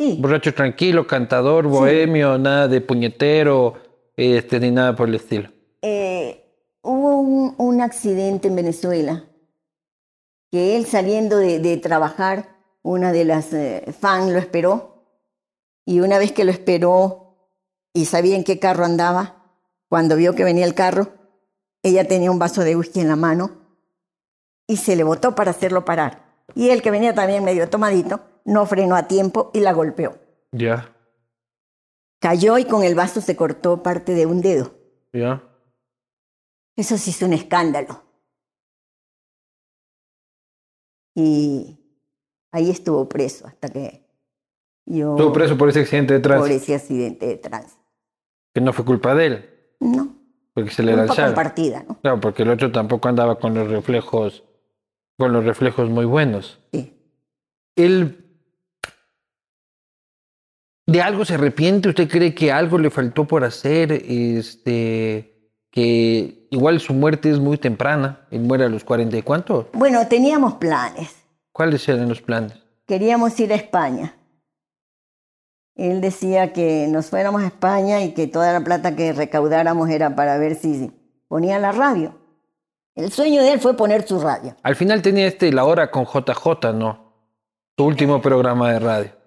Sí. 0.00 0.16
Borracho 0.18 0.54
tranquilo, 0.54 1.06
cantador, 1.06 1.66
bohemio, 1.66 2.38
nada 2.38 2.68
de 2.68 2.80
puñetero, 2.80 3.74
este, 4.16 4.58
ni 4.60 4.70
nada 4.70 4.96
por 4.96 5.08
el 5.08 5.16
estilo. 5.16 5.50
Eh, 5.82 6.42
hubo 6.82 7.20
un, 7.20 7.54
un 7.58 7.80
accidente 7.80 8.48
en 8.48 8.56
Venezuela 8.56 9.24
que 10.50 10.76
él 10.76 10.86
saliendo 10.86 11.36
de, 11.36 11.58
de 11.58 11.76
trabajar, 11.76 12.56
una 12.82 13.12
de 13.12 13.24
las 13.24 13.52
eh, 13.52 13.94
fans 13.98 14.32
lo 14.32 14.38
esperó 14.38 15.04
y 15.84 16.00
una 16.00 16.18
vez 16.18 16.32
que 16.32 16.44
lo 16.44 16.50
esperó 16.50 17.36
y 17.92 18.06
sabía 18.06 18.36
en 18.36 18.44
qué 18.44 18.58
carro 18.58 18.84
andaba, 18.84 19.44
cuando 19.88 20.16
vio 20.16 20.34
que 20.34 20.44
venía 20.44 20.64
el 20.64 20.74
carro, 20.74 21.08
ella 21.82 22.08
tenía 22.08 22.30
un 22.30 22.38
vaso 22.38 22.62
de 22.62 22.76
whisky 22.76 23.00
en 23.00 23.08
la 23.08 23.16
mano 23.16 23.50
y 24.66 24.76
se 24.78 24.96
le 24.96 25.02
botó 25.02 25.34
para 25.34 25.50
hacerlo 25.50 25.84
parar. 25.84 26.24
Y 26.54 26.70
él 26.70 26.80
que 26.80 26.90
venía 26.90 27.14
también 27.14 27.44
medio 27.44 27.68
tomadito, 27.68 28.20
no 28.44 28.66
frenó 28.66 28.96
a 28.96 29.06
tiempo 29.08 29.50
y 29.54 29.60
la 29.60 29.72
golpeó. 29.72 30.18
Ya, 30.52 30.94
Cayó 32.22 32.58
y 32.58 32.64
con 32.66 32.82
el 32.84 32.94
vaso 32.94 33.20
se 33.22 33.34
cortó 33.34 33.82
parte 33.82 34.12
de 34.14 34.26
un 34.26 34.40
dedo. 34.42 34.74
ya. 35.12 35.42
Eso 36.76 36.96
sí 36.98 37.10
es 37.10 37.20
un 37.22 37.32
escándalo. 37.32 38.02
Y 41.14 41.78
ahí 42.52 42.70
estuvo 42.70 43.08
preso 43.08 43.46
hasta 43.46 43.68
que 43.68 44.06
yo... 44.86 45.16
Estuvo 45.16 45.32
preso 45.32 45.56
por 45.58 45.68
ese 45.68 45.80
accidente 45.80 46.14
de 46.14 46.20
por 46.20 46.28
tránsito, 46.30 46.56
ese 46.56 46.74
accidente 46.74 47.26
de 47.26 47.36
tránsito. 47.36 47.82
que 48.54 48.60
no 48.60 48.72
fue 48.72 48.84
culpa 48.84 49.14
de 49.14 49.26
él, 49.26 49.50
No, 49.80 50.14
porque 50.54 50.70
se 50.70 50.82
le 50.82 50.96
lanzaron. 50.96 51.32
compartida, 51.32 51.82
¿no? 51.86 52.00
Claro, 52.00 52.20
porque 52.20 52.42
el 52.42 52.50
otro 52.50 52.70
tampoco 52.72 53.08
andaba 53.08 53.38
con 53.38 53.54
los 53.54 53.68
reflejos, 53.68 54.44
con 55.18 55.32
los 55.32 55.44
reflejos 55.44 55.88
muy 55.90 56.04
buenos. 56.04 56.60
Sí. 56.72 56.96
Él 57.76 58.29
de 60.90 61.02
algo 61.02 61.24
se 61.24 61.34
arrepiente, 61.34 61.88
¿usted 61.88 62.08
cree 62.08 62.34
que 62.34 62.50
algo 62.50 62.76
le 62.78 62.90
faltó 62.90 63.24
por 63.24 63.44
hacer? 63.44 63.92
Este, 63.92 65.52
que 65.70 66.48
igual 66.50 66.80
su 66.80 66.92
muerte 66.92 67.30
es 67.30 67.38
muy 67.38 67.58
temprana, 67.58 68.26
él 68.30 68.40
muere 68.40 68.64
a 68.64 68.68
los 68.68 68.82
40 68.82 69.16
y 69.16 69.22
cuánto? 69.22 69.68
Bueno, 69.72 70.06
teníamos 70.08 70.54
planes. 70.54 71.14
¿Cuáles 71.52 71.88
eran 71.88 72.08
los 72.08 72.20
planes? 72.20 72.54
Queríamos 72.86 73.38
ir 73.38 73.52
a 73.52 73.56
España. 73.56 74.16
Él 75.76 76.00
decía 76.00 76.52
que 76.52 76.88
nos 76.88 77.06
fuéramos 77.06 77.42
a 77.42 77.46
España 77.46 78.02
y 78.02 78.12
que 78.12 78.26
toda 78.26 78.52
la 78.52 78.60
plata 78.60 78.96
que 78.96 79.12
recaudáramos 79.12 79.88
era 79.88 80.16
para 80.16 80.38
ver 80.38 80.56
si 80.56 80.90
ponía 81.28 81.58
la 81.60 81.70
radio. 81.70 82.14
El 82.96 83.12
sueño 83.12 83.42
de 83.42 83.52
él 83.52 83.60
fue 83.60 83.76
poner 83.76 84.06
su 84.06 84.20
radio. 84.20 84.56
Al 84.62 84.74
final 84.74 85.00
tenía 85.00 85.28
este 85.28 85.52
La 85.52 85.64
Hora 85.64 85.90
con 85.90 86.04
JJ, 86.04 86.72
¿no? 86.74 87.14
Su 87.78 87.84
último 87.84 88.20
programa 88.20 88.72
de 88.72 88.78
radio. 88.80 89.19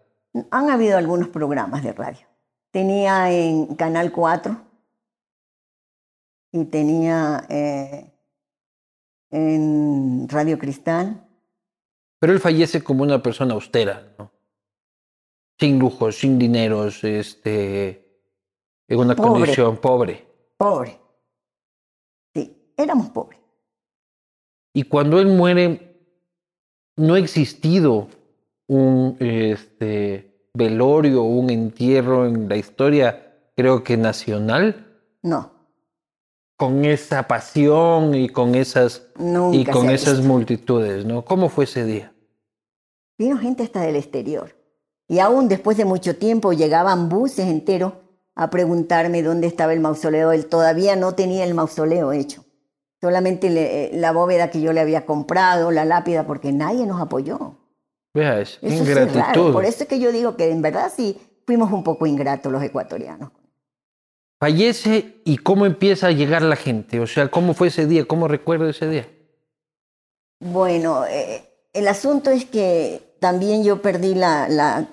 Han 0.52 0.70
habido 0.70 0.98
algunos 0.98 1.28
programas 1.28 1.84
de 1.84 1.94
radio. 1.94 2.26
Tenía 2.72 3.32
en 3.32 3.76
Canal 3.76 4.12
4 4.12 4.58
y 6.54 6.66
tenía 6.66 7.46
eh, 7.50 8.12
en 9.30 10.28
Radio 10.30 10.58
Cristal. 10.58 11.28
Pero 12.20 12.34
él 12.34 12.40
fallece 12.40 12.84
como 12.84 13.04
una 13.04 13.22
persona 13.22 13.54
austera, 13.54 14.16
¿no? 14.18 14.32
Sin 15.60 15.78
lujos, 15.78 16.18
sin 16.18 16.40
dineros, 16.40 17.04
este, 17.04 18.20
en 18.88 19.00
una 19.00 19.16
Pobre. 19.16 19.30
condición 19.30 19.78
pobre. 19.78 20.28
Pobre. 20.58 21.00
Sí, 22.34 22.74
éramos 22.76 23.10
pobres. 23.10 23.40
Y 24.74 24.84
cuando 24.84 25.20
él 25.20 25.28
muere, 25.28 25.96
no 26.96 27.14
ha 27.14 27.20
existido 27.20 28.08
un 28.68 29.18
este, 29.20 30.48
velorio 30.54 31.24
un 31.24 31.50
entierro 31.50 32.26
en 32.26 32.48
la 32.50 32.56
historia, 32.56 33.34
creo 33.56 33.84
que 33.84 33.98
nacional, 33.98 34.88
No, 35.22 35.52
con 36.58 36.86
esa 36.86 37.28
pasión 37.28 38.16
y 38.16 38.30
con 38.30 38.56
esas, 38.56 39.04
nunca. 39.18 39.58
y 39.58 39.66
con 39.66 39.90
esas 39.90 40.18
visto. 40.20 40.32
multitudes, 40.32 41.06
¿no? 41.06 41.24
¿Cómo 41.26 41.50
fue 41.50 41.66
ese 41.66 41.84
día? 41.86 42.14
Vino 43.18 43.38
gente 43.38 43.64
hasta 43.64 43.82
del 43.82 43.96
exterior. 43.96 44.56
Y 45.08 45.20
aún 45.20 45.48
después 45.50 45.78
de 45.78 45.86
mucho 45.86 46.16
tiempo 46.16 46.54
llegaban 46.54 47.10
buses 47.10 47.48
enteros 47.48 47.94
a 48.36 48.50
preguntarme 48.50 49.22
dónde 49.22 49.48
estaba 49.48 49.74
el 49.74 49.80
mausoleo. 49.82 50.32
Él 50.32 50.46
todavía 50.48 50.96
no 50.96 51.14
tenía 51.14 51.44
el 51.44 51.54
mausoleo 51.54 52.12
hecho. 52.14 52.46
Solamente 53.02 53.50
le- 53.50 53.86
eh, 53.86 53.92
la 54.00 54.12
bóveda 54.14 54.50
que 54.50 54.62
yo 54.62 54.72
le 54.74 54.80
había 54.80 55.06
comprado, 55.06 55.72
la 55.72 55.84
lápida, 55.86 56.26
porque 56.26 56.52
nadie 56.54 56.86
nos 56.88 57.02
apoyó. 57.02 57.58
Vea 58.14 58.42
eso, 58.42 58.60
sí 58.62 58.68
es 58.68 58.88
raro. 58.94 59.10
ingratitud. 59.10 59.54
Por 59.54 59.66
eso 59.66 59.84
es 59.84 59.90
que 59.90 60.00
yo 60.00 60.12
digo 60.12 60.36
que 60.38 60.50
en 60.50 60.62
verdad 60.62 60.92
sí 60.96 61.20
fuimos 61.46 61.72
un 61.72 61.84
poco 61.84 62.06
ingratos 62.06 62.52
los 62.52 62.62
ecuatorianos. 62.62 63.32
Fallece 64.40 65.22
y 65.24 65.38
cómo 65.38 65.66
empieza 65.66 66.08
a 66.08 66.12
llegar 66.12 66.42
la 66.42 66.56
gente, 66.56 67.00
o 67.00 67.08
sea, 67.08 67.30
cómo 67.32 67.54
fue 67.54 67.70
ese 67.70 67.88
día, 67.88 68.06
cómo 68.06 68.28
recuerdo 68.28 68.70
ese 68.70 68.88
día. 68.90 69.08
Bueno, 70.40 71.06
eh, 71.06 71.68
el 71.72 71.88
asunto 71.88 72.30
es 72.30 72.46
que 72.46 73.16
también 73.20 73.64
yo 73.64 73.82
perdí 73.82 74.14
la, 74.16 74.50
la, 74.50 74.88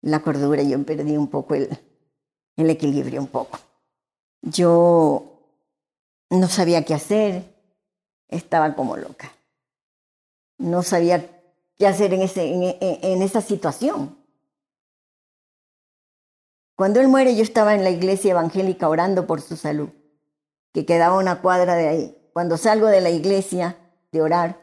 la 0.00 0.20
cordura, 0.22 0.62
yo 0.62 0.82
perdí 0.84 1.16
un 1.16 1.28
poco 1.28 1.54
el, 1.54 1.68
el 2.56 2.70
equilibrio, 2.70 3.20
un 3.20 3.26
poco. 3.26 3.58
Yo 4.40 5.26
no 6.30 6.48
sabía 6.48 6.84
qué 6.84 6.94
hacer, 6.94 7.44
estaba 8.28 8.74
como 8.74 8.96
loca. 8.96 9.30
No 10.60 10.82
sabía 10.82 11.26
qué 11.78 11.86
hacer 11.86 12.12
en, 12.14 12.22
ese, 12.22 12.44
en, 12.52 12.62
en- 12.62 12.76
en 12.80 13.22
esa 13.22 13.40
situación. 13.40 14.16
Cuando 16.76 17.00
él 17.00 17.08
muere, 17.08 17.34
yo 17.36 17.42
estaba 17.42 17.74
en 17.74 17.84
la 17.84 17.90
iglesia 17.90 18.30
evangélica 18.30 18.88
orando 18.88 19.26
por 19.26 19.40
su 19.42 19.56
salud, 19.56 19.90
que 20.72 20.86
quedaba 20.86 21.18
una 21.18 21.40
cuadra 21.42 21.74
de 21.74 21.88
ahí. 21.88 22.16
Cuando 22.32 22.56
salgo 22.56 22.86
de 22.86 23.00
la 23.00 23.10
iglesia 23.10 23.76
de 24.12 24.22
orar, 24.22 24.60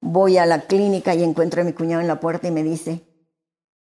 voy 0.00 0.36
a 0.38 0.46
la 0.46 0.62
clínica 0.62 1.14
y 1.14 1.22
encuentro 1.22 1.60
a 1.60 1.64
mi 1.64 1.72
cuñado 1.72 2.00
en 2.00 2.08
la 2.08 2.18
puerta 2.18 2.48
y 2.48 2.50
me 2.50 2.62
dice, 2.62 3.02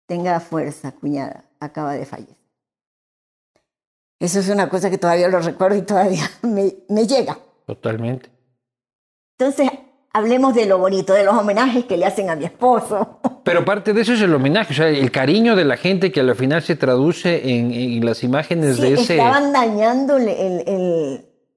tenga 0.08 0.40
fuerza, 0.40 0.94
cuñada, 0.94 1.46
acaba 1.60 1.94
de 1.94 2.06
fallecer. 2.06 2.38
Eso 4.20 4.40
es 4.40 4.50
una 4.50 4.70
cosa 4.70 4.90
que 4.90 4.98
todavía 4.98 5.28
lo 5.28 5.40
recuerdo 5.40 5.78
y 5.78 5.82
todavía 5.84 6.30
me, 6.42 6.76
me 6.90 7.06
llega. 7.06 7.38
Totalmente. 7.68 8.32
Entonces, 9.38 9.70
hablemos 10.16 10.54
de 10.56 10.66
lo 10.66 10.78
bonito, 10.80 11.14
de 11.14 11.24
los 11.24 11.36
homenajes 11.36 11.86
que 11.86 11.98
le 11.98 12.06
hacen 12.06 12.30
a 12.30 12.36
mi 12.36 12.46
esposo. 12.46 13.20
Pero 13.44 13.64
parte 13.66 13.94
de 13.94 14.02
eso 14.02 14.14
es 14.14 14.22
el 14.22 14.34
homenaje, 14.34 14.74
o 14.74 14.76
sea, 14.76 14.90
el 14.90 15.12
cariño 15.12 15.56
de 15.56 15.66
la 15.66 15.78
gente 15.78 16.12
que 16.12 16.20
al 16.22 16.34
final 16.36 16.62
se 16.64 16.76
traduce 16.76 17.50
en, 17.58 17.72
en 17.72 18.06
las 18.06 18.24
imágenes 18.24 18.78
Sí, 18.78 18.82
de 18.82 18.94
ese... 18.94 19.14
estaban 19.18 19.54
dañando 19.54 20.18
el, 20.18 20.28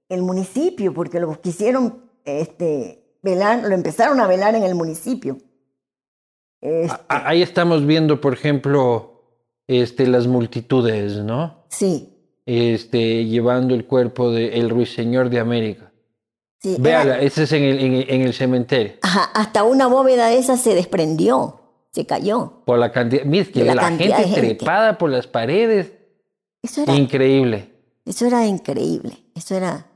el- 0.09 0.22
municipio 0.22 0.92
porque 0.92 1.20
lo 1.20 1.40
quisieron 1.40 2.02
este, 2.24 3.04
velar, 3.22 3.62
lo 3.62 3.74
empezaron 3.74 4.20
a 4.20 4.26
velar 4.26 4.54
en 4.54 4.62
el 4.64 4.74
municipio. 4.74 5.38
Este, 6.61 6.96
Ahí 7.09 7.40
estamos 7.42 7.86
viendo, 7.86 8.20
por 8.20 8.32
ejemplo, 8.34 9.22
este, 9.66 10.06
las 10.06 10.26
multitudes, 10.26 11.16
¿no? 11.18 11.64
sí, 11.68 12.14
Este, 12.46 13.24
llevando 13.26 13.74
el 13.74 13.84
cuerpo 13.86 14.30
del 14.30 14.68
ruiseñor 14.70 15.30
de 15.30 15.38
América. 15.40 15.88
Sí. 16.61 16.74
era- 16.74 16.82
Véala, 16.82 17.20
ese 17.20 17.44
es 17.44 17.52
en 17.52 17.62
el, 17.64 17.78
en 17.80 17.94
el- 17.94 18.11
en 18.11 18.22
el 18.22 18.34
cementerio. 18.34 18.94
Ajá, 19.02 19.24
hasta 19.34 19.64
una 19.64 19.86
bóveda 19.86 20.28
de 20.28 20.38
esa 20.38 20.56
se 20.56 20.74
desprendió, 20.74 21.61
se 21.92 22.06
cayó. 22.06 22.62
Por 22.64 22.78
la 22.78 22.92
cantidad, 22.92 23.24
mira, 23.24 23.44
que 23.50 23.64
la 23.64 23.74
la, 23.74 23.82
cantidad 23.82 24.16
gente, 24.18 24.30
gente. 24.40 24.54
trepada 24.56 24.98
por 24.98 25.11
las 25.11 25.26
paredes, 25.26 25.92
Eso 26.62 26.82
era, 26.82 26.94
increíble. 26.94 27.72
eso 28.04 28.26
era 28.26 28.46
increíble, 28.46 29.18
eso 29.34 29.54
era, 29.54 29.86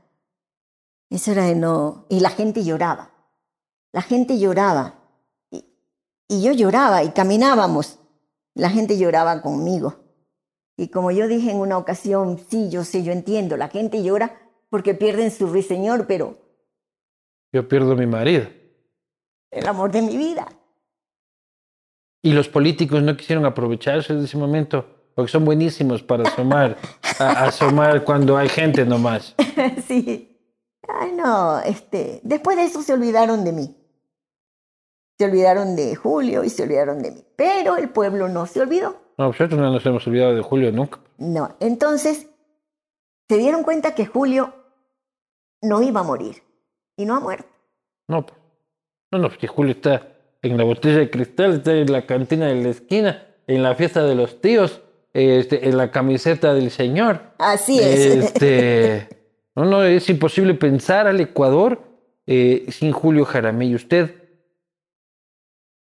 eso 1.09 1.31
era 1.31 1.45
de 1.45 1.55
no... 1.55 2.05
Y 2.09 2.19
la 2.21 2.29
gente 2.29 2.63
lloraba, 2.63 3.11
la 3.91 4.01
gente 4.01 4.39
lloraba. 4.39 4.95
Y, 5.51 5.65
y 6.27 6.41
yo 6.41 6.51
lloraba 6.53 7.03
y 7.03 7.09
caminábamos, 7.09 7.99
la 8.55 8.69
gente 8.69 8.97
lloraba 8.97 9.41
conmigo. 9.41 9.95
Y 10.75 10.87
como 10.87 11.11
yo 11.11 11.27
dije 11.27 11.51
en 11.51 11.57
una 11.57 11.77
ocasión, 11.77 12.39
sí, 12.49 12.69
yo 12.71 12.83
sé, 12.83 13.03
yo 13.03 13.11
entiendo, 13.11 13.57
la 13.57 13.67
gente 13.67 14.01
llora 14.01 14.39
porque 14.69 14.95
pierden 14.95 15.29
su 15.29 15.45
ruiseñor, 15.45 16.07
pero 16.07 16.37
Yo 17.53 17.67
pierdo 17.67 17.93
a 17.93 17.95
mi 17.95 18.07
marido. 18.07 18.47
el 19.51 19.67
amor 19.67 19.91
de 19.91 20.01
mi 20.01 20.17
vida. 20.17 20.47
Y 22.23 22.33
los 22.33 22.47
políticos 22.49 23.01
no 23.03 23.15
quisieron 23.15 23.45
aprovecharse 23.45 24.13
de 24.15 24.25
ese 24.25 24.37
momento, 24.37 24.85
porque 25.13 25.31
son 25.31 25.45
buenísimos 25.45 26.01
para 26.01 26.23
asomar, 26.23 26.77
a- 27.19 27.45
asomar 27.45 28.03
cuando 28.03 28.35
hay 28.37 28.49
gente 28.49 28.85
nomás. 28.85 29.35
sí. 29.87 30.29
Ay, 30.87 31.11
no, 31.13 31.59
este, 31.59 32.19
después 32.23 32.57
de 32.57 32.63
eso 32.63 32.81
se 32.81 32.93
olvidaron 32.93 33.43
de 33.45 33.51
mí. 33.53 33.75
Se 35.19 35.25
olvidaron 35.25 35.75
de 35.75 35.95
Julio 35.95 36.43
y 36.43 36.49
se 36.49 36.63
olvidaron 36.63 37.01
de 37.01 37.11
mí. 37.11 37.23
Pero 37.35 37.77
el 37.77 37.89
pueblo 37.89 38.27
no 38.27 38.45
se 38.47 38.61
olvidó. 38.61 38.99
No, 39.17 39.27
nosotros 39.27 39.59
no 39.59 39.71
nos 39.71 39.85
hemos 39.85 40.05
olvidado 40.07 40.33
de 40.35 40.41
Julio 40.41 40.71
nunca. 40.71 40.99
No, 41.19 41.55
entonces 41.59 42.27
se 43.29 43.37
dieron 43.37 43.63
cuenta 43.63 43.93
que 43.95 44.05
Julio 44.07 44.53
no 45.61 45.81
iba 45.83 45.99
a 46.01 46.03
morir 46.03 46.41
y 46.97 47.05
no 47.05 47.15
ha 47.15 47.19
muerto. 47.19 47.47
No, 48.07 48.25
no, 49.11 49.19
no, 49.19 49.29
porque 49.29 49.47
Julio 49.47 49.73
está 49.73 50.07
en 50.41 50.57
la 50.57 50.63
botella 50.63 50.99
de 50.99 51.09
cristal, 51.09 51.53
está 51.53 51.73
en 51.73 51.91
la 51.91 52.05
cantina 52.05 52.47
de 52.47 52.61
la 52.61 52.69
esquina, 52.69 53.27
en 53.47 53.63
la 53.63 53.75
fiesta 53.75 54.03
de 54.03 54.15
los 54.15 54.41
tíos, 54.41 54.81
este, 55.13 55.69
en 55.69 55.77
la 55.77 55.91
camiseta 55.91 56.53
del 56.53 56.69
señor. 56.71 57.21
Así 57.39 57.79
es. 57.79 58.05
Este, 58.05 59.07
no, 59.55 59.65
no, 59.65 59.83
es 59.83 60.09
imposible 60.09 60.53
pensar 60.55 61.07
al 61.07 61.21
Ecuador 61.21 61.81
eh, 62.27 62.65
sin 62.69 62.91
Julio 62.91 63.25
Jaramillo. 63.25 63.75
Usted, 63.75 64.15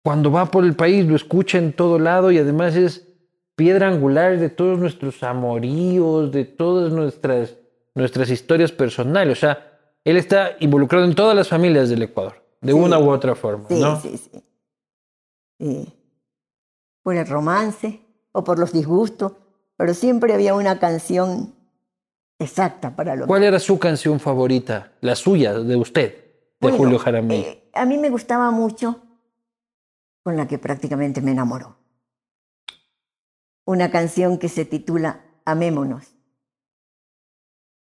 cuando 0.04 0.30
va 0.30 0.50
por 0.50 0.64
el 0.64 0.76
país, 0.76 1.06
lo 1.06 1.16
escucha 1.16 1.58
en 1.58 1.72
todo 1.72 1.98
lado 1.98 2.30
y 2.30 2.38
además 2.38 2.76
es 2.76 3.08
piedra 3.56 3.88
angular 3.88 4.38
de 4.38 4.50
todos 4.50 4.78
nuestros 4.78 5.22
amoríos, 5.22 6.30
de 6.30 6.44
todas 6.44 6.92
nuestras, 6.92 7.56
nuestras 7.94 8.30
historias 8.30 8.70
personales. 8.70 9.38
O 9.38 9.40
sea, 9.40 9.75
él 10.10 10.16
está 10.16 10.56
involucrado 10.60 11.04
en 11.04 11.14
todas 11.14 11.34
las 11.36 11.48
familias 11.48 11.88
del 11.90 12.02
Ecuador, 12.02 12.42
de 12.60 12.72
Sí. 12.72 12.78
una 12.78 12.98
u 12.98 13.10
otra 13.10 13.34
forma, 13.34 13.68
Sí, 13.68 13.80
¿no? 13.80 14.00
sí, 14.00 14.16
sí. 14.16 14.42
Sí. 15.58 15.92
Por 17.02 17.16
el 17.16 17.26
romance 17.26 18.00
o 18.32 18.44
por 18.44 18.58
los 18.58 18.72
disgustos, 18.72 19.32
pero 19.76 19.94
siempre 19.94 20.32
había 20.34 20.54
una 20.54 20.78
canción 20.78 21.54
exacta 22.38 22.94
para 22.94 23.16
lo 23.16 23.26
¿Cuál 23.26 23.42
era 23.44 23.58
su 23.58 23.78
canción 23.78 24.20
favorita, 24.20 24.92
la 25.00 25.14
suya, 25.16 25.54
de 25.54 25.76
usted, 25.76 26.14
de 26.14 26.22
Bueno, 26.60 26.76
Julio 26.76 26.98
Jaramillo? 26.98 27.46
eh, 27.48 27.70
a 27.74 27.84
mí 27.86 27.96
me 27.98 28.10
gustaba 28.10 28.50
mucho 28.50 29.02
con 30.22 30.36
la 30.36 30.46
que 30.46 30.58
prácticamente 30.58 31.20
me 31.20 31.30
enamoró. 31.32 31.76
Una 33.64 33.90
canción 33.90 34.38
que 34.38 34.48
se 34.48 34.64
titula 34.64 35.24
Amémonos. 35.44 36.15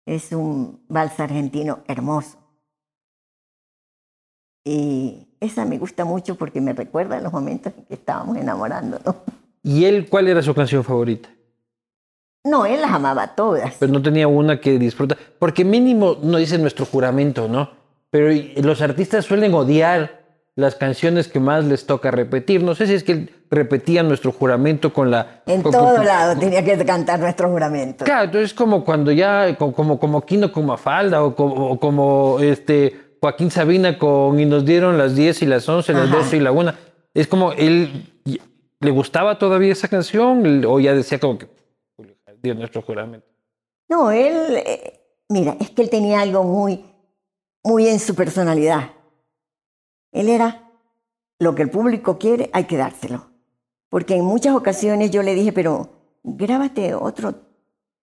Es 0.10 0.32
un 0.32 0.82
vals 0.88 1.20
argentino 1.20 1.82
hermoso. 1.88 2.40
Y 4.66 5.28
esa 5.40 5.66
me 5.66 5.78
gusta 5.78 6.04
mucho 6.04 6.34
porque 6.34 6.60
me 6.62 6.74
recuerda 6.74 7.22
los 7.22 7.32
momentos 7.32 7.74
en 7.78 7.86
que 7.86 7.94
estábamos 7.94 8.36
enamorándonos. 8.38 9.16
¿Y 9.62 9.86
él 9.86 10.10
cuál 10.10 10.28
era 10.28 10.42
su 10.42 10.56
canción 10.56 10.84
favorita? 10.84 11.30
No, 12.44 12.66
él 12.66 12.82
las 12.82 12.90
amaba 12.90 13.36
todas. 13.36 13.76
pero 13.80 13.92
no 13.92 14.02
tenía 14.02 14.28
una 14.28 14.60
que 14.60 14.80
disfruta. 14.80 15.16
Porque 15.38 15.64
mínimo 15.64 16.18
no 16.24 16.38
dice 16.38 16.58
nuestro 16.58 16.88
juramento, 16.88 17.48
¿no? 17.48 17.70
Pero 18.10 18.32
los 18.64 18.82
artistas 18.82 19.26
suelen 19.26 19.54
odiar 19.54 20.19
las 20.60 20.76
canciones 20.76 21.28
que 21.28 21.40
más 21.40 21.66
les 21.66 21.86
toca 21.86 22.12
repetir. 22.12 22.62
No 22.64 22.76
sé 22.76 22.86
si 22.88 22.94
es 22.94 23.04
que 23.04 23.30
repetían 23.50 24.08
nuestro 24.08 24.32
juramento 24.32 24.92
con 24.94 25.10
la... 25.10 25.42
En 25.46 25.62
con- 25.62 25.72
todo 25.72 25.96
con- 25.96 26.06
lado 26.06 26.38
tenía 26.40 26.64
que 26.64 26.78
cantar 26.86 27.20
nuestro 27.20 27.50
juramento. 27.50 28.06
Claro, 28.06 28.26
entonces 28.26 28.54
como 28.54 28.84
cuando 28.84 29.12
ya, 29.12 29.56
co- 29.58 29.72
como, 29.74 30.00
como 30.00 30.22
Quino 30.26 30.52
con 30.52 30.66
Mafalda 30.66 31.24
o 31.24 31.36
como, 31.36 31.72
o 31.72 31.80
como 31.80 32.38
este 32.42 33.16
Joaquín 33.22 33.50
Sabina 33.52 33.98
con 33.98 34.40
y 34.40 34.46
nos 34.46 34.66
dieron 34.66 34.98
las 34.98 35.16
10 35.16 35.42
y 35.42 35.46
las 35.46 35.68
11, 35.68 35.94
las 35.94 36.08
Ajá. 36.10 36.18
12 36.18 36.38
y 36.38 36.40
la 36.42 36.52
1. 36.52 36.74
Es 37.14 37.28
como 37.28 37.52
él, 37.54 38.06
¿le 38.80 38.92
gustaba 38.92 39.38
todavía 39.40 39.72
esa 39.72 39.88
canción? 39.88 40.64
O 40.66 40.80
ya 40.80 40.94
decía 40.94 41.20
como 41.20 41.38
que, 41.38 41.48
"Julio, 41.98 42.16
dio 42.42 42.54
nuestro 42.56 42.82
juramento. 42.82 43.26
No, 43.90 44.12
él, 44.12 44.58
eh, 44.58 45.02
mira, 45.30 45.58
es 45.60 45.72
que 45.72 45.82
él 45.82 45.90
tenía 45.90 46.22
algo 46.22 46.44
muy, 46.44 46.86
muy 47.64 47.88
en 47.88 48.00
su 48.00 48.14
personalidad. 48.14 48.92
Él 50.12 50.30
era 50.30 50.70
lo 51.40 51.56
que 51.56 51.64
el 51.64 51.70
público 51.70 52.18
quiere, 52.18 52.50
hay 52.54 52.66
que 52.66 52.78
dárselo. 52.78 53.28
Porque 53.90 54.16
en 54.16 54.26
muchas 54.26 54.56
ocasiones 54.56 55.12
yo 55.12 55.24
le 55.24 55.34
dije, 55.34 55.52
pero 55.52 55.90
grábate 56.24 56.94
otro 56.94 57.36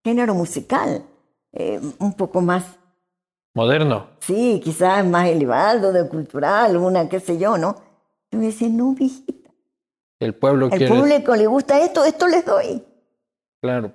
género 0.05 0.35
musical, 0.35 1.05
eh, 1.53 1.81
un 1.99 2.15
poco 2.15 2.41
más, 2.41 2.65
Moderno. 3.55 4.09
sí, 4.21 4.61
quizás 4.63 5.05
más 5.07 5.29
elevado, 5.29 5.93
de 5.93 6.09
cultural, 6.09 6.77
una 6.77 7.09
qué 7.09 7.21
sé 7.21 7.39
yo, 7.39 7.57
¿no? 7.57 7.77
Yo 8.31 8.39
me 8.39 8.47
decía, 8.47 8.69
no, 8.69 8.95
viejita, 8.95 9.51
El 10.19 10.35
pueblo 10.35 10.69
quiere... 10.69 10.89
público 10.89 11.35
le 11.35 11.47
gusta 11.47 11.81
esto, 11.81 12.05
esto 12.05 12.27
les 12.27 12.45
doy. 12.45 12.83
Claro. 13.61 13.93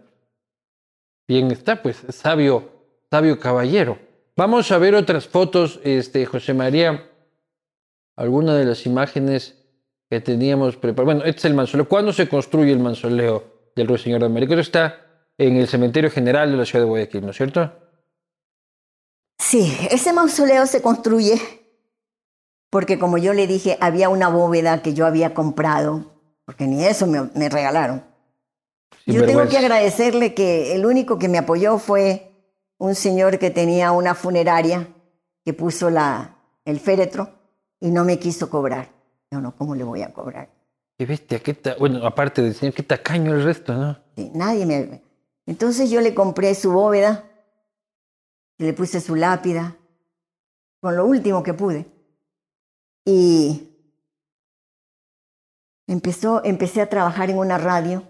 Bien 1.28 1.52
está, 1.52 1.82
pues, 1.82 2.04
sabio, 2.10 2.70
sabio 3.10 3.40
caballero. 3.40 3.98
Vamos 4.36 4.72
a 4.72 4.78
ver 4.78 4.96
otras 4.96 5.28
fotos, 5.28 5.80
este, 5.84 6.26
José 6.26 6.54
María. 6.54 7.11
Algunas 8.16 8.58
de 8.58 8.66
las 8.66 8.86
imágenes 8.86 9.58
que 10.10 10.20
teníamos 10.20 10.76
preparadas. 10.76 11.16
Bueno, 11.16 11.30
este 11.30 11.40
es 11.40 11.46
el 11.46 11.54
mausoleo. 11.54 11.88
¿Cuándo 11.88 12.12
se 12.12 12.28
construye 12.28 12.72
el 12.72 12.80
mausoleo 12.80 13.72
del 13.76 13.88
Ruiseñor 13.88 14.20
de 14.20 14.26
América? 14.26 14.54
Eso 14.54 14.62
está 14.62 15.06
en 15.38 15.56
el 15.56 15.68
Cementerio 15.68 16.12
General 16.12 16.52
de 16.52 16.58
la 16.58 16.66
Ciudad 16.66 16.84
de 16.84 16.90
Guayaquil, 16.90 17.26
¿no 17.26 17.32
es 17.32 17.38
cierto? 17.38 17.72
Sí, 19.40 19.76
ese 19.90 20.14
mausoleo 20.14 20.68
se 20.68 20.82
construye 20.82 21.42
porque 22.72 22.98
como 22.98 23.18
yo 23.18 23.34
le 23.34 23.48
dije, 23.48 23.78
había 23.82 24.08
una 24.10 24.30
bóveda 24.30 24.82
que 24.82 24.94
yo 24.94 25.06
había 25.06 25.34
comprado, 25.34 26.06
porque 26.46 26.68
ni 26.68 26.86
eso 26.86 27.06
me, 27.06 27.30
me 27.36 27.50
regalaron. 27.50 28.06
Sin 29.04 29.16
yo 29.16 29.26
tengo 29.26 29.48
que 29.48 29.58
agradecerle 29.58 30.34
que 30.34 30.74
el 30.74 30.86
único 30.86 31.20
que 31.20 31.28
me 31.28 31.38
apoyó 31.38 31.78
fue 31.80 32.32
un 32.78 32.96
señor 32.96 33.40
que 33.40 33.50
tenía 33.50 33.92
una 33.92 34.16
funeraria 34.16 34.88
que 35.44 35.54
puso 35.54 35.90
la, 35.90 36.38
el 36.64 36.80
féretro 36.80 37.41
y 37.82 37.92
no 37.92 38.06
me 38.06 38.18
quiso 38.20 38.50
cobrar. 38.50 38.90
Yo 39.30 39.42
no, 39.42 39.54
¿cómo 39.58 39.76
le 39.76 39.84
voy 39.84 40.02
a 40.02 40.14
cobrar? 40.14 40.50
Qué 40.98 41.06
bestia, 41.06 41.40
qué 41.40 41.54
ta- 41.54 41.76
Bueno, 41.78 42.06
aparte 42.06 42.42
de 42.42 42.54
señor, 42.54 42.74
qué 42.74 42.84
tacaño 42.84 43.34
el 43.34 43.44
resto, 43.44 43.74
¿no? 43.74 43.98
Sí, 44.16 44.32
nadie 44.34 44.66
me... 44.66 45.02
Entonces 45.46 45.90
yo 45.90 46.00
le 46.00 46.14
compré 46.14 46.54
su 46.56 46.72
bóveda, 46.72 47.28
y 48.58 48.64
le 48.64 48.74
puse 48.74 49.02
su 49.02 49.16
lápida, 49.16 49.76
con 50.80 50.96
lo 50.96 51.06
último 51.06 51.42
que 51.42 51.54
pude. 51.56 51.88
Y 53.06 53.70
empezó, 55.88 56.44
empecé 56.46 56.82
a 56.82 56.90
trabajar 56.90 57.32
en 57.32 57.40
una 57.40 57.58
radio 57.58 58.04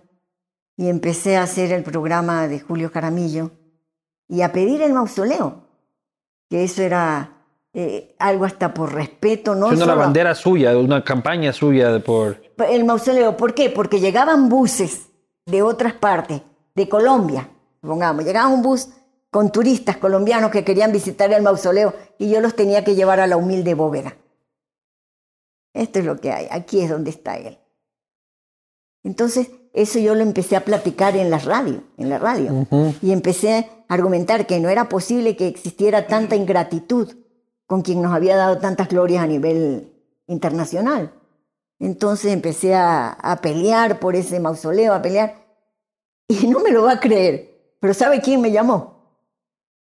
y 0.75 0.89
empecé 0.89 1.37
a 1.37 1.43
hacer 1.43 1.71
el 1.71 1.83
programa 1.83 2.47
de 2.49 2.59
Julio 2.59 2.91
Caramillo 2.91 3.51
y 4.27 4.41
a 4.41 4.51
pedir 4.51 4.81
el 4.81 4.91
mausoleo, 4.93 5.63
que 6.49 6.63
eso 6.65 6.81
era 6.81 7.40
eh, 7.73 8.15
algo 8.19 8.45
hasta 8.45 8.73
por 8.73 8.93
respeto, 8.93 9.55
no 9.55 9.67
una 9.67 9.77
solo- 9.77 9.95
bandera 9.97 10.35
suya, 10.35 10.77
una 10.77 11.03
campaña 11.03 11.53
suya 11.53 11.91
de 11.91 11.99
por... 11.99 12.41
el 12.69 12.83
mausoleo. 12.83 13.37
¿Por 13.37 13.53
qué? 13.53 13.69
Porque 13.69 13.99
llegaban 13.99 14.49
buses 14.49 15.07
de 15.45 15.61
otras 15.61 15.93
partes, 15.93 16.41
de 16.75 16.87
Colombia, 16.89 17.49
pongamos, 17.81 18.23
llegaba 18.25 18.47
un 18.47 18.61
bus 18.61 18.89
con 19.29 19.51
turistas 19.51 19.97
colombianos 19.97 20.51
que 20.51 20.63
querían 20.63 20.91
visitar 20.91 21.31
el 21.31 21.41
mausoleo 21.41 21.93
y 22.17 22.29
yo 22.29 22.41
los 22.41 22.55
tenía 22.55 22.83
que 22.83 22.95
llevar 22.95 23.19
a 23.19 23.27
la 23.27 23.37
humilde 23.37 23.73
bóveda. 23.73 24.15
Esto 25.73 25.99
es 25.99 26.05
lo 26.05 26.17
que 26.17 26.31
hay, 26.31 26.47
aquí 26.51 26.81
es 26.81 26.89
donde 26.89 27.09
está 27.11 27.37
él. 27.37 27.57
Entonces, 29.03 29.49
eso 29.73 29.99
yo 29.99 30.15
lo 30.15 30.21
empecé 30.21 30.55
a 30.57 30.65
platicar 30.65 31.15
en 31.15 31.29
la 31.29 31.39
radio, 31.39 31.81
en 31.97 32.09
la 32.09 32.19
radio. 32.19 32.67
Y 33.01 33.11
empecé 33.13 33.53
a 33.87 33.93
argumentar 33.93 34.45
que 34.45 34.59
no 34.59 34.69
era 34.69 34.89
posible 34.89 35.35
que 35.37 35.47
existiera 35.47 36.07
tanta 36.07 36.35
ingratitud 36.35 37.15
con 37.71 37.83
quien 37.83 38.01
nos 38.01 38.13
había 38.13 38.35
dado 38.35 38.57
tantas 38.57 38.89
glorias 38.89 39.23
a 39.23 39.27
nivel 39.27 39.93
internacional. 40.27 41.13
Entonces 41.79 42.33
empecé 42.33 42.75
a, 42.75 43.11
a 43.11 43.37
pelear 43.37 43.97
por 43.97 44.17
ese 44.17 44.41
mausoleo, 44.41 44.93
a 44.93 45.01
pelear. 45.01 45.37
Y 46.27 46.47
no 46.47 46.59
me 46.59 46.71
lo 46.71 46.83
va 46.83 46.91
a 46.91 46.99
creer. 46.99 47.77
Pero 47.79 47.93
¿sabe 47.93 48.19
quién 48.19 48.41
me 48.41 48.51
llamó? 48.51 49.15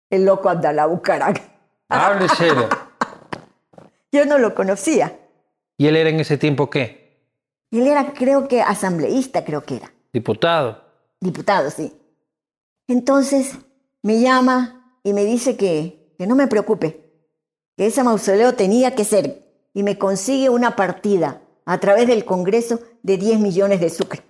El 0.09 0.25
loco 0.25 0.51
Abdalá 0.51 0.87
Bucarak. 0.87 1.43
Hable 1.89 2.29
serio. 2.29 2.69
Yo 4.13 4.25
no 4.25 4.39
lo 4.39 4.55
conocía. 4.55 5.19
¿Y 5.77 5.89
él 5.89 5.97
era 5.97 6.11
en 6.11 6.21
ese 6.21 6.39
tiempo 6.39 6.71
qué? 6.71 7.19
Él 7.73 7.89
era, 7.89 8.13
creo 8.13 8.47
que, 8.47 8.63
asambleísta, 8.63 9.45
creo 9.45 9.65
que 9.65 9.79
era. 9.79 9.93
Diputado. 10.13 10.81
Diputado, 11.19 11.71
sí. 11.71 11.93
Entonces 12.87 13.59
me 14.01 14.21
llama 14.21 14.97
y 15.03 15.13
me 15.13 15.25
dice 15.25 15.57
que, 15.57 16.15
que 16.17 16.29
no 16.29 16.37
me 16.37 16.47
preocupe, 16.47 17.04
que 17.77 17.87
ese 17.87 18.03
mausoleo 18.03 18.55
tenía 18.55 18.95
que 18.95 19.05
ser, 19.05 19.43
y 19.73 19.83
me 19.83 19.99
consigue 19.99 20.49
una 20.51 20.77
partida 20.77 21.41
a 21.67 21.79
través 21.79 22.07
del 22.07 22.25
Congreso 22.25 22.81
de 23.03 23.17
10 23.17 23.41
millones 23.41 23.81
de 23.81 23.91
sucre. 23.91 24.23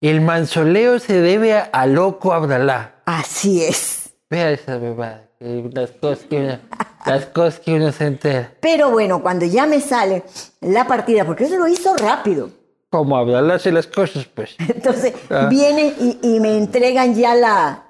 El 0.00 0.20
mansoleo 0.20 0.98
se 0.98 1.20
debe 1.20 1.54
a, 1.54 1.62
a 1.64 1.86
Loco 1.86 2.32
Abdalá. 2.32 2.96
Así 3.04 3.62
es. 3.64 4.10
Vea 4.30 4.50
esa 4.52 4.78
bebada. 4.78 5.24
Las 5.40 5.90
cosas 5.92 6.24
que 6.28 6.36
uno, 6.36 6.58
las 7.06 7.26
cosas 7.26 7.60
que 7.60 7.74
uno 7.74 7.92
se 7.92 8.06
entera. 8.06 8.52
Pero 8.60 8.90
bueno, 8.90 9.22
cuando 9.22 9.44
ya 9.46 9.66
me 9.66 9.80
sale 9.80 10.24
la 10.60 10.86
partida, 10.86 11.24
porque 11.24 11.44
eso 11.44 11.56
lo 11.56 11.68
hizo 11.68 11.96
rápido. 11.96 12.50
Como 12.90 13.16
Abdalá 13.16 13.54
hace 13.54 13.70
las 13.70 13.86
cosas, 13.86 14.26
pues. 14.26 14.56
Entonces 14.68 15.14
Ah. 15.30 15.46
vienen 15.50 15.94
y, 16.00 16.18
y 16.22 16.40
me 16.40 16.56
entregan 16.58 17.14
ya 17.14 17.34
la, 17.34 17.84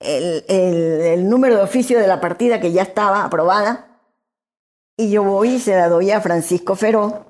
el, 0.00 0.44
el- 0.48 1.00
el 1.02 1.28
número 1.28 1.56
de 1.56 1.62
oficio 1.62 1.98
de 1.98 2.06
la 2.06 2.20
partida 2.20 2.60
que 2.60 2.72
ya 2.72 2.82
estaba 2.82 3.24
aprobada. 3.24 3.85
Y 4.96 5.10
yo 5.10 5.22
voy 5.24 5.54
y 5.54 5.58
se 5.60 5.74
la 5.74 5.88
doy 5.88 6.10
a 6.10 6.20
Francisco 6.20 6.74
Feró 6.76 7.26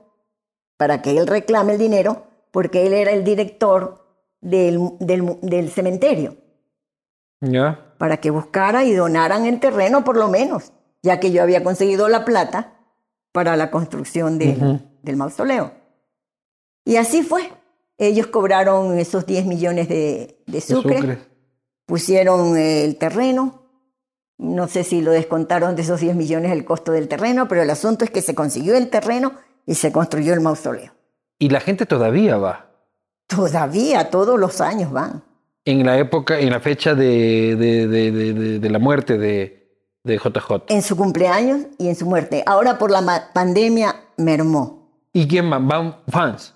para 0.76 1.02
que 1.02 1.16
él 1.18 1.26
reclame 1.26 1.72
el 1.72 1.78
dinero, 1.78 2.26
porque 2.50 2.86
él 2.86 2.92
era 2.92 3.10
el 3.12 3.24
director 3.24 4.04
del, 4.40 4.90
del- 5.00 5.38
del 5.42 5.70
cementerio, 5.70 6.36
¿Ya? 7.40 7.94
para 7.98 8.18
que 8.18 8.30
buscara 8.30 8.84
y 8.84 8.92
donaran 8.94 9.46
el 9.46 9.58
terreno 9.58 10.04
por 10.04 10.16
lo 10.16 10.28
menos, 10.28 10.72
ya 11.02 11.18
que 11.18 11.32
yo 11.32 11.42
había 11.42 11.64
conseguido 11.64 12.08
la 12.08 12.24
plata 12.24 12.74
para 13.32 13.56
la 13.56 13.70
construcción 13.70 14.38
del- 14.38 14.62
Ujú. 14.62 14.80
del 15.02 15.16
mausoleo. 15.16 15.72
Y 16.84 16.96
así 16.96 17.22
fue. 17.22 17.50
Ellos 17.98 18.26
cobraron 18.28 18.98
esos 18.98 19.26
10 19.26 19.46
millones 19.46 19.88
de, 19.88 20.38
de 20.46 20.52
De 20.52 20.60
sucre, 20.60 21.18
pusieron 21.86 22.56
el 22.56 22.96
terreno. 22.96 23.62
No 24.38 24.68
sé 24.68 24.84
si 24.84 25.00
lo 25.00 25.12
descontaron 25.12 25.76
de 25.76 25.82
esos 25.82 26.00
10 26.00 26.14
millones 26.16 26.52
el 26.52 26.64
costo 26.64 26.92
del 26.92 27.08
terreno, 27.08 27.48
pero 27.48 27.62
el 27.62 27.70
asunto 27.70 28.04
es 28.04 28.10
que 28.10 28.20
se 28.22 28.34
consiguió 28.34 28.76
el 28.76 28.90
terreno 28.90 29.32
y 29.64 29.74
se 29.76 29.92
construyó 29.92 30.34
el 30.34 30.40
mausoleo. 30.40 30.92
Y 31.38 31.48
la 31.48 31.60
gente 31.60 31.86
todavía 31.86 32.36
va. 32.36 32.70
Todavía, 33.26 34.10
todos 34.10 34.38
los 34.38 34.60
años 34.60 34.92
van. 34.92 35.22
En 35.64 35.84
la 35.84 35.98
época, 35.98 36.38
en 36.38 36.50
la 36.50 36.60
fecha 36.60 36.94
de, 36.94 37.56
de, 37.56 37.88
de- 37.88 38.10
de- 38.12 38.32
de- 38.34 38.58
de 38.60 38.70
la 38.70 38.78
muerte 38.78 39.18
de, 39.18 39.66
JJ. 40.04 40.64
En 40.68 40.82
su 40.82 40.96
cumpleaños 40.96 41.62
y 41.78 41.88
en 41.88 41.96
su 41.96 42.06
muerte. 42.06 42.44
Ahora 42.46 42.78
por 42.78 42.90
la 42.92 43.30
pandemia 43.34 43.96
mermó. 44.16 44.90
¿Y 45.12 45.26
quién 45.26 45.46
más? 45.48 45.66
Van 45.66 45.96
fans. 46.08 46.54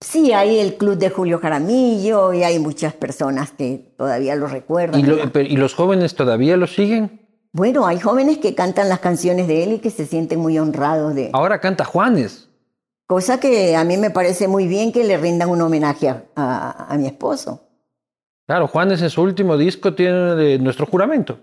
Sí, 0.00 0.32
hay 0.32 0.58
el 0.58 0.76
club 0.76 0.98
de 0.98 1.08
Julio 1.10 1.38
Jaramillo 1.38 2.34
y 2.34 2.42
hay 2.42 2.58
muchas 2.58 2.92
personas 2.94 3.50
que 3.52 3.94
todavía 3.96 4.36
lo 4.36 4.46
recuerdan. 4.46 5.00
¿Y, 5.00 5.04
lo- 5.04 5.16
¿verdad? 5.16 5.30
pero- 5.32 5.48
¿Y 5.48 5.56
los 5.56 5.74
jóvenes 5.74 6.14
todavía 6.14 6.56
lo 6.56 6.66
siguen? 6.66 7.22
Bueno, 7.52 7.86
hay 7.86 7.98
jóvenes 7.98 8.36
que 8.38 8.54
cantan 8.54 8.90
las 8.90 8.98
canciones 9.00 9.48
de 9.48 9.64
él 9.64 9.72
y 9.74 9.78
que 9.78 9.90
se 9.90 10.04
sienten 10.04 10.38
muy 10.40 10.58
honrados 10.58 11.14
de... 11.14 11.30
Ahora 11.32 11.60
canta 11.60 11.84
Juanes. 11.86 12.50
Cosa 13.06 13.40
que 13.40 13.74
a 13.76 13.84
mí 13.84 13.96
me 13.96 14.10
parece 14.10 14.46
muy 14.48 14.66
bien 14.68 14.92
que 14.92 15.04
le 15.04 15.16
rindan 15.16 15.48
un 15.48 15.62
homenaje 15.62 16.08
a, 16.10 16.24
a- 16.34 16.92
a 16.92 16.98
mi 16.98 17.06
esposo. 17.06 17.62
Claro, 18.46 18.68
Juanes 18.68 19.00
en 19.00 19.08
su 19.10 19.22
último 19.22 19.56
disco 19.56 19.94
tiene 19.94 20.34
de 20.34 20.58
nuestro 20.58 20.84
juramento. 20.86 21.38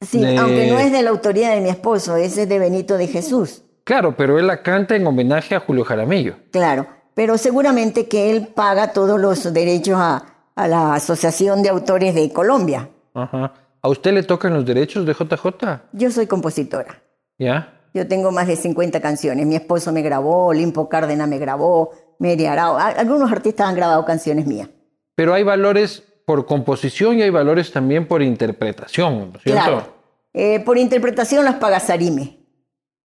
Sí, 0.00 0.20
De- 0.24 0.38
aunque 0.38 0.70
no 0.70 0.78
es 0.78 0.90
de 0.90 1.02
la 1.02 1.10
autoría 1.10 1.50
de 1.50 1.60
mi 1.60 1.68
esposo, 1.68 2.16
ese 2.16 2.42
es 2.44 2.48
de 2.48 2.58
Benito 2.58 2.96
de 2.96 3.06
Jesús. 3.08 3.62
Claro, 3.84 4.16
pero 4.16 4.38
él 4.38 4.46
la 4.46 4.62
canta 4.62 4.96
en 4.96 5.06
homenaje 5.06 5.54
a 5.54 5.60
Julio 5.60 5.84
Jaramillo. 5.84 6.36
Claro, 6.50 6.86
pero 7.14 7.38
seguramente 7.38 8.08
que 8.08 8.30
él 8.30 8.48
paga 8.48 8.92
todos 8.92 9.20
los 9.20 9.52
derechos 9.52 9.96
a, 9.98 10.24
a 10.54 10.68
la 10.68 10.94
Asociación 10.94 11.62
de 11.62 11.68
Autores 11.70 12.14
de 12.14 12.32
Colombia. 12.32 12.88
Ajá. 13.14 13.52
¿A 13.82 13.88
usted 13.88 14.12
le 14.12 14.22
tocan 14.22 14.52
los 14.54 14.64
derechos 14.66 15.06
de 15.06 15.14
JJ? 15.14 15.80
Yo 15.92 16.10
soy 16.10 16.26
compositora. 16.26 17.02
¿Ya? 17.38 17.72
Yo 17.94 18.06
tengo 18.06 18.30
más 18.30 18.46
de 18.46 18.56
50 18.56 19.00
canciones. 19.00 19.46
Mi 19.46 19.56
esposo 19.56 19.90
me 19.92 20.02
grabó, 20.02 20.52
Limpo 20.52 20.88
Cárdenas 20.88 21.26
me 21.28 21.38
grabó, 21.38 21.90
Mary 22.18 22.46
Arao. 22.46 22.76
Algunos 22.78 23.32
artistas 23.32 23.66
han 23.68 23.74
grabado 23.74 24.04
canciones 24.04 24.46
mías. 24.46 24.68
Pero 25.14 25.32
hay 25.34 25.42
valores 25.42 26.04
por 26.26 26.46
composición 26.46 27.18
y 27.18 27.22
hay 27.22 27.30
valores 27.30 27.72
también 27.72 28.06
por 28.06 28.22
interpretación, 28.22 29.32
¿no 29.32 29.38
es 29.38 29.42
cierto? 29.42 29.62
Claro. 29.64 29.86
Eh, 30.32 30.60
por 30.60 30.78
interpretación 30.78 31.44
las 31.44 31.56
paga 31.56 31.80
Sarime. 31.80 32.38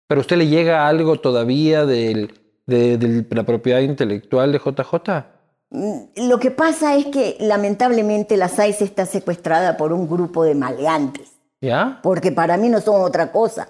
Pero 0.07 0.21
usted 0.21 0.35
le 0.37 0.47
llega 0.47 0.87
algo 0.87 1.19
todavía 1.21 1.85
del- 1.85 2.33
de, 2.65 2.97
de 2.97 3.25
la 3.35 3.43
propiedad 3.43 3.79
intelectual 3.81 4.51
de 4.51 4.59
JJ. 4.59 5.25
Mm, 5.69 6.27
Lo 6.29 6.39
que 6.39 6.51
pasa 6.51 6.95
es 6.95 7.05
que 7.07 7.37
lamentablemente 7.39 8.37
la 8.37 8.47
SAIS 8.49 8.81
está 8.81 9.05
secuestrada 9.05 9.75
por 9.77 9.91
un 9.93 10.07
grupo 10.07 10.43
de 10.43 10.55
maleantes, 10.55 11.31
¿Ya? 11.61 11.99
porque 12.03 12.31
para 12.31 12.57
mí 12.57 12.69
no 12.69 12.79
son 12.81 13.01
otra 13.01 13.31
cosa. 13.31 13.69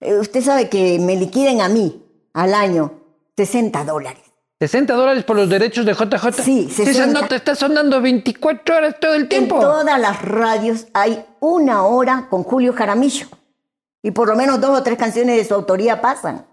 Eh, 0.00 0.14
usted 0.16 0.42
sabe 0.42 0.68
que 0.68 0.98
me 0.98 1.16
liquiden 1.16 1.60
a 1.60 1.68
mí 1.68 2.02
al 2.32 2.54
año 2.54 2.92
60 3.36 3.84
dólares. 3.84 4.22
60 4.60 4.94
dólares 4.94 5.24
por 5.24 5.34
los 5.36 5.48
derechos 5.48 5.84
de 5.84 5.92
JJ. 5.92 6.32
Sí, 6.42 6.68
Esa 6.70 6.84
60. 6.84 7.20
nota 7.20 7.34
está 7.34 7.54
sonando 7.56 8.00
24 8.00 8.76
horas 8.76 8.94
todo 9.00 9.14
el 9.14 9.22
En 9.22 9.28
tiempo. 9.28 9.58
todas 9.58 9.98
las 10.00 10.22
radios 10.22 10.86
hay 10.94 11.24
una 11.40 11.84
hora 11.84 12.28
con 12.30 12.44
Julio 12.44 12.72
Jaramillo. 12.72 13.26
Y 14.04 14.12
por 14.12 14.28
lo 14.28 14.36
menos 14.36 14.60
dos 14.60 14.78
o 14.78 14.82
tres 14.84 14.96
canciones 14.98 15.36
de 15.36 15.44
su 15.44 15.54
autoría 15.54 16.00
pasan. 16.00 16.46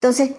Entonces, 0.00 0.32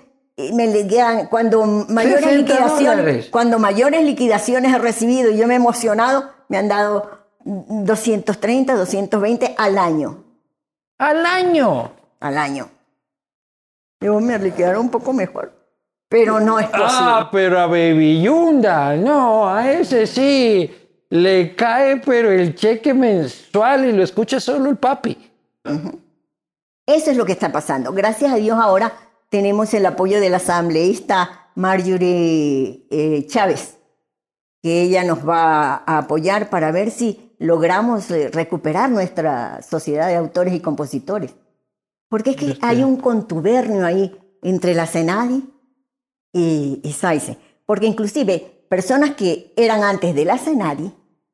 me 0.53 0.67
liquidan, 0.67 1.27
cuando 1.27 1.65
mayores 1.65 2.25
60 2.25 2.37
liquidaciones, 2.37 2.97
dólares. 2.97 3.27
cuando 3.31 3.57
mayores 3.57 4.03
liquidaciones 4.03 4.73
he 4.73 4.77
recibido 4.77 5.31
y 5.31 5.37
yo 5.37 5.47
me 5.47 5.55
he 5.55 5.57
emocionado, 5.57 6.29
me 6.47 6.57
han 6.57 6.67
dado 6.67 7.09
230, 7.43 8.75
220 8.75 9.55
al 9.57 9.77
año. 9.77 10.23
Al 10.99 11.25
año. 11.25 11.91
Al 12.19 12.37
año. 12.37 12.69
Yo 13.99 14.19
me 14.19 14.37
liquidaron 14.37 14.81
un 14.81 14.91
poco 14.91 15.11
mejor. 15.11 15.53
Pero 16.09 16.39
no 16.39 16.59
es 16.59 16.67
posible. 16.67 16.89
Ah, 16.91 17.29
pero 17.31 17.59
a 17.59 17.67
Baby 17.67 18.21
Yunda, 18.21 18.95
no, 18.95 19.49
a 19.49 19.71
ese 19.71 20.07
sí. 20.07 20.73
Le 21.09 21.55
cae, 21.55 21.97
pero 21.97 22.31
el 22.31 22.55
cheque 22.55 22.93
mensual 22.93 23.85
y 23.85 23.91
lo 23.91 24.03
escucha 24.03 24.39
solo 24.39 24.69
el 24.69 24.77
papi. 24.77 25.17
Eso 26.85 27.11
es 27.11 27.17
lo 27.17 27.25
que 27.25 27.33
está 27.33 27.51
pasando. 27.51 27.91
Gracias 27.91 28.31
a 28.31 28.35
Dios 28.35 28.57
ahora 28.59 28.93
tenemos 29.29 29.73
el 29.73 29.85
apoyo 29.85 30.19
de 30.19 30.29
la 30.29 30.37
asambleísta 30.37 31.49
Marjorie 31.55 32.85
eh, 32.89 33.25
Chávez, 33.27 33.77
que 34.61 34.81
ella 34.81 35.03
nos 35.03 35.27
va 35.27 35.75
a 35.85 35.97
apoyar 35.99 36.49
para 36.49 36.71
ver 36.71 36.91
si 36.91 37.35
logramos 37.39 38.09
eh, 38.11 38.29
recuperar 38.31 38.89
nuestra 38.89 39.61
sociedad 39.61 40.07
de 40.07 40.15
autores 40.15 40.53
y 40.53 40.59
compositores. 40.59 41.35
Porque 42.09 42.31
es 42.31 42.35
que 42.37 42.51
Este- 42.51 42.65
hay 42.65 42.83
un 42.83 42.97
contubernio 42.97 43.85
ahí 43.85 44.15
entre 44.41 44.73
la 44.73 44.85
Senadi 44.85 45.43
y, 46.33 46.79
y 46.83 46.93
SAICE. 46.93 47.37
Porque 47.65 47.85
inclusive 47.85 48.65
personas 48.69 49.11
que 49.11 49.53
eran 49.57 49.83
antes 49.83 50.15
de 50.15 50.25
la 50.25 50.37
Senadi 50.37 50.93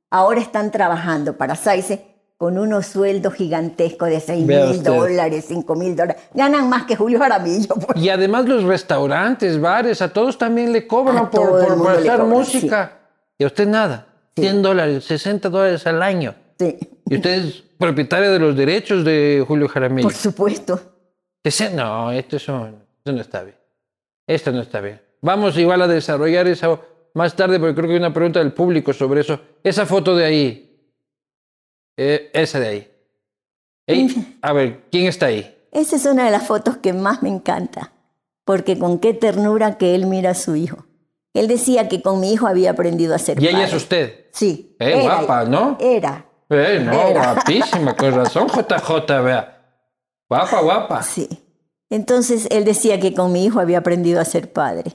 ahora 0.10 0.42
están 0.42 0.72
trabajando 0.72 1.38
para 1.38 1.56
SAICE 1.56 2.13
con 2.38 2.58
unos 2.58 2.88
sueldos 2.88 3.34
gigantescos 3.36 4.10
de 4.10 4.20
6 4.20 4.46
Vea 4.46 4.66
mil 4.68 4.84
dólares, 4.84 5.46
5 5.48 5.76
mil 5.76 5.96
dólares. 5.96 6.22
Ganan 6.34 6.68
más 6.68 6.84
que 6.86 6.96
Julio 6.96 7.20
Jaramillo. 7.20 7.76
Y 7.96 8.10
además 8.10 8.46
los 8.48 8.64
restaurantes, 8.64 9.60
bares, 9.62 10.02
a 10.02 10.12
todos 10.12 10.38
también 10.38 10.74
le 10.74 10.86
cobran 10.88 11.18
A 11.18 11.30
por, 11.32 11.50
por 11.50 11.60
le 11.88 11.94
prestar 11.96 12.20
cobran, 12.20 12.30
música. 12.30 12.98
Y 13.38 13.44
a 13.44 13.48
usted 13.48 13.68
nada. 13.68 14.08
100 14.36 14.62
dólares, 14.62 15.04
60 15.06 15.50
dólares 15.50 15.86
al 15.88 16.02
año. 16.02 16.34
Sí, 16.60 16.78
Y 17.10 17.16
usted 17.16 17.46
es 17.46 17.64
propietario 17.78 18.32
de 18.32 18.40
los 18.40 18.56
derechos 18.56 19.06
de 19.06 19.44
Julio 19.48 19.68
Jaramillo. 19.68 20.08
por 20.08 20.14
supuesto. 20.14 20.80
No, 21.74 22.12
esto, 22.12 22.38
es 22.38 22.48
un- 22.48 22.76
esto 22.98 23.12
no 23.12 23.22
está 23.22 23.44
bien. 23.44 23.56
Esto 24.26 24.52
no 24.52 24.62
está 24.62 24.80
bien. 24.82 25.02
Vamos 25.22 25.58
igual 25.58 25.82
a 25.82 25.88
desarrollar 25.88 26.48
eso 26.48 26.80
más 27.14 27.36
tarde 27.36 27.60
porque 27.60 27.76
creo 27.76 27.88
que 27.88 27.94
hay 27.94 28.00
una 28.00 28.14
pregunta 28.14 28.40
del 28.40 28.54
público 28.54 28.92
sobre 28.94 29.22
eso. 29.22 29.40
Esa 29.64 29.86
foto 29.86 30.16
de 30.16 30.26
ahí. 30.26 30.73
Eh, 31.98 32.32
esa 32.34 32.60
de 32.60 32.68
ahí. 32.68 32.92
Ey, 33.88 34.38
a 34.42 34.54
ver, 34.54 34.84
¿quién 34.92 35.08
está 35.08 35.28
ahí? 35.28 35.56
Esa 35.72 35.96
es 35.96 36.06
una 36.06 36.26
de 36.26 36.32
las 36.32 36.48
fotos 36.48 36.78
que 36.78 36.94
más 36.94 37.22
me 37.24 37.30
encanta, 37.30 37.92
porque 38.46 38.78
con 38.80 39.00
qué 39.00 39.14
ternura 39.14 39.78
que 39.78 39.96
él 39.96 40.06
mira 40.06 40.32
a 40.32 40.36
su 40.36 40.56
hijo. 40.56 40.86
Él 41.34 41.48
decía 41.48 41.90
que 41.90 42.02
con 42.02 42.20
mi 42.20 42.32
hijo 42.32 42.48
había 42.48 42.72
aprendido 42.72 43.16
a 43.16 43.18
ser 43.20 43.42
Y 43.42 43.48
ella 43.48 43.54
padre. 43.60 43.68
es 43.68 43.74
usted. 43.74 44.26
Sí. 44.32 44.76
Eh, 44.80 44.92
era- 44.94 45.02
guapa, 45.02 45.46
¿no? 45.46 45.78
Era, 45.80 46.26
Eh, 46.50 46.80
no, 46.84 46.92
Era. 47.08 47.34
guapísima, 47.34 47.96
con 47.96 48.12
razón, 48.16 48.48
JJ, 48.48 49.22
vea. 49.24 49.50
Guapa, 50.30 50.62
guapa. 50.62 51.04
sí. 51.04 51.28
Entonces 51.90 52.48
él 52.52 52.64
decía 52.66 53.00
que 53.00 53.14
con 53.14 53.32
mi 53.32 53.44
hijo 53.46 53.60
había 53.60 53.80
aprendido 53.80 54.20
a 54.22 54.26
ser 54.26 54.52
padre. 54.54 54.94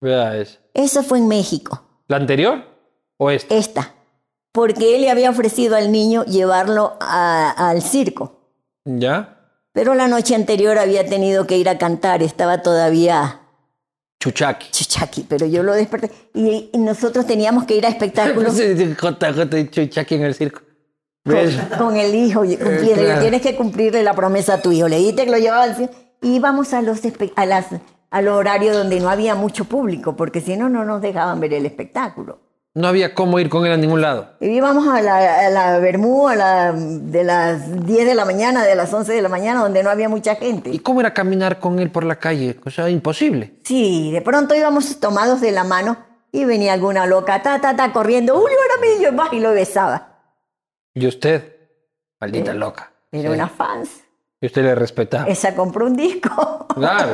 Vea 0.00 0.36
esa. 0.36 0.58
Eso 0.74 1.02
fue 1.02 1.18
en 1.18 1.28
México, 1.28 1.82
¿La 2.08 2.16
anterior 2.18 2.64
o 3.16 3.30
esta? 3.30 3.54
esta, 3.54 3.94
porque 4.56 4.94
él 4.96 5.02
le 5.02 5.10
había 5.10 5.28
ofrecido 5.28 5.76
al 5.76 5.92
niño 5.92 6.24
llevarlo 6.24 6.96
a- 6.98 7.50
al 7.70 7.82
circo. 7.82 8.40
¿Ya? 8.86 9.38
Pero 9.72 9.94
la 9.94 10.08
noche 10.08 10.34
anterior 10.34 10.78
había 10.78 11.04
tenido 11.04 11.46
que 11.46 11.58
ir 11.58 11.68
a 11.68 11.76
cantar, 11.76 12.22
estaba 12.22 12.62
todavía 12.62 13.42
Chuchaki. 14.18 14.70
chuchaqui, 14.70 15.26
pero 15.28 15.44
yo 15.44 15.62
lo 15.62 15.74
desperté. 15.74 16.10
Y, 16.32 16.70
y 16.72 16.78
nosotros 16.78 17.26
teníamos 17.26 17.64
que 17.66 17.76
ir 17.76 17.84
a 17.84 17.90
espectáculos 17.90 18.56
JJ 18.56 19.70
Chuchaki 19.70 20.14
en 20.14 20.22
el 20.22 20.34
circo. 20.34 20.62
Con, 21.22 21.78
con 21.78 21.96
el 21.96 22.14
hijo 22.14 22.40
cumplirle. 22.40 22.94
claro. 22.94 23.20
Tienes 23.20 23.42
que 23.42 23.56
cumplirle 23.56 24.02
la 24.02 24.14
promesa 24.14 24.54
a 24.54 24.62
tu 24.62 24.72
hijo. 24.72 24.88
Le 24.88 24.96
dijiste 24.98 25.24
que 25.26 25.30
lo 25.32 25.38
llevaba 25.38 25.64
al. 25.64 25.90
Y 26.22 26.36
íbamos 26.36 26.72
a, 26.72 26.80
los 26.80 27.00
a 27.34 27.44
las 27.46 27.66
al 28.10 28.28
horario 28.28 28.72
donde 28.72 28.98
no 29.00 29.10
había 29.10 29.34
mucho 29.34 29.66
público, 29.66 30.16
porque 30.16 30.40
si 30.40 30.56
no, 30.56 30.70
no 30.70 30.84
nos 30.86 31.02
dejaban 31.02 31.38
ver 31.40 31.52
el 31.52 31.66
espectáculo. 31.66 32.45
No 32.76 32.88
había 32.88 33.14
cómo 33.14 33.38
ir 33.40 33.48
con 33.48 33.64
él 33.64 33.72
a 33.72 33.78
ningún 33.78 34.02
lado. 34.02 34.32
Y 34.38 34.48
íbamos 34.48 34.86
a 34.86 35.00
la, 35.00 35.46
a 35.46 35.48
la 35.48 35.78
Bermú 35.78 36.28
a 36.28 36.36
la, 36.36 36.72
de 36.74 37.24
las 37.24 37.86
10 37.86 38.06
de 38.06 38.14
la 38.14 38.26
mañana, 38.26 38.64
de 38.66 38.74
las 38.74 38.92
11 38.92 39.14
de 39.14 39.22
la 39.22 39.30
mañana, 39.30 39.62
donde 39.62 39.82
no 39.82 39.88
había 39.88 40.10
mucha 40.10 40.34
gente. 40.36 40.68
¿Y 40.68 40.80
cómo 40.80 41.00
era 41.00 41.14
caminar 41.14 41.58
con 41.58 41.78
él 41.78 41.90
por 41.90 42.04
la 42.04 42.16
calle? 42.16 42.60
O 42.66 42.70
sea, 42.70 42.90
imposible. 42.90 43.54
Sí, 43.64 44.12
de 44.12 44.20
pronto 44.20 44.54
íbamos 44.54 45.00
tomados 45.00 45.40
de 45.40 45.52
la 45.52 45.64
mano 45.64 45.96
y 46.32 46.44
venía 46.44 46.74
alguna 46.74 47.06
loca, 47.06 47.40
ta, 47.40 47.62
ta, 47.62 47.74
ta, 47.74 47.92
corriendo, 47.94 48.34
Julio 48.38 48.58
Aramillo, 48.70 49.10
más, 49.12 49.32
y 49.32 49.40
lo 49.40 49.52
besaba. 49.52 50.08
¿Y 50.92 51.06
usted? 51.06 51.56
Maldita 52.20 52.52
loca. 52.52 52.92
Era 53.10 53.30
Sí. 53.30 53.34
una 53.34 53.48
fans. 53.48 53.88
Y 54.38 54.46
usted 54.46 54.62
le 54.62 54.74
respetaba. 54.74 55.26
Esa 55.28 55.54
compró 55.54 55.86
un 55.86 55.96
disco. 55.96 56.66
Claro. 56.74 57.12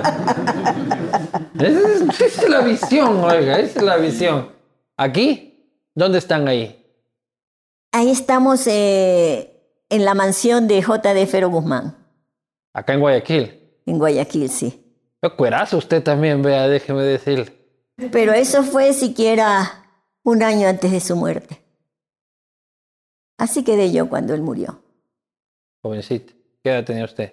Esa 1.56 1.88
es, 1.88 2.00
esa 2.20 2.42
es 2.42 2.48
la 2.48 2.60
visión, 2.62 3.22
oiga, 3.22 3.60
esa 3.60 3.78
es 3.78 3.84
la 3.84 3.96
visión. 3.96 4.50
¿Aquí? 4.96 5.50
¿Dónde 5.94 6.18
están 6.18 6.48
ahí? 6.48 6.78
Ahí 7.92 8.10
estamos 8.10 8.66
eh, 8.66 9.60
en 9.90 10.04
la 10.04 10.14
mansión 10.14 10.66
de 10.66 10.82
J.D. 10.82 11.26
Fero 11.26 11.50
Guzmán, 11.50 11.96
Acá 12.74 12.94
en 12.94 13.00
Guayaquil. 13.00 13.60
en 13.84 13.98
Guayaquil, 13.98 14.48
sí. 14.48 14.78
Qué 15.20 15.28
cuerazo 15.30 15.76
usted 15.76 16.02
también, 16.02 16.42
vea, 16.42 16.66
déjeme 16.68 17.02
decirle. 17.02 17.52
Pero 18.10 18.32
eso 18.32 18.62
fue 18.62 18.92
siquiera 18.94 19.84
un 20.24 20.42
año 20.42 20.66
antes 20.68 20.90
de 20.90 21.00
su 21.00 21.14
muerte. 21.14 21.62
Así 23.38 23.62
quedé 23.62 23.92
yo 23.92 24.08
cuando 24.08 24.34
él 24.34 24.40
murió. 24.42 24.82
Jovencito. 25.82 26.32
¿Qué 26.62 26.70
edad 26.70 26.84
tenía 26.84 27.04
usted? 27.04 27.32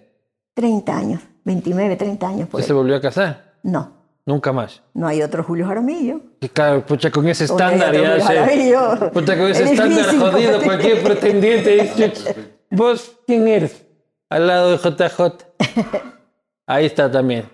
30 0.56 0.98
años, 0.98 1.22
29, 1.46 1.96
30 1.96 2.28
años. 2.28 2.50
Por 2.50 2.60
¿Usted 2.60 2.68
se 2.68 2.74
volvió 2.74 2.96
a 2.98 3.02
casar? 3.02 3.60
No, 3.64 3.99
Nunca 4.30 4.54
más. 4.54 4.84
no 4.94 5.08
hay 5.08 5.24
otro 5.24 5.44
Julio 5.44 5.66
Jaramillo. 5.66 6.22
Y 6.40 6.50
claro, 6.50 6.86
pucha, 6.86 7.10
con 7.10 7.28
ese 7.28 7.46
estándar 7.46 7.92
ya 7.92 8.20
se... 8.20 9.10
Pucha, 9.12 9.36
con 9.36 9.48
ese 9.48 9.64
Es 9.64 9.72
estándar 9.72 9.98
difícil 9.98 10.20
jodido, 10.20 10.62
cualquier 10.62 11.02
pretendiente 11.02 11.72
dice, 11.72 12.36
¿vos 12.70 13.12
quién 13.26 13.48
eres? 13.48 13.88
Al 14.30 14.46
lado 14.46 14.70
de 14.70 14.78
JJ. 14.78 15.22
Ahí 16.68 16.86
está 16.86 17.10
también. 17.10 17.50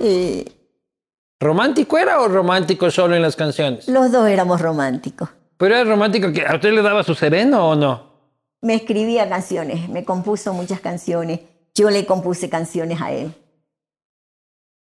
Sí, 0.00 0.44
¿Romántico 1.38 1.96
era 1.96 2.20
o 2.20 2.26
romántico 2.26 2.90
solo 2.90 3.14
en 3.14 3.22
las 3.22 3.36
canciones? 3.36 3.86
los 3.86 4.10
dos 4.10 4.28
éramos 4.28 4.60
románticos. 4.60 5.28
Pero 5.56 5.76
era 5.76 5.88
romántico 5.88 6.32
que 6.32 6.44
a 6.44 6.56
usted 6.56 6.72
le 6.72 6.82
daba 6.82 7.04
su 7.04 7.14
sereno 7.14 7.68
o 7.68 7.76
no? 7.76 8.08
Me 8.60 8.74
escribía 8.74 9.28
canciones, 9.28 9.88
me 9.88 10.04
compuso 10.04 10.52
muchas 10.52 10.80
canciones. 10.80 11.42
Yo 11.76 11.90
le 11.90 12.06
compuse 12.06 12.50
canciones 12.50 13.00
a 13.00 13.12
él. 13.12 13.32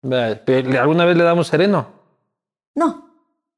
¿Alguna 0.03 1.05
vez 1.05 1.16
le 1.16 1.24
damos 1.24 1.46
sereno? 1.46 1.86
No, 2.74 3.09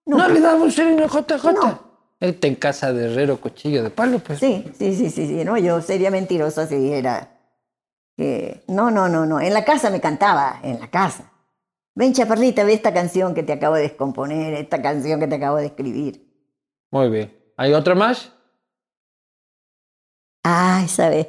No, 0.06 0.18
no. 0.18 0.28
le 0.28 0.40
damos 0.40 0.74
sereno 0.74 1.06
JJ. 1.06 1.52
No. 1.52 1.94
Él 2.20 2.30
está 2.30 2.46
en 2.46 2.54
casa 2.56 2.92
de 2.92 3.10
herrero, 3.12 3.40
cuchillo 3.40 3.82
de 3.82 3.90
palo, 3.90 4.18
pues. 4.18 4.38
Sí, 4.38 4.64
sí, 4.78 4.94
sí, 4.94 5.10
sí, 5.10 5.26
sí. 5.26 5.44
No, 5.44 5.56
yo 5.58 5.80
sería 5.80 6.10
mentirosa 6.10 6.66
si 6.66 6.76
dijera 6.76 7.30
que 8.16 8.64
no, 8.68 8.90
no, 8.90 9.08
no, 9.08 9.26
no. 9.26 9.40
En 9.40 9.52
la 9.52 9.64
casa 9.64 9.90
me 9.90 10.00
cantaba, 10.00 10.60
en 10.62 10.80
la 10.80 10.90
casa. 10.90 11.32
Ven, 11.96 12.12
chaparrita, 12.12 12.64
ve 12.64 12.72
esta 12.74 12.92
canción 12.92 13.34
que 13.34 13.42
te 13.42 13.52
acabo 13.52 13.76
de 13.76 13.82
descomponer, 13.82 14.54
esta 14.54 14.80
canción 14.82 15.20
que 15.20 15.26
te 15.28 15.36
acabo 15.36 15.56
de 15.56 15.66
escribir. 15.66 16.26
Muy 16.90 17.08
bien. 17.08 17.36
¿Hay 17.56 17.72
otra 17.72 17.94
más? 17.94 18.32
Ay, 20.42 20.88
¿sabes? 20.88 21.26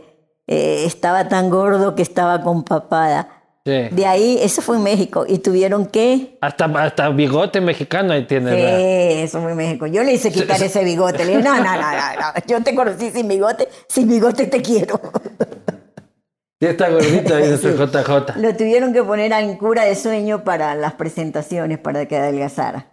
Eh, 0.48 0.84
estaba 0.86 1.28
tan 1.28 1.50
gordo 1.50 1.96
que 1.96 2.02
estaba 2.02 2.42
con 2.42 2.64
papada. 2.64 3.35
Sí. 3.66 3.90
De 3.90 4.06
ahí, 4.06 4.38
eso 4.42 4.62
fue 4.62 4.78
en 4.78 4.84
México, 4.84 5.26
y 5.28 5.40
tuvieron 5.40 5.88
que... 5.88 6.38
Hasta, 6.40 6.66
hasta 6.66 7.10
bigote 7.10 7.62
mexicano 7.62 8.14
ahí 8.14 8.28
tiene. 8.28 8.52
Sí, 8.52 9.24
eso 9.24 9.42
fue 9.42 9.52
en 9.52 9.58
México. 9.58 9.88
Yo 9.88 10.04
le 10.04 10.14
hice 10.14 10.32
quitar 10.32 10.62
ese 10.62 10.84
bigote. 10.84 11.26
Le 11.26 11.38
dije, 11.38 11.42
no, 11.42 11.56
no, 11.56 11.64
no, 11.64 11.82
no, 11.82 11.82
no. 11.82 12.46
Yo 12.48 12.62
te 12.62 12.76
conocí 12.76 13.10
sin 13.10 13.28
bigote, 13.28 13.68
sin 13.88 14.08
bigote 14.08 14.46
te 14.46 14.62
quiero. 14.62 15.02
Sí, 16.58 16.68
está 16.68 16.90
gordito 16.90 17.36
ahí 17.36 17.50
nuestro 17.50 17.76
JJ. 17.76 18.38
Lo 18.38 18.56
tuvieron 18.56 18.94
que 18.94 19.04
poner 19.04 19.30
en 19.34 19.58
cura 19.58 19.84
de 19.84 19.94
sueño 19.94 20.46
para 20.46 20.74
las 20.74 20.94
presentaciones, 20.94 21.80
para 21.80 22.06
que 22.06 22.16
adelgazara. 22.16 22.88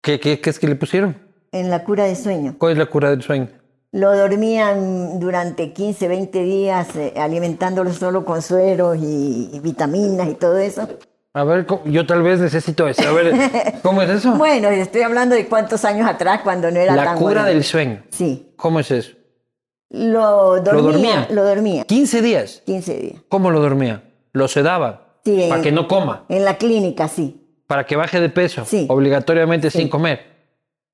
¿Qué, 0.00 0.20
qué, 0.20 0.40
qué 0.40 0.50
es 0.50 0.60
que 0.60 0.68
le 0.68 0.76
pusieron? 0.76 1.18
En 1.50 1.70
la 1.70 1.82
cura 1.82 2.04
de 2.04 2.14
sueño. 2.14 2.54
¿Cuál 2.56 2.74
es 2.74 2.78
la 2.78 2.86
cura 2.86 3.10
del 3.10 3.22
sueño? 3.22 3.48
Lo 3.96 4.16
dormían 4.16 5.20
durante 5.20 5.72
15, 5.72 6.08
20 6.08 6.42
días, 6.42 6.96
eh, 6.96 7.14
alimentándolo 7.16 7.92
solo 7.92 8.24
con 8.24 8.42
sueros 8.42 8.96
y, 8.98 9.50
y 9.52 9.60
vitaminas 9.60 10.28
y 10.28 10.34
todo 10.34 10.58
eso. 10.58 10.88
A 11.32 11.44
ver, 11.44 11.64
yo 11.84 12.04
tal 12.04 12.22
vez 12.24 12.40
necesito 12.40 12.88
eso. 12.88 13.08
A 13.08 13.12
ver, 13.12 13.32
¿cómo 13.82 14.02
es 14.02 14.10
eso? 14.10 14.34
Bueno, 14.36 14.68
estoy 14.68 15.02
hablando 15.02 15.36
de 15.36 15.46
cuántos 15.46 15.84
años 15.84 16.08
atrás, 16.08 16.40
cuando 16.42 16.70
no 16.72 16.80
era 16.80 16.96
La 16.96 17.04
tan 17.04 17.18
cura 17.18 17.42
bueno. 17.42 17.48
del 17.48 17.62
sueño. 17.62 18.02
Sí. 18.10 18.52
¿Cómo 18.56 18.80
es 18.80 18.90
eso? 18.90 19.12
Lo 19.90 20.60
dormía. 20.60 20.82
dormía? 20.82 21.28
Lo 21.30 21.44
dormía. 21.44 21.84
15 21.84 22.20
días. 22.22 22.62
15 22.66 22.98
días. 22.98 23.22
¿Cómo 23.28 23.52
lo 23.52 23.60
dormía? 23.60 24.02
Lo 24.32 24.48
sedaba. 24.48 25.18
Sí, 25.24 25.46
Para 25.48 25.58
en- 25.58 25.62
que 25.62 25.70
no 25.72 25.86
coma. 25.86 26.24
En 26.28 26.44
la 26.44 26.58
clínica, 26.58 27.06
sí. 27.06 27.40
Para 27.68 27.86
que 27.86 27.94
baje 27.94 28.20
de 28.20 28.28
peso. 28.28 28.64
Sí. 28.64 28.86
Obligatoriamente 28.90 29.70
Sí. 29.70 29.78
sin 29.78 29.88
comer. 29.88 30.20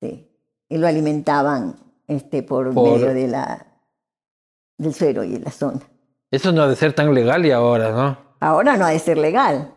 sí. 0.01 0.27
Y 0.69 0.77
lo 0.77 0.87
alimentaban 0.87 1.75
este, 2.11 2.43
por, 2.43 2.73
Por- 2.73 2.93
medio 2.99 3.13
de 3.13 3.27
la, 3.27 3.65
del 4.77 4.93
suero 4.93 5.23
y 5.23 5.37
la 5.37 5.51
sonda. 5.51 5.85
Eso 6.29 6.51
no 6.51 6.63
ha 6.63 6.67
de 6.67 6.75
ser 6.75 6.93
tan 6.93 7.13
legal 7.13 7.45
y 7.45 7.51
ahora, 7.51 7.91
¿no? 7.91 8.17
Ahora 8.39 8.77
no 8.77 8.85
ha 8.85 8.89
de 8.91 8.99
ser 8.99 9.17
legal. 9.17 9.73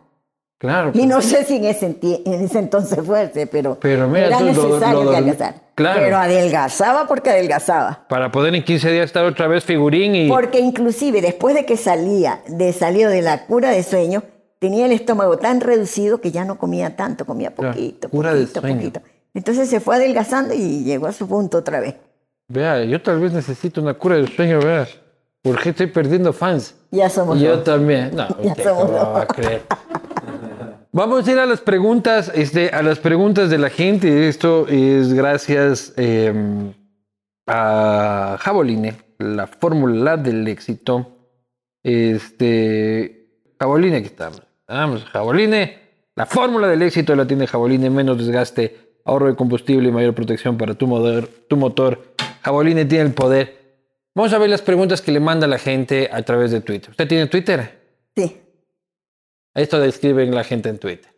Claro. 0.58 0.92
Y 0.94 1.04
no 1.06 1.20
sé 1.20 1.44
si 1.44 1.56
en 1.56 1.64
ese, 1.64 1.98
en 2.00 2.32
ese 2.44 2.58
entonces 2.60 3.04
fuese, 3.04 3.46
pero, 3.46 3.76
Pero 3.80 4.08
mira 4.08 4.26
era 4.28 4.40
lo- 4.40 4.46
necesario 4.46 5.04
lo 5.04 5.10
que 5.10 5.16
dorm- 5.16 5.18
adelgazara. 5.18 5.54
Claro. 5.74 6.00
Pero 6.00 6.16
adelgazaba 6.16 7.06
porque 7.08 7.30
adelgazaba. 7.30 8.06
Para 8.08 8.30
poder 8.30 8.54
en 8.54 8.62
15 8.64 8.90
días 8.92 9.04
estar 9.06 9.24
otra 9.24 9.48
vez 9.48 9.64
figurín 9.64 10.14
y... 10.14 10.28
Porque 10.28 10.60
inclusive 10.60 11.20
después 11.20 11.54
de 11.54 11.66
que 11.66 11.76
salía, 11.76 12.40
de 12.46 12.72
salió 12.72 13.10
de 13.10 13.20
la 13.20 13.46
cura 13.46 13.70
de 13.70 13.82
sueño, 13.82 14.22
tenía 14.60 14.86
el 14.86 14.92
estómago 14.92 15.36
tan 15.36 15.60
reducido 15.60 16.20
que 16.20 16.30
ya 16.30 16.44
no 16.44 16.56
comía 16.56 16.94
tanto, 16.96 17.26
comía 17.26 17.50
Claro, 17.50 17.72
poquito, 17.74 18.08
cura 18.08 18.32
de 18.32 18.42
poquito, 18.42 18.60
sueño. 18.60 18.76
poquito. 18.76 19.00
Entonces 19.34 19.68
se 19.68 19.80
fue 19.80 19.96
adelgazando 19.96 20.54
y 20.54 20.84
llegó 20.84 21.08
a 21.08 21.12
su 21.12 21.26
punto 21.26 21.58
otra 21.58 21.80
vez. 21.80 21.96
Vea, 22.48 22.84
yo 22.84 23.00
tal 23.00 23.20
vez 23.20 23.32
necesito 23.32 23.80
una 23.80 23.94
cura 23.94 24.16
del 24.16 24.28
sueño, 24.28 24.60
vea. 24.60 24.86
Porque 25.42 25.70
estoy 25.70 25.86
perdiendo 25.88 26.32
fans. 26.32 26.74
Ya 26.90 27.08
somos 27.10 27.38
Yo 27.40 27.56
dos. 27.56 27.64
también. 27.64 28.10
No, 28.14 28.28
Ya 28.42 28.50
usted 28.52 28.64
somos 28.64 28.90
dos. 28.90 29.00
va 29.08 29.22
a 29.22 29.26
creer. 29.26 29.62
Vamos 30.92 31.26
a 31.26 31.32
ir 31.32 31.38
a 31.38 31.46
las 31.46 31.60
preguntas, 31.60 32.30
este, 32.34 32.68
a 32.70 32.82
las 32.82 32.98
preguntas 32.98 33.50
de 33.50 33.58
la 33.58 33.68
gente. 33.68 34.28
Esto 34.28 34.66
es 34.68 35.12
gracias 35.12 35.92
eh, 35.96 36.32
a 37.46 38.36
Jaboline, 38.40 38.96
la 39.18 39.46
fórmula 39.46 40.16
del 40.16 40.46
éxito. 40.48 41.10
Este, 41.82 43.28
Jaboline, 43.58 43.96
aquí 43.96 44.06
estamos. 44.06 44.42
Vamos, 44.68 45.04
Jaboline, 45.04 45.78
la 46.14 46.26
fórmula 46.26 46.68
del 46.68 46.82
éxito 46.82 47.14
la 47.16 47.26
tiene 47.26 47.46
Jaboline, 47.46 47.90
menos 47.90 48.16
desgaste, 48.18 48.94
ahorro 49.04 49.26
de 49.26 49.34
combustible 49.36 49.88
y 49.88 49.92
mayor 49.92 50.14
protección 50.14 50.56
para 50.56 50.74
tu 50.74 50.86
motor. 50.86 51.28
Tu 51.48 51.56
motor. 51.56 52.14
Jaboline 52.44 52.84
tiene 52.84 53.06
el 53.06 53.14
poder. 53.14 53.64
Vamos 54.14 54.32
a 54.32 54.38
ver 54.38 54.50
las 54.50 54.62
preguntas 54.62 55.00
que 55.00 55.10
le 55.10 55.18
manda 55.18 55.46
la 55.46 55.58
gente 55.58 56.10
a 56.12 56.22
través 56.22 56.50
de 56.50 56.60
Twitter. 56.60 56.90
¿Usted 56.90 57.08
tiene 57.08 57.26
Twitter? 57.26 57.80
Sí. 58.14 58.40
Esto 59.54 59.80
describen 59.80 60.34
la 60.34 60.44
gente 60.44 60.68
en 60.68 60.78
Twitter. 60.78 61.12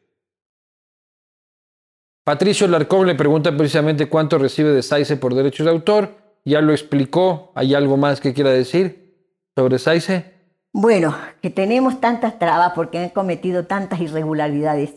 Patricio 2.25 2.67
Larcón 2.69 3.07
le 3.07 3.15
pregunta 3.15 3.57
precisamente 3.57 4.09
cuánto 4.09 4.39
recibe 4.39 4.71
de 4.71 4.83
Saice 4.83 5.17
por 5.17 5.35
derechos 5.35 5.67
de 5.67 5.73
autor. 5.73 6.17
Ya 6.45 6.61
lo 6.61 6.73
explicó. 6.73 7.53
¿Hay 7.55 7.75
algo 7.75 7.97
más 7.97 8.21
que 8.21 8.33
quiera 8.33 8.51
decir 8.51 9.27
sobre 9.55 9.79
Saice? 9.79 10.33
Bueno, 10.73 11.17
que 11.43 11.51
tenemos 11.51 12.01
tantas 12.01 12.39
trabas 12.39 12.73
porque 12.75 12.99
han 12.99 13.11
cometido 13.11 13.67
tantas 13.67 14.01
irregularidades. 14.01 14.95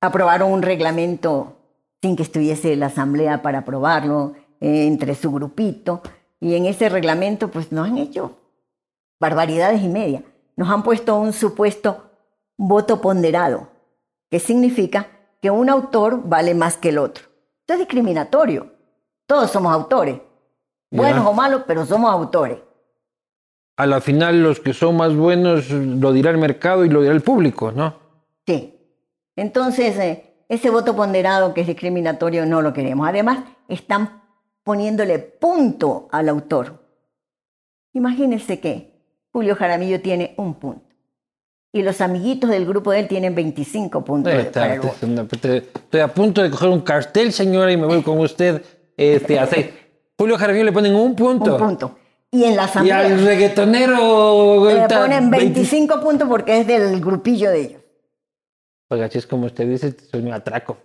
Aprobaron 0.00 0.50
un 0.50 0.62
reglamento 0.62 1.59
sin 2.02 2.16
que 2.16 2.22
estuviese 2.22 2.76
la 2.76 2.86
asamblea 2.86 3.42
para 3.42 3.58
aprobarlo 3.60 4.34
eh, 4.60 4.86
entre 4.86 5.14
su 5.14 5.30
grupito 5.30 6.02
y 6.40 6.54
en 6.54 6.66
ese 6.66 6.88
reglamento 6.88 7.48
pues 7.48 7.72
nos 7.72 7.88
han 7.88 7.98
hecho 7.98 8.36
barbaridades 9.20 9.82
y 9.82 9.88
media. 9.88 10.22
Nos 10.56 10.68
han 10.70 10.82
puesto 10.82 11.16
un 11.16 11.32
supuesto 11.32 12.10
voto 12.56 13.00
ponderado, 13.00 13.68
que 14.30 14.40
significa 14.40 15.08
que 15.40 15.50
un 15.50 15.70
autor 15.70 16.22
vale 16.28 16.54
más 16.54 16.76
que 16.76 16.90
el 16.90 16.98
otro. 16.98 17.24
Esto 17.60 17.74
es 17.74 17.78
discriminatorio. 17.80 18.72
Todos 19.26 19.50
somos 19.50 19.72
autores, 19.72 20.20
buenos 20.90 21.26
o 21.26 21.32
malos, 21.32 21.62
pero 21.66 21.86
somos 21.86 22.10
autores. 22.10 22.58
A 23.76 23.86
la 23.86 24.00
final 24.00 24.42
los 24.42 24.60
que 24.60 24.74
son 24.74 24.96
más 24.96 25.14
buenos 25.14 25.70
lo 25.70 26.12
dirá 26.12 26.30
el 26.30 26.38
mercado 26.38 26.84
y 26.84 26.90
lo 26.90 27.00
dirá 27.00 27.14
el 27.14 27.22
público, 27.22 27.72
¿no? 27.72 27.94
Sí. 28.46 28.76
Entonces, 29.36 29.96
eh, 29.98 30.29
ese 30.50 30.68
voto 30.68 30.96
ponderado 30.96 31.54
que 31.54 31.60
es 31.60 31.66
discriminatorio 31.68 32.44
no 32.44 32.60
lo 32.60 32.72
queremos. 32.72 33.08
Además, 33.08 33.38
están 33.68 34.20
poniéndole 34.64 35.20
punto 35.20 36.08
al 36.10 36.28
autor. 36.28 36.84
Imagínense 37.92 38.58
que 38.58 39.00
Julio 39.32 39.54
Jaramillo 39.54 40.00
tiene 40.00 40.34
un 40.36 40.54
punto. 40.54 40.84
y 41.72 41.82
los 41.82 42.00
amiguitos 42.00 42.50
del 42.50 42.66
grupo 42.66 42.90
de 42.90 42.98
él 42.98 43.06
tienen 43.06 43.32
25 43.32 44.04
puntos. 44.04 44.32
Está, 44.32 44.74
Estoy 44.74 46.00
a 46.00 46.08
punto 46.08 46.42
de 46.42 46.50
coger 46.50 46.68
un 46.68 46.80
cartel, 46.80 47.32
señora, 47.32 47.70
y 47.70 47.76
me 47.76 47.86
voy 47.86 48.02
con 48.02 48.18
usted 48.18 48.60
este, 48.96 49.38
a 49.38 49.46
seis. 49.46 49.66
Julio 50.18 50.36
Jaramillo 50.36 50.64
le 50.64 50.72
ponen 50.72 50.96
un 50.96 51.14
punto. 51.14 51.54
Un 51.54 51.60
punto. 51.60 51.96
Y 52.32 52.42
en 52.42 52.56
la 52.56 52.62
Y 52.62 52.64
asamblea 52.64 52.98
al 52.98 53.24
reggaetonero... 53.24 54.64
le 54.68 54.88
ponen 54.88 55.30
20. 55.30 55.36
25 55.36 56.00
puntos 56.00 56.28
porque 56.28 56.58
es 56.60 56.66
del 56.66 57.00
grupillo 57.00 57.50
de 57.50 57.60
ellos. 57.60 57.79
Oiga, 58.90 59.08
si 59.08 59.18
es 59.18 59.26
como 59.26 59.46
usted 59.46 59.68
dice, 59.68 59.94
soy 60.10 60.20
un 60.20 60.32
atraco. 60.32 60.76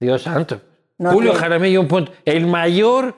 Dios 0.00 0.22
santo. 0.22 0.60
No 0.96 1.12
Julio 1.12 1.34
Jaramillo, 1.34 1.80
un 1.82 1.88
punto. 1.88 2.12
El 2.24 2.46
mayor 2.46 3.16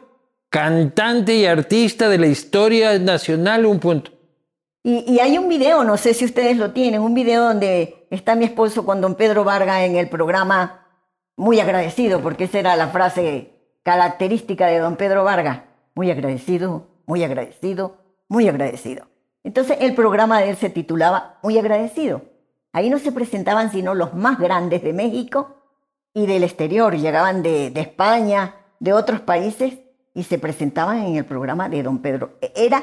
cantante 0.51 1.35
y 1.37 1.47
artista 1.47 2.09
de 2.09 2.19
la 2.19 2.27
historia 2.27 2.99
nacional, 2.99 3.65
un 3.65 3.79
punto. 3.79 4.11
Y, 4.83 5.13
y 5.13 5.21
hay 5.21 5.39
un 5.39 5.49
video, 5.49 5.85
no 5.85 5.97
sé 5.97 6.13
si 6.13 6.25
ustedes 6.25 6.57
lo 6.57 6.73
tienen, 6.73 7.01
un 7.01 7.15
video 7.15 7.45
donde 7.45 8.07
está 8.11 8.35
mi 8.35 8.45
esposo 8.45 8.85
con 8.85 9.01
don 9.01 9.15
Pedro 9.15 9.45
Vargas 9.45 9.83
en 9.83 9.95
el 9.97 10.09
programa, 10.09 10.87
muy 11.37 11.61
agradecido, 11.61 12.21
porque 12.21 12.45
esa 12.45 12.59
era 12.59 12.77
la 12.77 12.89
frase 12.89 13.53
característica 13.85 14.67
de 14.67 14.81
don 14.81 14.97
Pedro 14.97 15.23
Vargas. 15.23 15.63
Muy 15.95 16.11
agradecido, 16.11 16.89
muy 17.07 17.23
agradecido, 17.23 17.99
muy 18.29 18.49
agradecido. 18.49 19.07
Entonces 19.45 19.79
el 19.81 19.95
programa 19.95 20.41
de 20.41 20.51
él 20.51 20.57
se 20.57 20.71
titulaba 20.71 21.39
Muy 21.43 21.57
agradecido. 21.59 22.23
Ahí 22.77 22.91
no 22.91 22.99
se 22.99 23.11
presentaban 23.11 23.73
sino 23.73 23.95
los 23.95 24.13
más 24.13 24.39
grandes 24.39 24.83
de 24.83 24.93
México 24.93 25.63
y 26.13 26.27
del 26.27 26.45
exterior, 26.45 26.95
llegaban 26.95 27.43
de, 27.43 27.69
España, 27.75 28.55
de 28.81 28.93
otros 28.93 29.23
países, 29.23 29.79
y 30.13 30.25
se 30.25 30.39
presentaban 30.39 30.99
en 30.99 31.17
el 31.17 31.25
programa 31.25 31.71
de 31.71 31.83
don 31.83 32.01
Pedro. 32.03 32.35
Era 32.55 32.83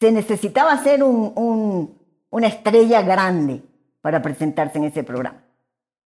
se 0.00 0.10
necesitaba 0.10 0.82
ser 0.82 1.02
un- 1.02 1.98
una 2.30 2.46
estrella 2.46 3.02
grande 3.02 3.62
para 4.00 4.22
presentarse 4.22 4.78
en 4.78 4.84
ese 4.84 5.04
programa. 5.04 5.44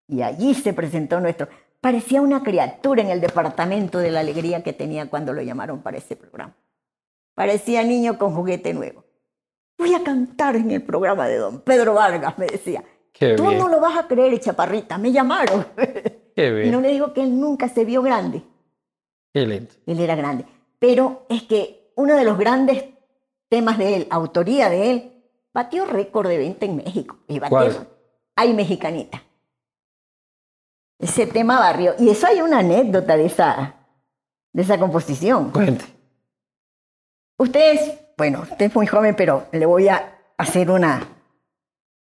Y 0.05 0.21
allí 0.21 0.53
se 0.53 0.73
presentó 0.73 1.21
nuestro. 1.21 1.47
Parecía 1.79 2.21
una 2.21 2.43
criatura 2.43 3.01
en 3.01 3.11
el 3.11 3.21
departamento 3.21 3.99
de 3.99 4.11
la 4.11 4.19
alegría 4.19 4.61
que 4.61 4.73
tenía 4.73 5.09
cuando 5.09 5.31
lo 5.31 5.41
llamaron 5.41 5.81
para 5.81 5.99
ese 5.99 6.17
programa. 6.17 6.53
Parecía 7.33 7.81
niño 7.83 8.17
con 8.17 8.35
juguete 8.35 8.73
nuevo. 8.73 9.05
Voy 9.83 9.93
a 9.93 10.01
cantar 10.01 10.55
en 10.55 10.71
el 10.71 10.81
programa 10.81 11.27
de 11.27 11.35
don 11.35 11.59
Pedro 11.59 11.95
Vargas, 11.95 12.37
me 12.37 12.45
decía. 12.45 12.81
Qué 13.11 13.33
Tú 13.35 13.47
bien. 13.47 13.59
no 13.59 13.67
lo 13.67 13.81
vas 13.81 13.97
a 13.97 14.07
creer, 14.07 14.39
chaparrita, 14.39 14.97
me 14.97 15.11
llamaron. 15.11 15.65
Qué 16.33 16.47
y 16.65 16.69
no 16.71 16.77
bien. 16.77 16.81
le 16.83 16.87
digo 16.87 17.11
que 17.11 17.21
él 17.21 17.37
nunca 17.37 17.67
se 17.67 17.83
vio 17.83 18.01
grande. 18.01 18.41
Qué 19.33 19.45
lindo. 19.45 19.69
Él 19.85 19.99
era 19.99 20.15
grande. 20.15 20.45
Pero 20.79 21.25
es 21.27 21.43
que 21.43 21.91
uno 21.97 22.15
de 22.15 22.23
los 22.23 22.37
grandes 22.37 22.85
temas 23.49 23.77
de 23.77 23.97
él, 23.97 24.07
autoría 24.09 24.69
de 24.69 24.91
él, 24.91 25.23
batió 25.53 25.85
récord 25.85 26.29
de 26.29 26.37
venta 26.37 26.65
en 26.65 26.77
México. 26.77 27.17
Y 27.27 27.39
batió, 27.39 27.57
¿Cuál? 27.57 27.87
Ay, 28.37 28.53
mexicanita. 28.53 29.21
Ese 30.97 31.27
tema 31.27 31.59
barrio. 31.59 31.93
Y 31.99 32.07
eso 32.07 32.25
hay 32.25 32.39
una 32.39 32.59
anécdota 32.59 33.17
de 33.17 33.25
esa, 33.25 33.75
de 34.53 34.61
esa 34.61 34.79
composición. 34.79 35.51
Cuente. 35.51 35.83
Ustedes, 37.37 37.99
bueno, 38.17 38.41
usted 38.41 38.65
es 38.67 38.75
muy 38.75 38.87
joven, 38.87 39.15
pero 39.15 39.45
le 39.51 39.65
voy 39.65 39.87
a 39.87 40.17
hacer 40.37 40.69
una... 40.69 41.07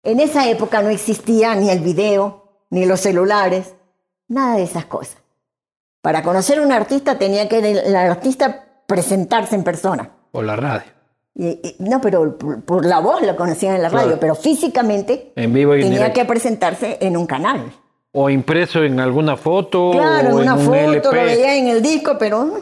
En 0.04 0.20
esa 0.20 0.48
época 0.48 0.82
no 0.82 0.88
existía 0.88 1.54
ni 1.54 1.70
el 1.70 1.80
video, 1.80 2.64
ni 2.70 2.86
los 2.86 3.00
celulares, 3.00 3.74
nada 4.28 4.56
de 4.56 4.64
esas 4.64 4.86
cosas. 4.86 5.18
Para 6.00 6.22
conocer 6.22 6.58
a 6.58 6.62
un 6.62 6.72
artista 6.72 7.18
tenía 7.18 7.48
que 7.48 7.58
el, 7.58 7.94
artista 7.94 8.82
presentarse 8.86 9.54
en 9.54 9.62
persona. 9.62 10.10
O 10.32 10.42
la 10.42 10.56
radio. 10.56 10.90
Y- 11.34 11.60
y- 11.62 11.76
no, 11.78 12.00
pero 12.00 12.36
por, 12.36 12.62
por 12.62 12.84
la 12.84 12.98
voz 12.98 13.22
lo 13.22 13.36
conocían 13.36 13.76
en 13.76 13.82
la 13.82 13.88
radio, 13.88 14.18
pero 14.18 14.34
físicamente 14.34 15.32
En 15.36 15.52
vivo 15.52 15.76
y 15.76 15.82
en 15.82 15.90
tenía 15.90 16.12
que 16.12 16.24
presentarse 16.24 16.98
en 17.00 17.16
un 17.16 17.26
canal. 17.26 17.72
O 18.10 18.28
impreso 18.28 18.82
en 18.82 18.98
alguna 18.98 19.36
foto. 19.36 19.92
Claro, 19.92 20.28
o 20.36 20.40
en 20.40 20.42
una 20.42 20.54
un 20.54 20.64
foto, 20.64 20.74
LP. 20.74 21.04
lo 21.04 21.12
veía 21.12 21.56
en 21.56 21.68
el 21.68 21.80
disco, 21.80 22.16
pero... 22.18 22.60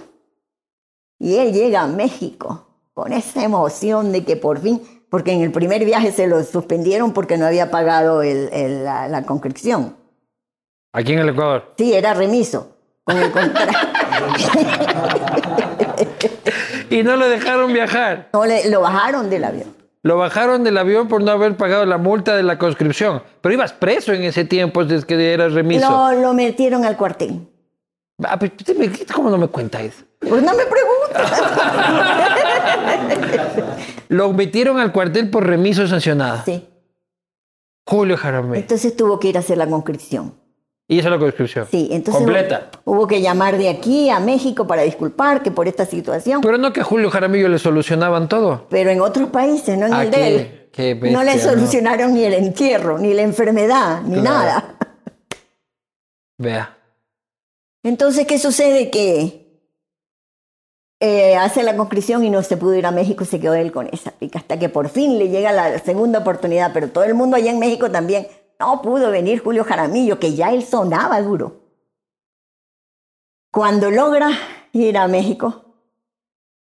Y 1.18 1.36
él 1.36 1.53
llega 1.53 1.82
a 1.82 1.86
México 1.86 2.69
con 3.01 3.14
esa 3.14 3.42
emoción 3.42 4.12
de 4.12 4.24
que 4.24 4.36
por 4.36 4.61
fin, 4.61 4.82
porque 5.09 5.32
en 5.32 5.40
el 5.40 5.51
primer 5.53 5.82
viaje 5.86 6.12
se 6.12 6.26
lo 6.26 6.42
suspendieron 6.44 7.14
porque 7.14 7.38
no 7.38 7.46
había 7.46 7.70
pagado 7.70 8.22
el- 8.22 8.51
el- 8.53 8.84
la, 8.84 9.09
la 9.09 9.22
conscripción. 9.22 9.96
Aquí 10.92 11.14
en 11.14 11.20
el 11.20 11.30
Ecuador. 11.30 11.72
Sí, 11.78 11.94
era 11.94 12.12
remiso. 12.12 12.76
Con 13.05 13.16
el 13.16 13.32
Y 16.90 17.03
no 17.03 17.16
lo 17.16 17.26
dejaron 17.28 17.72
viajar. 17.72 18.28
no, 18.34 18.44
le- 18.44 18.68
lo 18.68 18.82
bajaron 18.82 19.30
del 19.30 19.44
avión. 19.44 19.74
Lo 20.03 20.18
bajaron 20.18 20.62
del 20.62 20.76
avión 20.76 21.09
por 21.09 21.22
no 21.22 21.30
haber 21.30 21.57
pagado 21.57 21.86
la 21.86 21.96
multa 21.96 22.36
de 22.36 22.42
la 22.42 22.59
conscripción. 22.59 23.22
Pero 23.40 23.55
ibas 23.55 23.72
preso 23.72 24.12
en 24.12 24.24
ese 24.24 24.44
tiempo 24.44 24.84
desde 24.84 25.07
que 25.07 25.32
eras 25.32 25.55
remiso. 25.55 25.88
Lo, 25.90 26.12
lo 26.20 26.34
metieron 26.34 26.84
al 26.84 26.98
cuartel. 26.98 27.46
Ah, 28.22 28.38
me- 28.76 28.90
¿Cómo 29.14 29.30
no 29.30 29.38
me 29.38 29.46
cuenta 29.48 29.80
eso? 29.80 30.05
Pues 30.18 30.42
no 30.42 30.53
me 30.55 30.64
preguntes. 30.66 31.40
Lo 34.08 34.32
metieron 34.32 34.78
al 34.78 34.92
cuartel 34.92 35.30
por 35.30 35.46
remiso 35.46 35.86
sancionada. 35.86 36.44
Sí. 36.44 36.66
Julio 37.86 38.16
Jaramillo. 38.16 38.54
Entonces 38.56 38.96
tuvo 38.96 39.18
que 39.18 39.28
ir 39.28 39.36
a 39.36 39.40
hacer 39.40 39.58
la 39.58 39.66
conscripción. 39.68 40.34
Y 40.88 40.98
esa 40.98 41.08
es 41.08 41.12
la 41.12 41.18
conscripción. 41.20 41.66
Sí, 41.70 41.88
entonces 41.92 42.20
Completa. 42.22 42.70
hubo 42.84 43.06
que 43.06 43.20
llamar 43.22 43.56
de 43.58 43.68
aquí 43.68 44.10
a 44.10 44.18
México 44.18 44.66
para 44.66 44.82
disculpar 44.82 45.40
que 45.42 45.52
por 45.52 45.68
esta 45.68 45.86
situación. 45.86 46.40
Pero 46.40 46.58
no 46.58 46.72
que 46.72 46.80
a 46.80 46.84
Julio 46.84 47.10
Jaramillo 47.10 47.48
le 47.48 47.60
solucionaban 47.60 48.28
todo. 48.28 48.66
Pero 48.70 48.90
en 48.90 49.00
otros 49.00 49.30
países, 49.30 49.78
no 49.78 49.86
en 49.86 49.94
el 49.94 50.10
de 50.10 50.26
él. 50.36 50.68
qué 50.72 50.94
no 50.96 51.22
le 51.22 51.38
solucionaron 51.38 52.12
ni 52.14 52.24
el 52.24 52.34
entierro, 52.34 52.98
ni 52.98 53.14
la 53.14 53.22
enfermedad, 53.22 54.02
ni 54.02 54.14
Claro. 54.20 54.24
nada. 54.24 54.74
Vea. 56.38 56.76
Entonces, 57.84 58.26
¿qué 58.26 58.38
sucede? 58.40 58.90
Que 58.90 59.39
eh, 61.01 61.34
hace 61.36 61.62
la 61.62 61.76
conscripción 61.76 62.24
y 62.24 62.30
no 62.30 62.42
se 62.42 62.59
pudo 62.59 62.74
ir 62.74 62.84
a 62.84 62.90
México, 62.90 63.24
se 63.24 63.40
quedó 63.40 63.55
él 63.55 63.72
con 63.72 63.88
esa 63.90 64.11
pica, 64.11 64.38
hasta 64.38 64.59
que 64.59 64.68
por 64.68 64.90
fin 64.90 65.18
le 65.18 65.30
llega 65.30 65.51
la 65.51 65.78
segunda 65.78 66.18
oportunidad, 66.18 66.72
pero 66.74 66.90
todo 66.90 67.05
el 67.05 67.14
mundo 67.14 67.36
allá 67.36 67.51
en 67.51 67.59
México 67.59 67.90
también 67.90 68.28
no 68.59 68.82
pudo 68.82 69.11
venir 69.11 69.42
Julio 69.42 69.64
Jaramillo, 69.64 70.18
que 70.18 70.34
ya 70.34 70.53
él 70.53 70.62
sonaba 70.62 71.22
duro. 71.22 71.62
Cuando 73.51 73.90
logra 73.90 74.28
ir 74.72 74.98
a 74.98 75.09
México, 75.09 75.64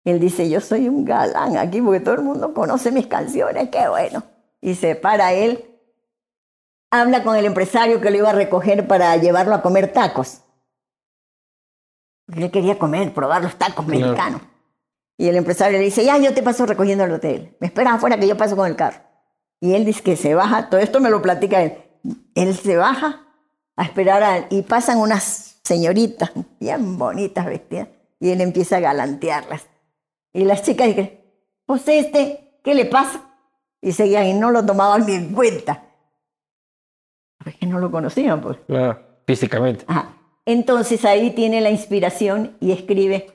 él 0.04 0.20
dice, 0.20 0.48
yo 0.50 0.60
soy 0.60 0.86
un 0.86 1.06
galán 1.06 1.56
aquí 1.56 1.80
porque 1.80 2.00
todo 2.00 2.14
el 2.16 2.22
mundo 2.22 2.52
conoce 2.52 2.92
mis 2.92 3.06
canciones, 3.06 3.70
qué 3.70 3.88
bueno. 3.88 4.22
Y 4.60 4.74
se 4.74 4.94
para 4.94 5.32
él, 5.32 5.64
habla 6.90 7.24
con 7.24 7.36
el 7.36 7.46
empresario 7.46 8.02
que 8.02 8.10
lo 8.10 8.18
iba 8.18 8.30
a 8.30 8.34
recoger 8.34 8.86
para 8.86 9.16
llevarlo 9.16 9.54
a 9.54 9.62
comer 9.62 9.92
tacos. 9.92 10.42
Porque 12.26 12.44
él 12.44 12.50
quería 12.50 12.78
comer, 12.78 13.12
probar 13.14 13.42
los 13.42 13.56
tacos 13.56 13.84
Claro. 13.86 14.00
mexicanos. 14.06 14.40
Y 15.18 15.28
el 15.28 15.36
empresario 15.36 15.78
le 15.78 15.84
dice, 15.84 16.04
ya, 16.04 16.18
yo 16.18 16.34
te 16.34 16.42
paso 16.42 16.66
recogiendo 16.66 17.04
al 17.04 17.12
hotel. 17.12 17.56
Me 17.60 17.68
esperas 17.68 17.94
afuera 17.94 18.18
que 18.18 18.28
yo 18.28 18.36
paso 18.36 18.56
con 18.56 18.66
el 18.66 18.76
carro. 18.76 19.00
Y 19.60 19.72
él 19.74 19.84
dice 19.84 20.02
que 20.02 20.16
se 20.16 20.34
baja, 20.34 20.68
todo 20.68 20.80
esto 20.80 21.00
me 21.00 21.08
lo 21.10 21.22
platica 21.22 21.62
él. 21.62 21.78
Él 22.34 22.54
se 22.54 22.76
baja 22.76 23.22
a 23.76 23.84
esperar 23.84 24.22
a- 24.22 24.46
y 24.50 24.62
pasan 24.62 24.98
unas 24.98 25.60
señoritas 25.64 26.32
bien 26.60 26.98
bonitas 26.98 27.46
vestidas 27.46 27.88
y 28.20 28.30
él 28.30 28.40
empieza 28.40 28.76
a 28.76 28.80
galantearlas. 28.80 29.66
Y 30.32 30.44
las 30.44 30.62
chicas 30.62 30.88
dicen, 30.88 31.18
pues 31.64 31.88
este, 31.88 32.60
¿qué 32.62 32.74
le 32.74 32.84
pasa? 32.84 33.22
Y 33.80 33.92
seguían 33.92 34.26
y 34.26 34.34
no 34.34 34.50
lo 34.50 34.64
tomaban 34.66 35.06
ni 35.06 35.14
en 35.14 35.32
cuenta. 35.32 35.84
Es 37.44 37.54
que 37.56 37.66
no 37.66 37.78
lo 37.78 37.90
conocían, 37.90 38.40
pues. 38.40 38.58
Claro. 38.66 39.00
Físicamente. 39.26 39.84
Ajá. 39.88 40.12
Entonces 40.46 41.04
ahí 41.04 41.30
tiene 41.32 41.60
la 41.60 41.70
inspiración 41.70 42.56
y 42.60 42.72
escribe 42.72 43.26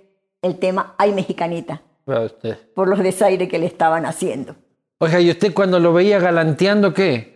el 0.41 0.57
tema 0.57 0.95
Ay 0.97 1.12
Mexicanita, 1.12 1.82
usted. 2.05 2.57
por 2.74 2.88
los 2.88 2.99
desaires 2.99 3.47
que 3.49 3.59
le 3.59 3.66
estaban 3.68 4.05
haciendo. 4.05 4.55
Oiga, 4.97 5.20
¿y 5.20 5.30
usted 5.30 5.53
cuando 5.53 5.80
lo 5.80 5.93
veía 5.93 6.20
galanteando 6.20 6.93
qué? 6.93 7.30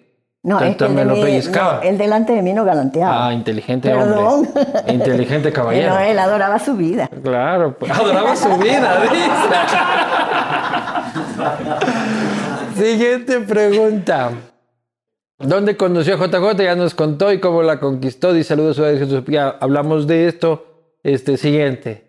No, 0.43 0.57
es 0.59 0.63
que 0.63 0.69
Tanto 0.69 0.85
el, 0.85 0.91
me 0.93 1.01
de 1.01 1.05
lo 1.07 1.15
mí- 1.15 1.21
pellizcaba. 1.23 1.77
no, 1.77 1.89
el 1.89 1.97
delante 1.97 2.33
de 2.33 2.41
mí 2.43 2.53
no 2.53 2.63
galanteaba. 2.63 3.27
Ah, 3.27 3.33
inteligente 3.33 3.89
Perdón. 3.89 4.25
hombre. 4.25 4.51
Inteligente 4.93 5.51
caballero. 5.53 5.93
Pero 5.97 6.09
él 6.11 6.19
adoraba 6.19 6.59
su 6.59 6.75
vida. 6.75 7.09
Claro, 7.23 7.75
pues, 7.77 7.91
adoraba 7.91 8.35
su 8.35 8.55
vida, 8.57 9.01
dice. 9.11 9.25
Siguiente 12.85 13.39
pregunta. 13.41 14.31
¿Dónde 15.39 15.75
conoció 15.75 16.15
a 16.15 16.27
JJ? 16.27 16.63
Ya 16.63 16.75
nos 16.75 16.95
contó 16.95 17.31
y 17.31 17.39
cómo 17.39 17.61
la 17.61 17.79
conquistó. 17.79 18.33
Dice 18.33 18.49
saludos, 18.49 18.77
Jesús. 18.77 19.23
Ya 19.27 19.49
hablamos 19.49 20.07
de 20.07 20.27
esto. 20.27 20.65
Este, 21.03 21.37
siguiente. 21.37 22.05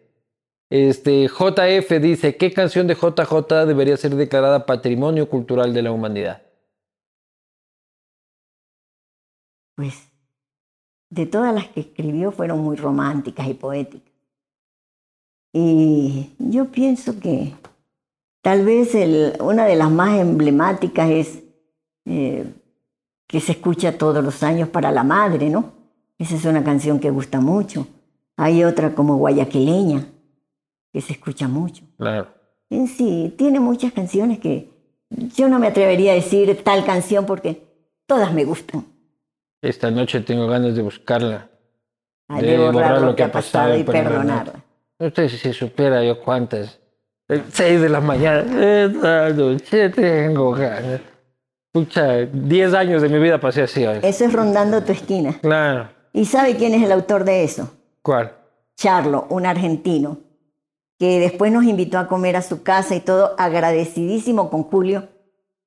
Este, 0.71 1.29
JF 1.29 2.01
dice, 2.01 2.37
¿qué 2.37 2.53
canción 2.53 2.87
de 2.87 2.95
JJ 2.95 3.67
debería 3.67 3.97
ser 3.97 4.15
declarada 4.15 4.65
Patrimonio 4.67 5.29
Cultural 5.29 5.75
de 5.75 5.83
la 5.83 5.93
Humanidad? 5.93 6.43
Pues 9.77 10.09
de 11.11 11.27
todas 11.27 11.55
las 11.55 11.69
que 11.69 11.81
escribió 11.81 12.33
fueron 12.33 12.61
muy 12.61 12.77
románticas 12.77 13.47
y 13.49 13.55
poéticas. 13.55 14.13
Y 15.53 16.35
yo 16.39 16.67
pienso 16.67 17.21
que 17.21 17.55
tal 18.43 18.65
vez 18.65 18.95
una 19.41 19.67
de 19.67 19.77
las 19.77 19.91
más 19.91 20.19
emblemáticas 20.19 21.11
es 21.11 21.43
eh, 22.07 22.53
que 23.27 23.41
se 23.41 23.53
escucha 23.53 23.99
todos 23.99 24.25
los 24.25 24.43
años 24.43 24.69
para 24.69 24.91
la 24.91 25.05
madre, 25.05 25.51
¿no? 25.51 25.73
Esa 26.19 26.37
es 26.37 26.45
una 26.45 26.65
canción 26.65 27.01
que 27.01 27.11
gusta 27.11 27.41
mucho. 27.41 27.87
Hay 28.37 28.65
otra 28.65 28.95
como 28.95 29.17
Guayaquileña, 29.17 30.07
que 30.93 31.01
se 31.01 31.15
escucha 31.15 31.49
mucho. 31.49 31.85
Claro. 31.99 32.29
En 32.71 32.87
sí, 32.87 33.35
tiene 33.37 33.61
muchas 33.61 33.93
canciones 33.93 34.39
que 34.39 34.71
yo 35.11 35.49
no 35.49 35.59
me 35.59 35.69
atrevería 35.69 36.13
a 36.13 36.17
decir 36.17 36.63
tal 36.65 36.85
canción 36.85 37.27
porque 37.27 37.63
todas 38.07 38.33
me 38.33 38.45
gustan. 38.45 38.85
Esta 39.63 39.91
noche 39.91 40.21
tengo 40.21 40.47
ganas 40.47 40.75
de 40.75 40.83
buscarla. 40.83 41.51
Hay 42.29 42.45
de 42.45 42.59
borrar 42.59 43.01
lo 43.01 43.15
que 43.15 43.23
ha 43.23 43.31
pasado 43.31 43.77
y 43.77 43.85
perdonarla. 43.85 44.65
Usted 44.99 45.29
si 45.29 45.53
supiera 45.53 46.03
yo 46.03 46.21
cuántas. 46.21 46.81
El 47.29 47.45
6 47.51 47.81
de 47.81 47.89
la 47.89 48.01
mañana. 48.01 48.85
Esta 48.85 49.31
noche 49.31 49.91
tengo 49.91 50.53
ganas. 50.53 51.01
Pucha, 51.77 52.25
10 52.25 52.73
años 52.73 53.03
de 53.03 53.11
mi 53.11 53.19
vida 53.19 53.39
pasé 53.39 53.61
así 53.61 53.85
hoy. 53.85 53.99
Eso 54.03 54.25
es 54.25 54.33
rondando 54.33 54.83
tu 54.83 54.93
esquina. 54.93 55.37
Claro. 55.43 55.91
¿Y 56.15 56.25
sabe 56.25 56.57
quién 56.57 56.73
es 56.73 56.83
el 56.83 56.91
autor 56.91 57.25
de 57.25 57.45
eso? 57.45 57.71
¿Cuál? 58.01 58.33
Charlo, 58.77 59.27
un 59.29 59.45
argentino, 59.45 60.17
que 60.99 61.21
después 61.21 61.53
nos 61.53 61.65
invitó 61.65 61.99
a 61.99 62.09
comer 62.09 62.35
a 62.37 62.41
su 62.41 62.63
casa 62.63 62.95
y 62.95 63.01
todo, 63.01 63.35
agradecidísimo 63.37 64.49
con 64.49 64.63
Julio, 64.63 65.11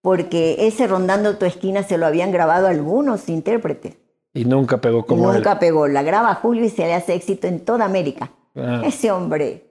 porque 0.01 0.66
ese 0.66 0.88
rondando 0.88 1.38
tu 1.38 1.45
esquina 1.45 1.84
se 1.84 1.99
lo 1.99 2.07
habían 2.07 2.32
grabado 2.32 2.66
algunos 2.66 3.30
intérpretes. 3.30 3.97
Y 4.34 4.45
nunca 4.45 4.82
pegó 4.82 5.05
como 5.05 5.32
y 5.32 5.36
nunca 5.36 5.51
él. 5.51 5.60
pegó. 5.60 5.88
La 5.88 6.01
graba 6.01 6.34
Julio 6.34 6.66
y 6.66 6.70
se 6.70 6.88
le 6.88 6.95
hace 6.95 7.14
éxito 7.14 7.45
en 7.45 7.60
toda 7.60 7.86
América. 7.86 8.32
Ah, 8.55 8.82
Ese 8.84 9.12
hombre 9.12 9.68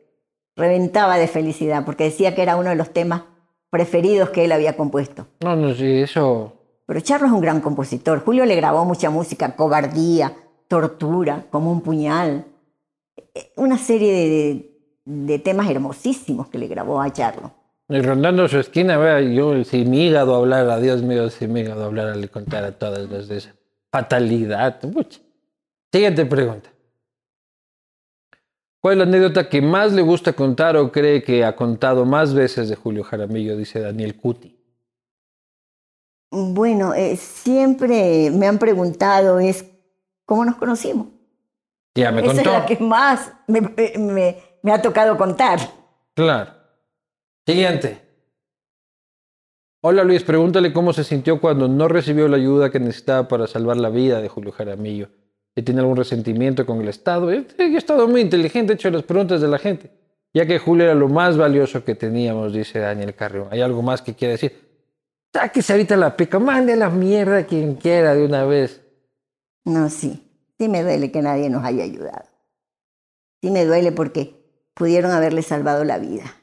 reventaba 0.54 1.18
de 1.18 1.26
felicidad 1.26 1.84
porque 1.84 2.04
decía 2.04 2.36
que 2.36 2.42
era 2.42 2.54
uno 2.54 2.70
de 2.70 2.76
los 2.76 2.92
temas 2.92 3.22
preferidos 3.70 4.30
que 4.30 4.44
él 4.44 4.52
había 4.52 4.76
compuesto. 4.76 5.26
no, 5.40 5.56
no, 5.56 5.74
sí, 5.74 6.00
eso. 6.02 6.54
Pero 6.86 7.00
Charlo 7.00 7.26
es 7.26 7.32
un 7.32 7.40
gran 7.40 7.60
compositor. 7.60 8.24
Julio 8.24 8.46
le 8.46 8.56
grabó 8.56 8.84
mucha 8.86 9.10
música, 9.10 9.54
cobardía, 9.56 10.32
tortura, 10.68 11.44
como 11.50 11.70
un 11.70 11.82
puñal. 11.82 12.46
Eh, 13.34 13.52
Una 13.56 13.76
serie 13.78 14.12
de, 14.12 14.28
de- 14.28 14.74
de 15.04 15.38
temas 15.38 15.68
hermosísimos 15.70 16.48
que 16.48 16.58
le 16.58 16.66
grabó 16.66 17.00
a 17.00 17.10
Charlo. 17.12 17.50
Y 17.90 18.00
rondando 18.00 18.46
su 18.48 18.58
esquina, 18.58 18.98
vea, 18.98 19.20
yo 19.22 19.64
si 19.64 19.84
mi 19.86 20.06
hígado 20.06 20.34
hablara, 20.34 20.78
Dios 20.78 21.02
mío, 21.02 21.30
si 21.30 21.46
mi 21.46 21.60
hígado 21.60 21.84
hablara, 21.86 22.14
le 22.14 22.28
contara 22.28 22.72
todas 22.72 23.08
las 23.10 23.28
de 23.28 23.38
esa 23.38 23.54
fatalidad. 23.90 24.78
Pucha. 24.80 25.20
Siguiente 25.92 26.26
pregunta. 26.26 26.70
¿Cuál 28.80 28.92
es 28.94 28.98
la 28.98 29.04
anécdota 29.04 29.48
que 29.48 29.60
más 29.60 29.92
le 29.92 30.02
gusta 30.02 30.32
contar 30.32 30.76
o 30.76 30.92
cree 30.92 31.22
que 31.22 31.44
ha 31.44 31.56
contado 31.56 32.04
más 32.04 32.32
veces 32.32 32.68
de 32.68 32.76
Julio 32.76 33.02
Jaramillo? 33.02 33.56
Dice 33.56 33.80
Daniel 33.80 34.16
Cuti. 34.16 34.56
Bueno, 36.30 36.94
eh, 36.94 37.16
siempre 37.16 38.30
me 38.30 38.46
han 38.46 38.58
preguntado 38.58 39.40
es 39.40 39.64
cómo 40.26 40.44
nos 40.44 40.56
conocimos. 40.56 41.08
Ya 41.96 42.12
me 42.12 42.20
Esa 42.20 42.34
contó. 42.34 42.50
es 42.50 42.58
la 42.58 42.66
que 42.66 42.76
más 42.78 43.32
me, 43.48 43.60
me- 43.98 44.36
me 44.62 44.72
ha 44.72 44.80
tocado 44.82 45.16
contar. 45.16 45.58
Claro. 46.14 46.52
Siguiente. 47.46 48.02
Hola 49.82 50.04
Luis, 50.04 50.22
pregúntale 50.22 50.72
cómo 50.72 50.92
se 50.92 51.02
sintió 51.04 51.40
cuando 51.40 51.66
no 51.66 51.88
recibió 51.88 52.28
la 52.28 52.36
ayuda 52.36 52.70
que 52.70 52.78
necesitaba 52.80 53.26
para 53.26 53.46
salvar 53.46 53.76
la 53.78 53.88
vida 53.88 54.20
de 54.20 54.28
Julio 54.28 54.52
Jaramillo. 54.52 55.08
Si 55.58 55.62
tiene 55.64 55.80
algún 55.80 55.96
resentimiento 55.96 56.64
con 56.64 56.80
el 56.80 56.86
Estado. 56.86 57.32
Eh, 57.32 57.44
He 57.58 57.76
estado 57.76 58.06
muy 58.06 58.20
inteligente, 58.20 58.72
he 58.72 58.76
hecho 58.76 58.90
las 58.90 59.02
preguntas 59.02 59.40
de 59.40 59.48
la 59.48 59.58
gente. 59.58 59.90
Ya 60.32 60.46
que 60.46 60.60
Julio 60.60 60.84
era 60.84 60.94
lo 60.94 61.08
más 61.08 61.36
valioso 61.36 61.84
que 61.84 61.96
teníamos, 61.96 62.52
dice 62.52 62.78
Daniel 62.78 63.12
Carrión. 63.12 63.48
¿Hay 63.50 63.60
algo 63.60 63.82
más 63.82 64.00
que 64.00 64.14
quiere 64.14 64.34
decir? 64.34 64.52
Sáquese 65.32 65.72
ahorita 65.72 65.96
la 65.96 66.16
pica, 66.16 66.38
mande 66.38 66.74
a 66.74 66.76
la 66.76 66.90
mierda 66.90 67.38
a 67.38 67.42
quien 67.44 67.74
quiera 67.74 68.14
de 68.14 68.24
una 68.24 68.44
vez. 68.44 68.82
No, 69.64 69.90
sí. 69.90 70.30
Sí 70.60 70.68
me 70.68 70.84
duele 70.84 71.10
que 71.10 71.22
nadie 71.22 71.50
nos 71.50 71.64
haya 71.64 71.82
ayudado. 71.82 72.26
Sí 73.42 73.50
me 73.50 73.64
duele 73.64 73.90
porque 73.90 74.40
pudieron 74.74 75.10
haberle 75.10 75.42
salvado 75.42 75.82
la 75.82 75.98
vida. 75.98 76.36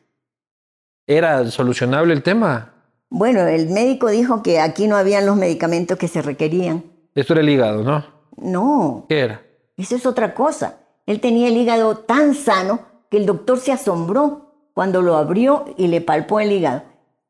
¿Era 1.08 1.50
solucionable 1.52 2.12
el 2.14 2.22
tema? 2.22 2.74
Bueno, 3.10 3.48
el 3.48 3.70
médico 3.70 4.10
dijo 4.10 4.44
que 4.44 4.60
aquí 4.60 4.90
no 4.90 4.98
habían 4.98 5.26
los 5.26 5.38
medicamentos 5.38 5.98
que 5.98 6.10
se 6.10 6.22
requerían. 6.22 6.84
Esto 7.14 7.32
era 7.32 7.42
el 7.44 7.48
hígado, 7.48 7.82
¿no? 7.82 8.15
No, 8.38 9.06
¿Qué 9.10 9.20
era? 9.20 9.42
eso 9.78 9.96
es 9.96 10.06
otra 10.06 10.34
cosa. 10.34 10.80
Él 11.06 11.20
tenía 11.22 11.48
el 11.48 11.58
hígado 11.58 11.98
tan 12.00 12.34
sano 12.34 12.80
que 13.10 13.18
el 13.18 13.26
doctor 13.26 13.60
se 13.60 13.72
asombró 13.72 14.70
cuando 14.74 15.02
lo 15.02 15.16
abrió 15.16 15.66
y 15.78 15.88
le 15.88 16.02
palpó 16.02 16.40
el 16.40 16.52
hígado. 16.52 16.84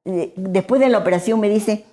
Después 0.06 0.80
de 0.82 0.90
la 0.90 1.00
operación 1.00 1.40
me 1.40 1.50
dice, 1.50 1.86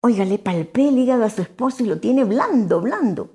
oiga, 0.00 0.24
le 0.24 0.38
palpé 0.38 0.88
el 0.88 0.98
hígado 0.98 1.24
a 1.24 1.30
su 1.30 1.42
esposo 1.42 1.82
y 1.82 1.86
lo 1.86 1.98
tiene 1.98 2.24
blando, 2.24 2.80
blando. 2.80 3.30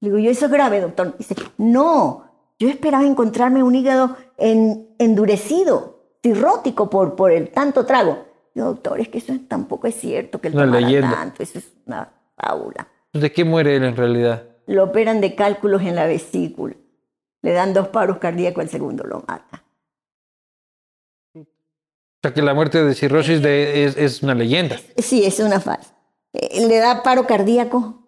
Le 0.00 0.08
digo, 0.08 0.18
yo, 0.18 0.30
eso 0.30 0.46
es 0.46 0.52
grave, 0.52 0.80
doctor. 0.80 1.16
Dice, 1.18 1.34
no, 1.58 2.24
yo 2.58 2.68
esperaba 2.68 3.04
encontrarme 3.04 3.62
un 3.62 3.74
hígado 3.74 4.16
en- 4.38 4.88
endurecido, 4.98 6.00
cirrótico 6.22 6.88
por, 6.90 7.14
por 7.16 7.30
el 7.32 7.50
tanto 7.50 7.84
trago. 7.86 8.24
Yo, 8.54 8.64
doctor, 8.66 9.00
es 9.00 9.08
que 9.08 9.18
eso 9.18 9.32
es- 9.32 9.48
tampoco 9.48 9.86
es 9.86 9.94
cierto 9.96 10.40
que 10.40 10.48
él 10.48 10.54
tomara 10.54 10.80
leyenda. 10.80 11.10
tanto, 11.14 11.42
eso 11.42 11.58
es 11.58 11.72
una 11.86 12.08
fábula. 12.36 12.88
¿De 13.12 13.32
qué 13.32 13.44
muere 13.44 13.76
él 13.76 13.84
en 13.84 13.96
realidad? 13.96 14.44
Lo 14.66 14.84
operan 14.84 15.20
de 15.20 15.34
cálculos 15.34 15.82
en 15.82 15.94
la 15.96 16.06
vesícula. 16.06 16.74
Le 17.42 17.52
dan 17.52 17.74
dos 17.74 17.88
paros 17.88 18.18
cardíacos, 18.18 18.62
el 18.64 18.70
segundo 18.70 19.04
lo 19.04 19.24
mata. 19.26 19.64
O 21.36 21.44
sea 22.22 22.32
que 22.32 22.42
la 22.42 22.54
muerte 22.54 22.82
de 22.84 22.94
cirrosis 22.94 23.42
de- 23.42 23.84
es, 23.84 23.96
es 23.96 24.22
una 24.22 24.34
leyenda. 24.34 24.76
Sí, 24.96 25.24
es 25.24 25.40
una 25.40 25.58
falsa. 25.60 25.92
Eh, 26.32 26.66
Le 26.66 26.78
da 26.78 27.02
paro 27.02 27.26
cardíaco, 27.26 28.06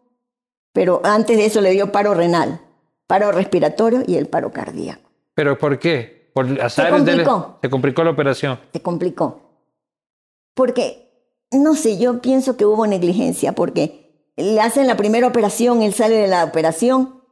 pero 0.73 1.01
antes 1.05 1.37
de 1.37 1.47
eso 1.47 1.61
le 1.61 1.73
dio 1.73 1.91
paro 1.91 2.15
renal, 2.15 2.61
paro 3.09 3.33
respiratorio 3.33 4.03
y 4.07 4.17
el 4.17 4.29
paro 4.29 4.53
cardíaco. 4.53 5.11
¿Pero 5.35 5.59
por 5.59 5.79
qué? 5.81 6.31
Por 6.33 6.47
del- 6.47 6.91
complicó. 6.91 7.59
se 7.61 7.71
complicó 7.71 8.05
la 8.05 8.11
operación. 8.11 8.59
Se 8.73 8.81
complicó. 8.83 9.41
Porque, 10.55 11.11
no 11.51 11.75
sé, 11.75 11.99
yo 11.99 12.21
pienso 12.21 12.57
que 12.57 12.65
hubo 12.65 12.87
negligencia, 12.87 13.53
porque 13.53 14.04
le 14.37 14.61
hacen 14.61 14.87
la 14.87 14.97
primera 14.97 15.27
operación, 15.27 15.83
él 15.83 15.95
sale 15.95 16.17
de 16.17 16.29
la 16.29 16.45
operación 16.45 17.23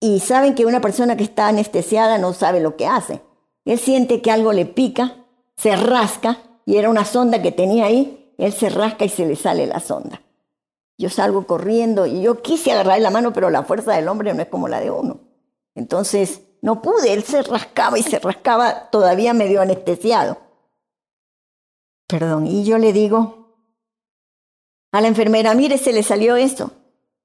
y 0.00 0.20
saben 0.20 0.54
que 0.54 0.66
una 0.66 0.80
persona 0.80 1.16
que 1.16 1.24
está 1.24 1.48
anestesiada 1.48 2.18
no 2.18 2.32
sabe 2.32 2.60
lo 2.60 2.76
que 2.76 2.86
hace. 2.86 3.20
Él 3.64 3.78
siente 3.78 4.22
que 4.22 4.30
algo 4.30 4.52
le 4.52 4.64
pica, 4.64 5.26
se 5.56 5.76
rasca, 5.76 6.38
y 6.64 6.76
era 6.76 6.88
una 6.88 7.04
sonda 7.04 7.42
que 7.42 7.52
tenía 7.52 7.86
ahí, 7.86 8.32
él 8.38 8.52
se 8.52 8.70
rasca 8.70 9.04
y 9.04 9.08
se 9.08 9.26
le 9.26 9.36
sale 9.36 9.66
la 9.66 9.80
sonda. 9.80 10.22
Yo 10.96 11.10
salgo 11.10 11.46
corriendo 11.46 12.06
y 12.06 12.22
yo 12.22 12.42
quise 12.42 12.72
agarrarle 12.72 13.02
la 13.02 13.10
mano, 13.10 13.32
pero 13.32 13.50
la 13.50 13.62
fuerza 13.62 13.92
del 13.92 14.08
hombre 14.08 14.32
no 14.34 14.42
es 14.42 14.48
como 14.48 14.68
la 14.68 14.80
de 14.80 14.90
uno. 14.90 15.20
Entonces, 15.74 16.42
no 16.62 16.82
pude, 16.82 17.12
él 17.12 17.24
se 17.24 17.42
rascaba 17.42 17.98
y 17.98 18.02
se 18.02 18.18
rascaba 18.18 18.90
todavía 18.90 19.32
medio 19.34 19.60
anestesiado. 19.60 20.38
Perdón, 22.06 22.46
y 22.46 22.64
yo 22.64 22.78
le 22.78 22.92
digo 22.92 23.39
a 24.92 25.00
la 25.00 25.08
enfermera, 25.08 25.54
mire, 25.54 25.78
se 25.78 25.92
le 25.92 26.02
salió 26.02 26.36
eso. 26.36 26.72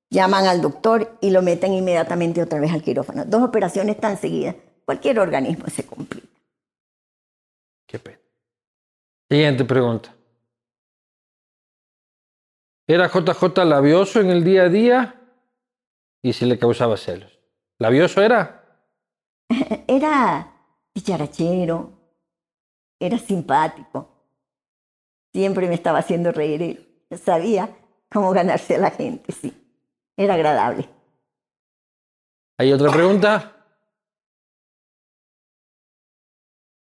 Llaman 0.10 0.46
al 0.46 0.62
doctor 0.62 1.18
y 1.22 1.32
lo 1.32 1.42
meten 1.42 1.74
inmediatamente 1.74 2.42
otra 2.42 2.60
vez 2.60 2.72
al 2.72 2.84
quirófano. 2.84 3.26
Dos 3.26 3.44
operaciones 3.44 4.00
tan 4.00 4.18
seguidas, 4.18 4.56
cualquier 4.86 5.20
organismo 5.20 5.66
se 5.68 5.86
complica. 5.86 6.28
Qué 7.88 8.00
pena. 8.00 8.20
Siguiente 9.30 9.66
pregunta. 9.66 10.16
¿Era 12.88 13.08
JJ 13.08 13.66
labioso 13.66 14.22
en 14.22 14.30
el 14.30 14.44
día 14.44 14.64
a 14.64 14.70
día? 14.70 15.22
Y 16.22 16.34
si 16.34 16.46
le 16.46 16.60
causaba 16.60 16.98
celos. 16.98 17.40
¿Labioso 17.80 18.22
era? 18.22 18.64
Era 19.88 20.52
dicharachero, 20.94 21.92
era 23.00 23.18
simpático, 23.20 24.10
siempre 25.34 25.68
me 25.68 25.76
estaba 25.76 26.00
haciendo 26.00 26.32
reír, 26.32 26.95
sabía 27.12 27.70
cómo 28.12 28.32
ganarse 28.32 28.76
a 28.76 28.80
la 28.80 28.92
gente, 28.92 29.32
sí, 29.32 29.54
era 30.18 30.34
agradable. 30.36 30.90
¿Hay 32.58 32.72
otra 32.72 32.92
pregunta? 32.92 33.52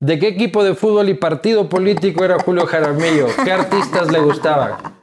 ¿De 0.01 0.19
qué 0.19 0.29
equipo 0.29 0.63
de 0.63 0.75
fútbol 0.75 1.09
y 1.09 1.15
partido 1.15 1.69
político 1.69 2.23
era 2.25 2.39
Julio 2.39 2.67
Jaramillo? 2.67 3.29
¿Qué 3.45 3.53
artistas 3.53 4.11
le 4.11 4.21
gustaban? 4.21 4.77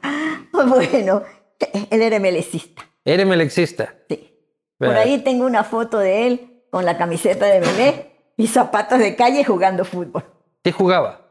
Bueno, 0.52 1.20
él 1.90 2.00
era 2.00 2.20
melecista, 2.20 2.88
¿Era 3.04 3.24
melexista? 3.24 3.92
sí. 4.08 4.30
Por 4.78 4.94
ahí 4.96 5.18
tengo 5.18 5.46
una 5.46 5.64
foto 5.64 5.98
de 5.98 6.28
él 6.28 6.62
con 6.70 6.84
la 6.84 6.96
camiseta 6.96 7.46
de 7.46 7.58
Belé 7.58 8.12
y 8.36 8.46
zapatos 8.46 9.00
de 9.00 9.16
calle 9.16 9.44
jugando 9.44 9.84
fútbol. 9.84 10.22
¿Qué 10.62 10.70
jugaba? 10.70 11.23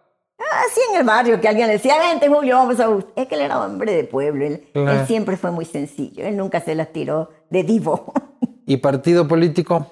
Así 0.51 0.79
en 0.91 0.99
el 0.99 1.05
barrio, 1.05 1.39
que 1.41 1.47
alguien 1.47 1.67
le 1.67 1.73
decía, 1.73 1.95
vente 1.99 2.27
Julio, 2.29 2.55
vamos 2.57 2.79
a... 2.79 2.87
bus-". 2.87 3.05
Es 3.15 3.27
que 3.27 3.35
él 3.35 3.41
era 3.41 3.63
hombre 3.63 3.93
de 3.93 4.03
pueblo, 4.03 4.45
él, 4.45 4.67
Claro. 4.73 4.99
él 5.01 5.07
siempre 5.07 5.37
fue 5.37 5.51
muy 5.51 5.65
sencillo, 5.65 6.25
él 6.25 6.37
nunca 6.37 6.59
se 6.61 6.75
las 6.75 6.91
tiró 6.93 7.29
de 7.49 7.63
divo. 7.63 8.13
¿Y 8.65 8.77
partido 8.77 9.27
político? 9.27 9.87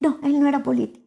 No, 0.00 0.18
él 0.24 0.40
no 0.40 0.48
era 0.48 0.62
político. 0.62 1.04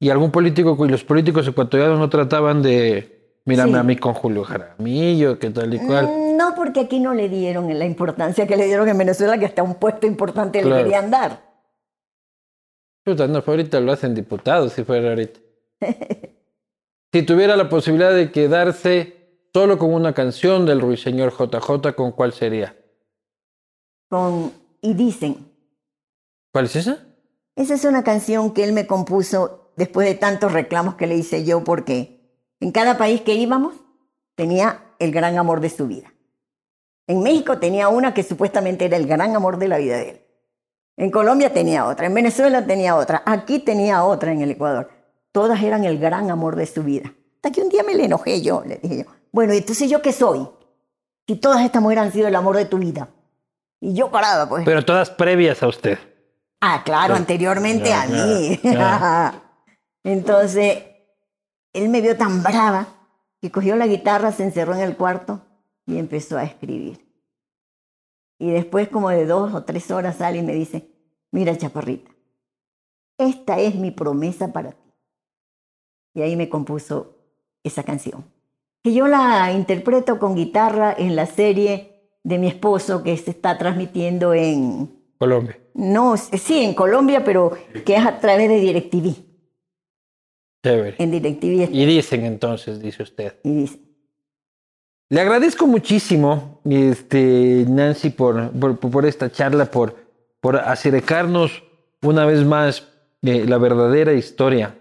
¿Y 0.00 0.10
algún 0.10 0.30
político, 0.30 0.76
y 0.84 0.88
los 0.88 1.04
políticos 1.04 1.46
ecuatorianos 1.48 1.98
no 1.98 2.08
trataban 2.08 2.62
de, 2.62 3.38
mírame 3.44 3.72
Sí. 3.72 3.78
a 3.78 3.82
mí 3.82 3.96
con 3.96 4.14
Julio 4.14 4.44
Jaramillo, 4.44 5.38
que 5.38 5.50
tal 5.50 5.72
y 5.74 5.78
cual? 5.78 6.06
Mm, 6.06 6.36
No, 6.36 6.54
porque 6.54 6.80
aquí 6.80 6.98
no 7.00 7.14
le 7.14 7.28
dieron 7.28 7.76
la 7.78 7.84
importancia 7.84 8.46
que 8.46 8.56
le 8.56 8.66
dieron 8.66 8.88
en 8.88 8.98
Venezuela, 8.98 9.38
que 9.38 9.46
hasta 9.46 9.62
un 9.62 9.74
puesto 9.76 10.06
importante 10.06 10.58
le 10.60 10.66
Claro. 10.66 10.82
querían 10.82 11.10
dar. 11.10 11.42
Puta, 13.04 13.26
no, 13.28 13.42
ahorita 13.46 13.80
lo 13.80 13.92
hacen 13.92 14.14
diputados 14.14 14.72
si 14.72 14.82
fuera 14.84 15.10
ahorita. 15.10 15.40
si 17.14 17.22
tuviera 17.22 17.54
la 17.54 17.68
posibilidad 17.68 18.12
de 18.12 18.32
quedarse 18.32 19.46
solo 19.52 19.78
con 19.78 19.94
una 19.94 20.14
canción 20.14 20.66
del 20.66 20.80
ruiseñor 20.80 21.32
JJ, 21.32 21.94
¿con 21.94 22.10
cuál 22.10 22.32
sería? 22.32 22.76
Con, 24.08 24.52
y 24.80 24.94
dicen, 24.94 25.48
¿Cuál 26.52 26.64
es 26.64 26.74
esa? 26.74 27.06
esa 27.54 27.74
es 27.74 27.84
una 27.84 28.02
canción 28.02 28.52
que 28.52 28.64
él 28.64 28.72
me 28.72 28.88
compuso 28.88 29.70
después 29.76 30.08
de 30.08 30.16
tantos 30.16 30.52
reclamos 30.52 30.96
que 30.96 31.06
le 31.06 31.14
hice 31.14 31.44
yo, 31.44 31.62
porque 31.62 32.20
en 32.58 32.72
cada 32.72 32.98
país 32.98 33.20
que 33.20 33.34
íbamos 33.34 33.74
tenía 34.34 34.82
el 34.98 35.12
gran 35.12 35.38
amor 35.38 35.60
de 35.60 35.70
su 35.70 35.86
vida. 35.86 36.12
En 37.06 37.22
México 37.22 37.58
tenía 37.58 37.90
una 37.90 38.12
que 38.12 38.24
supuestamente 38.24 38.86
era 38.86 38.96
el 38.96 39.06
gran 39.06 39.36
amor 39.36 39.58
de 39.58 39.68
la 39.68 39.78
vida 39.78 39.98
de 39.98 40.10
él. 40.10 40.20
En 40.96 41.12
Colombia 41.12 41.52
tenía 41.52 41.86
otra, 41.86 42.06
en 42.06 42.14
Venezuela 42.14 42.66
tenía 42.66 42.96
otra, 42.96 43.22
aquí 43.24 43.60
tenía 43.60 44.02
otra 44.02 44.32
en 44.32 44.42
el 44.42 44.50
Ecuador. 44.50 44.93
Todas 45.34 45.60
eran 45.64 45.82
el 45.84 45.98
gran 45.98 46.30
amor 46.30 46.54
de 46.54 46.64
su 46.64 46.84
vida. 46.84 47.12
Hasta 47.34 47.50
que 47.50 47.60
un 47.60 47.68
día 47.68 47.82
me 47.82 47.96
le 47.96 48.04
enojé 48.04 48.40
yo, 48.40 48.62
le 48.64 48.76
dije 48.76 48.98
yo, 48.98 49.04
bueno, 49.32 49.52
¿y 49.52 49.56
entonces 49.56 49.90
yo 49.90 50.00
qué 50.00 50.12
soy? 50.12 50.48
Si 51.26 51.34
todas 51.34 51.64
estas 51.64 51.82
mujeres 51.82 52.04
han 52.04 52.12
sido 52.12 52.28
el 52.28 52.36
amor 52.36 52.56
de 52.56 52.66
tu 52.66 52.78
vida. 52.78 53.08
Y 53.80 53.94
yo 53.94 54.12
parada, 54.12 54.48
pues. 54.48 54.64
Pero 54.64 54.84
todas 54.84 55.10
previas 55.10 55.60
a 55.64 55.66
usted. 55.66 55.98
Ah, 56.60 56.82
claro, 56.84 57.16
anteriormente 57.16 57.88
ya, 57.88 58.02
a 58.02 58.06
mí. 58.06 58.60
ya, 58.62 59.42
Entonces, 60.04 60.84
él 61.72 61.88
me 61.88 62.00
vio 62.00 62.16
tan 62.16 62.44
brava 62.44 62.86
que 63.40 63.50
cogió 63.50 63.74
la 63.74 63.88
guitarra, 63.88 64.30
se 64.30 64.44
encerró 64.44 64.74
en 64.74 64.82
el 64.82 64.96
cuarto 64.96 65.40
y 65.84 65.98
empezó 65.98 66.38
a 66.38 66.44
escribir. 66.44 67.04
Y 68.38 68.52
después, 68.52 68.88
como 68.88 69.10
de 69.10 69.26
dos 69.26 69.52
o 69.52 69.64
tres 69.64 69.90
horas, 69.90 70.18
sale 70.18 70.38
y 70.38 70.42
me 70.42 70.54
dice, 70.54 70.88
mira, 71.32 71.58
chaparrita, 71.58 72.12
esta 73.18 73.58
es 73.58 73.74
mi 73.74 73.90
promesa 73.90 74.52
para 74.52 74.70
ti. 74.70 74.83
Y 76.14 76.22
ahí 76.22 76.36
me 76.36 76.48
compuso 76.48 77.16
esa 77.64 77.82
canción, 77.82 78.24
que 78.82 78.92
yo 78.92 79.08
la 79.08 79.50
interpreto 79.52 80.18
con 80.18 80.36
guitarra 80.36 80.94
en 80.96 81.16
la 81.16 81.26
serie 81.26 81.94
de 82.22 82.38
mi 82.38 82.46
esposo 82.46 83.02
que 83.02 83.16
se 83.16 83.30
está 83.30 83.58
transmitiendo 83.58 84.32
en, 84.32 84.90
Colombia. 85.18 85.58
no, 85.74 86.16
sí, 86.16 86.62
en 86.62 86.74
Colombia, 86.74 87.24
pero 87.24 87.52
que 87.84 87.96
es 87.96 88.04
a 88.04 88.18
través 88.20 88.48
de 88.48 88.60
DirecTV. 88.60 89.14
Chévere. 90.62 90.96
En 90.98 91.10
DirecTV 91.10 91.74
Y 91.74 91.84
dicen 91.84 92.24
entonces, 92.24 92.80
dice 92.80 93.02
usted. 93.02 93.34
y 93.42 93.54
dice, 93.54 93.80
Le 95.08 95.20
agradezco 95.20 95.66
muchísimo, 95.66 96.60
este, 96.64 97.64
Nancy, 97.68 98.10
por, 98.10 98.50
por, 98.52 98.78
por 98.78 99.06
esta 99.06 99.32
charla, 99.32 99.66
por, 99.66 99.96
por 100.40 100.56
acercarnos 100.56 101.62
una 102.02 102.24
vez 102.24 102.44
más 102.44 102.88
de 103.20 103.46
la 103.46 103.58
verdadera 103.58 104.12
historia 104.12 104.74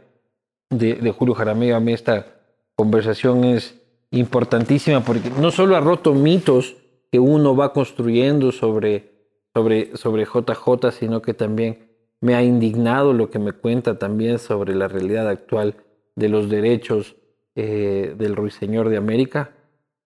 de, 0.77 1.11
Julio 1.11 1.33
Jaramillo. 1.33 1.75
A 1.75 1.79
mí 1.79 1.93
esta 1.93 2.27
conversación 2.75 3.43
es 3.43 3.79
importantísima 4.11 5.01
porque 5.01 5.29
no 5.39 5.51
solo 5.51 5.75
ha 5.75 5.79
roto 5.79 6.13
mitos 6.13 6.75
que 7.11 7.19
uno 7.19 7.55
va 7.55 7.73
construyendo 7.73 8.51
sobre, 8.51 9.11
sobre, 9.53 9.95
sobre 9.97 10.25
JJ, 10.25 10.91
sino 10.91 11.21
que 11.21 11.33
también 11.33 11.89
me 12.21 12.35
ha 12.35 12.43
indignado 12.43 13.13
lo 13.13 13.29
que 13.29 13.39
me 13.39 13.51
cuenta 13.53 13.99
también 13.99 14.39
sobre 14.39 14.75
la 14.75 14.87
realidad 14.87 15.27
actual 15.27 15.75
de 16.15 16.29
los 16.29 16.49
derechos 16.49 17.15
eh, 17.55 18.15
del 18.17 18.35
ruiseñor 18.35 18.89
de 18.89 18.97
América 18.97 19.51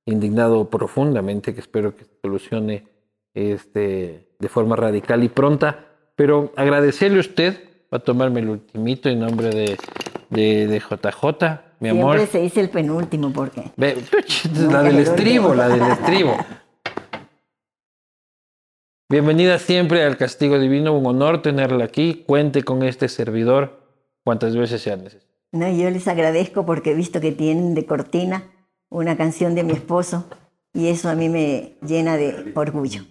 indignado 0.08 0.70
profundamente, 0.70 1.54
que 1.54 1.60
espero 1.60 1.96
que 1.96 2.06
solucione 2.22 2.88
este, 3.34 4.30
de 4.40 4.50
forma 4.50 4.76
radical 4.76 5.24
y 5.24 5.30
pronta. 5.30 5.86
Pero 6.16 6.54
agradecerle 6.56 7.18
a 7.18 7.22
usted 7.22 7.60
va 7.94 7.98
a 7.98 8.04
tomarme 8.04 8.40
el 8.40 8.50
ultimito 8.50 9.10
en 9.10 9.20
nombre 9.20 9.50
de, 9.50 9.78
de, 10.30 10.68
de 10.68 10.80
JJ, 10.80 11.62
mi 11.80 11.90
amor. 11.90 12.16
siempre 12.18 12.32
se 12.32 12.44
dice 12.44 12.60
el 12.62 12.70
penúltimo, 12.70 13.32
porque 13.32 13.72
Ve, 13.78 14.04
la 14.70 14.84
del 14.84 15.00
estribo, 15.00 15.54
la 15.54 15.70
del 15.70 15.82
estribo. 15.92 16.36
Bienvenida 19.10 19.58
siempre 19.58 20.04
al 20.04 20.18
Castigo 20.18 20.60
Divino, 20.60 20.94
un 20.94 21.06
honor 21.06 21.42
tenerla 21.42 21.86
aquí. 21.86 22.24
Cuente 22.28 22.64
con 22.64 22.84
este 22.84 23.08
servidor 23.08 23.80
cuantas 24.24 24.56
veces 24.56 24.82
sea 24.82 24.98
necesario. 24.98 25.28
no, 25.54 25.72
yo 25.72 25.90
les 25.90 26.08
agradezco 26.10 26.66
porque 26.66 26.92
he 26.92 26.94
visto 26.94 27.22
que 27.22 27.32
tienen 27.32 27.74
de 27.74 27.86
cortina 27.86 28.44
una 28.90 29.16
canción 29.16 29.56
de 29.56 29.64
mi 29.64 29.72
esposo 29.74 30.26
y 30.74 30.88
eso 30.88 31.10
a 31.10 31.16
mí 31.16 31.30
me 31.30 31.78
llena 31.82 32.18
de 32.18 32.52
orgullo. 32.56 33.04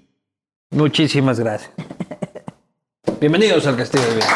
Muchísimas 0.70 1.40
gracias. 1.40 1.72
Bienvenidos 3.20 3.66
al 3.66 3.76
Castigo 3.76 4.04
Divino. 4.04 4.26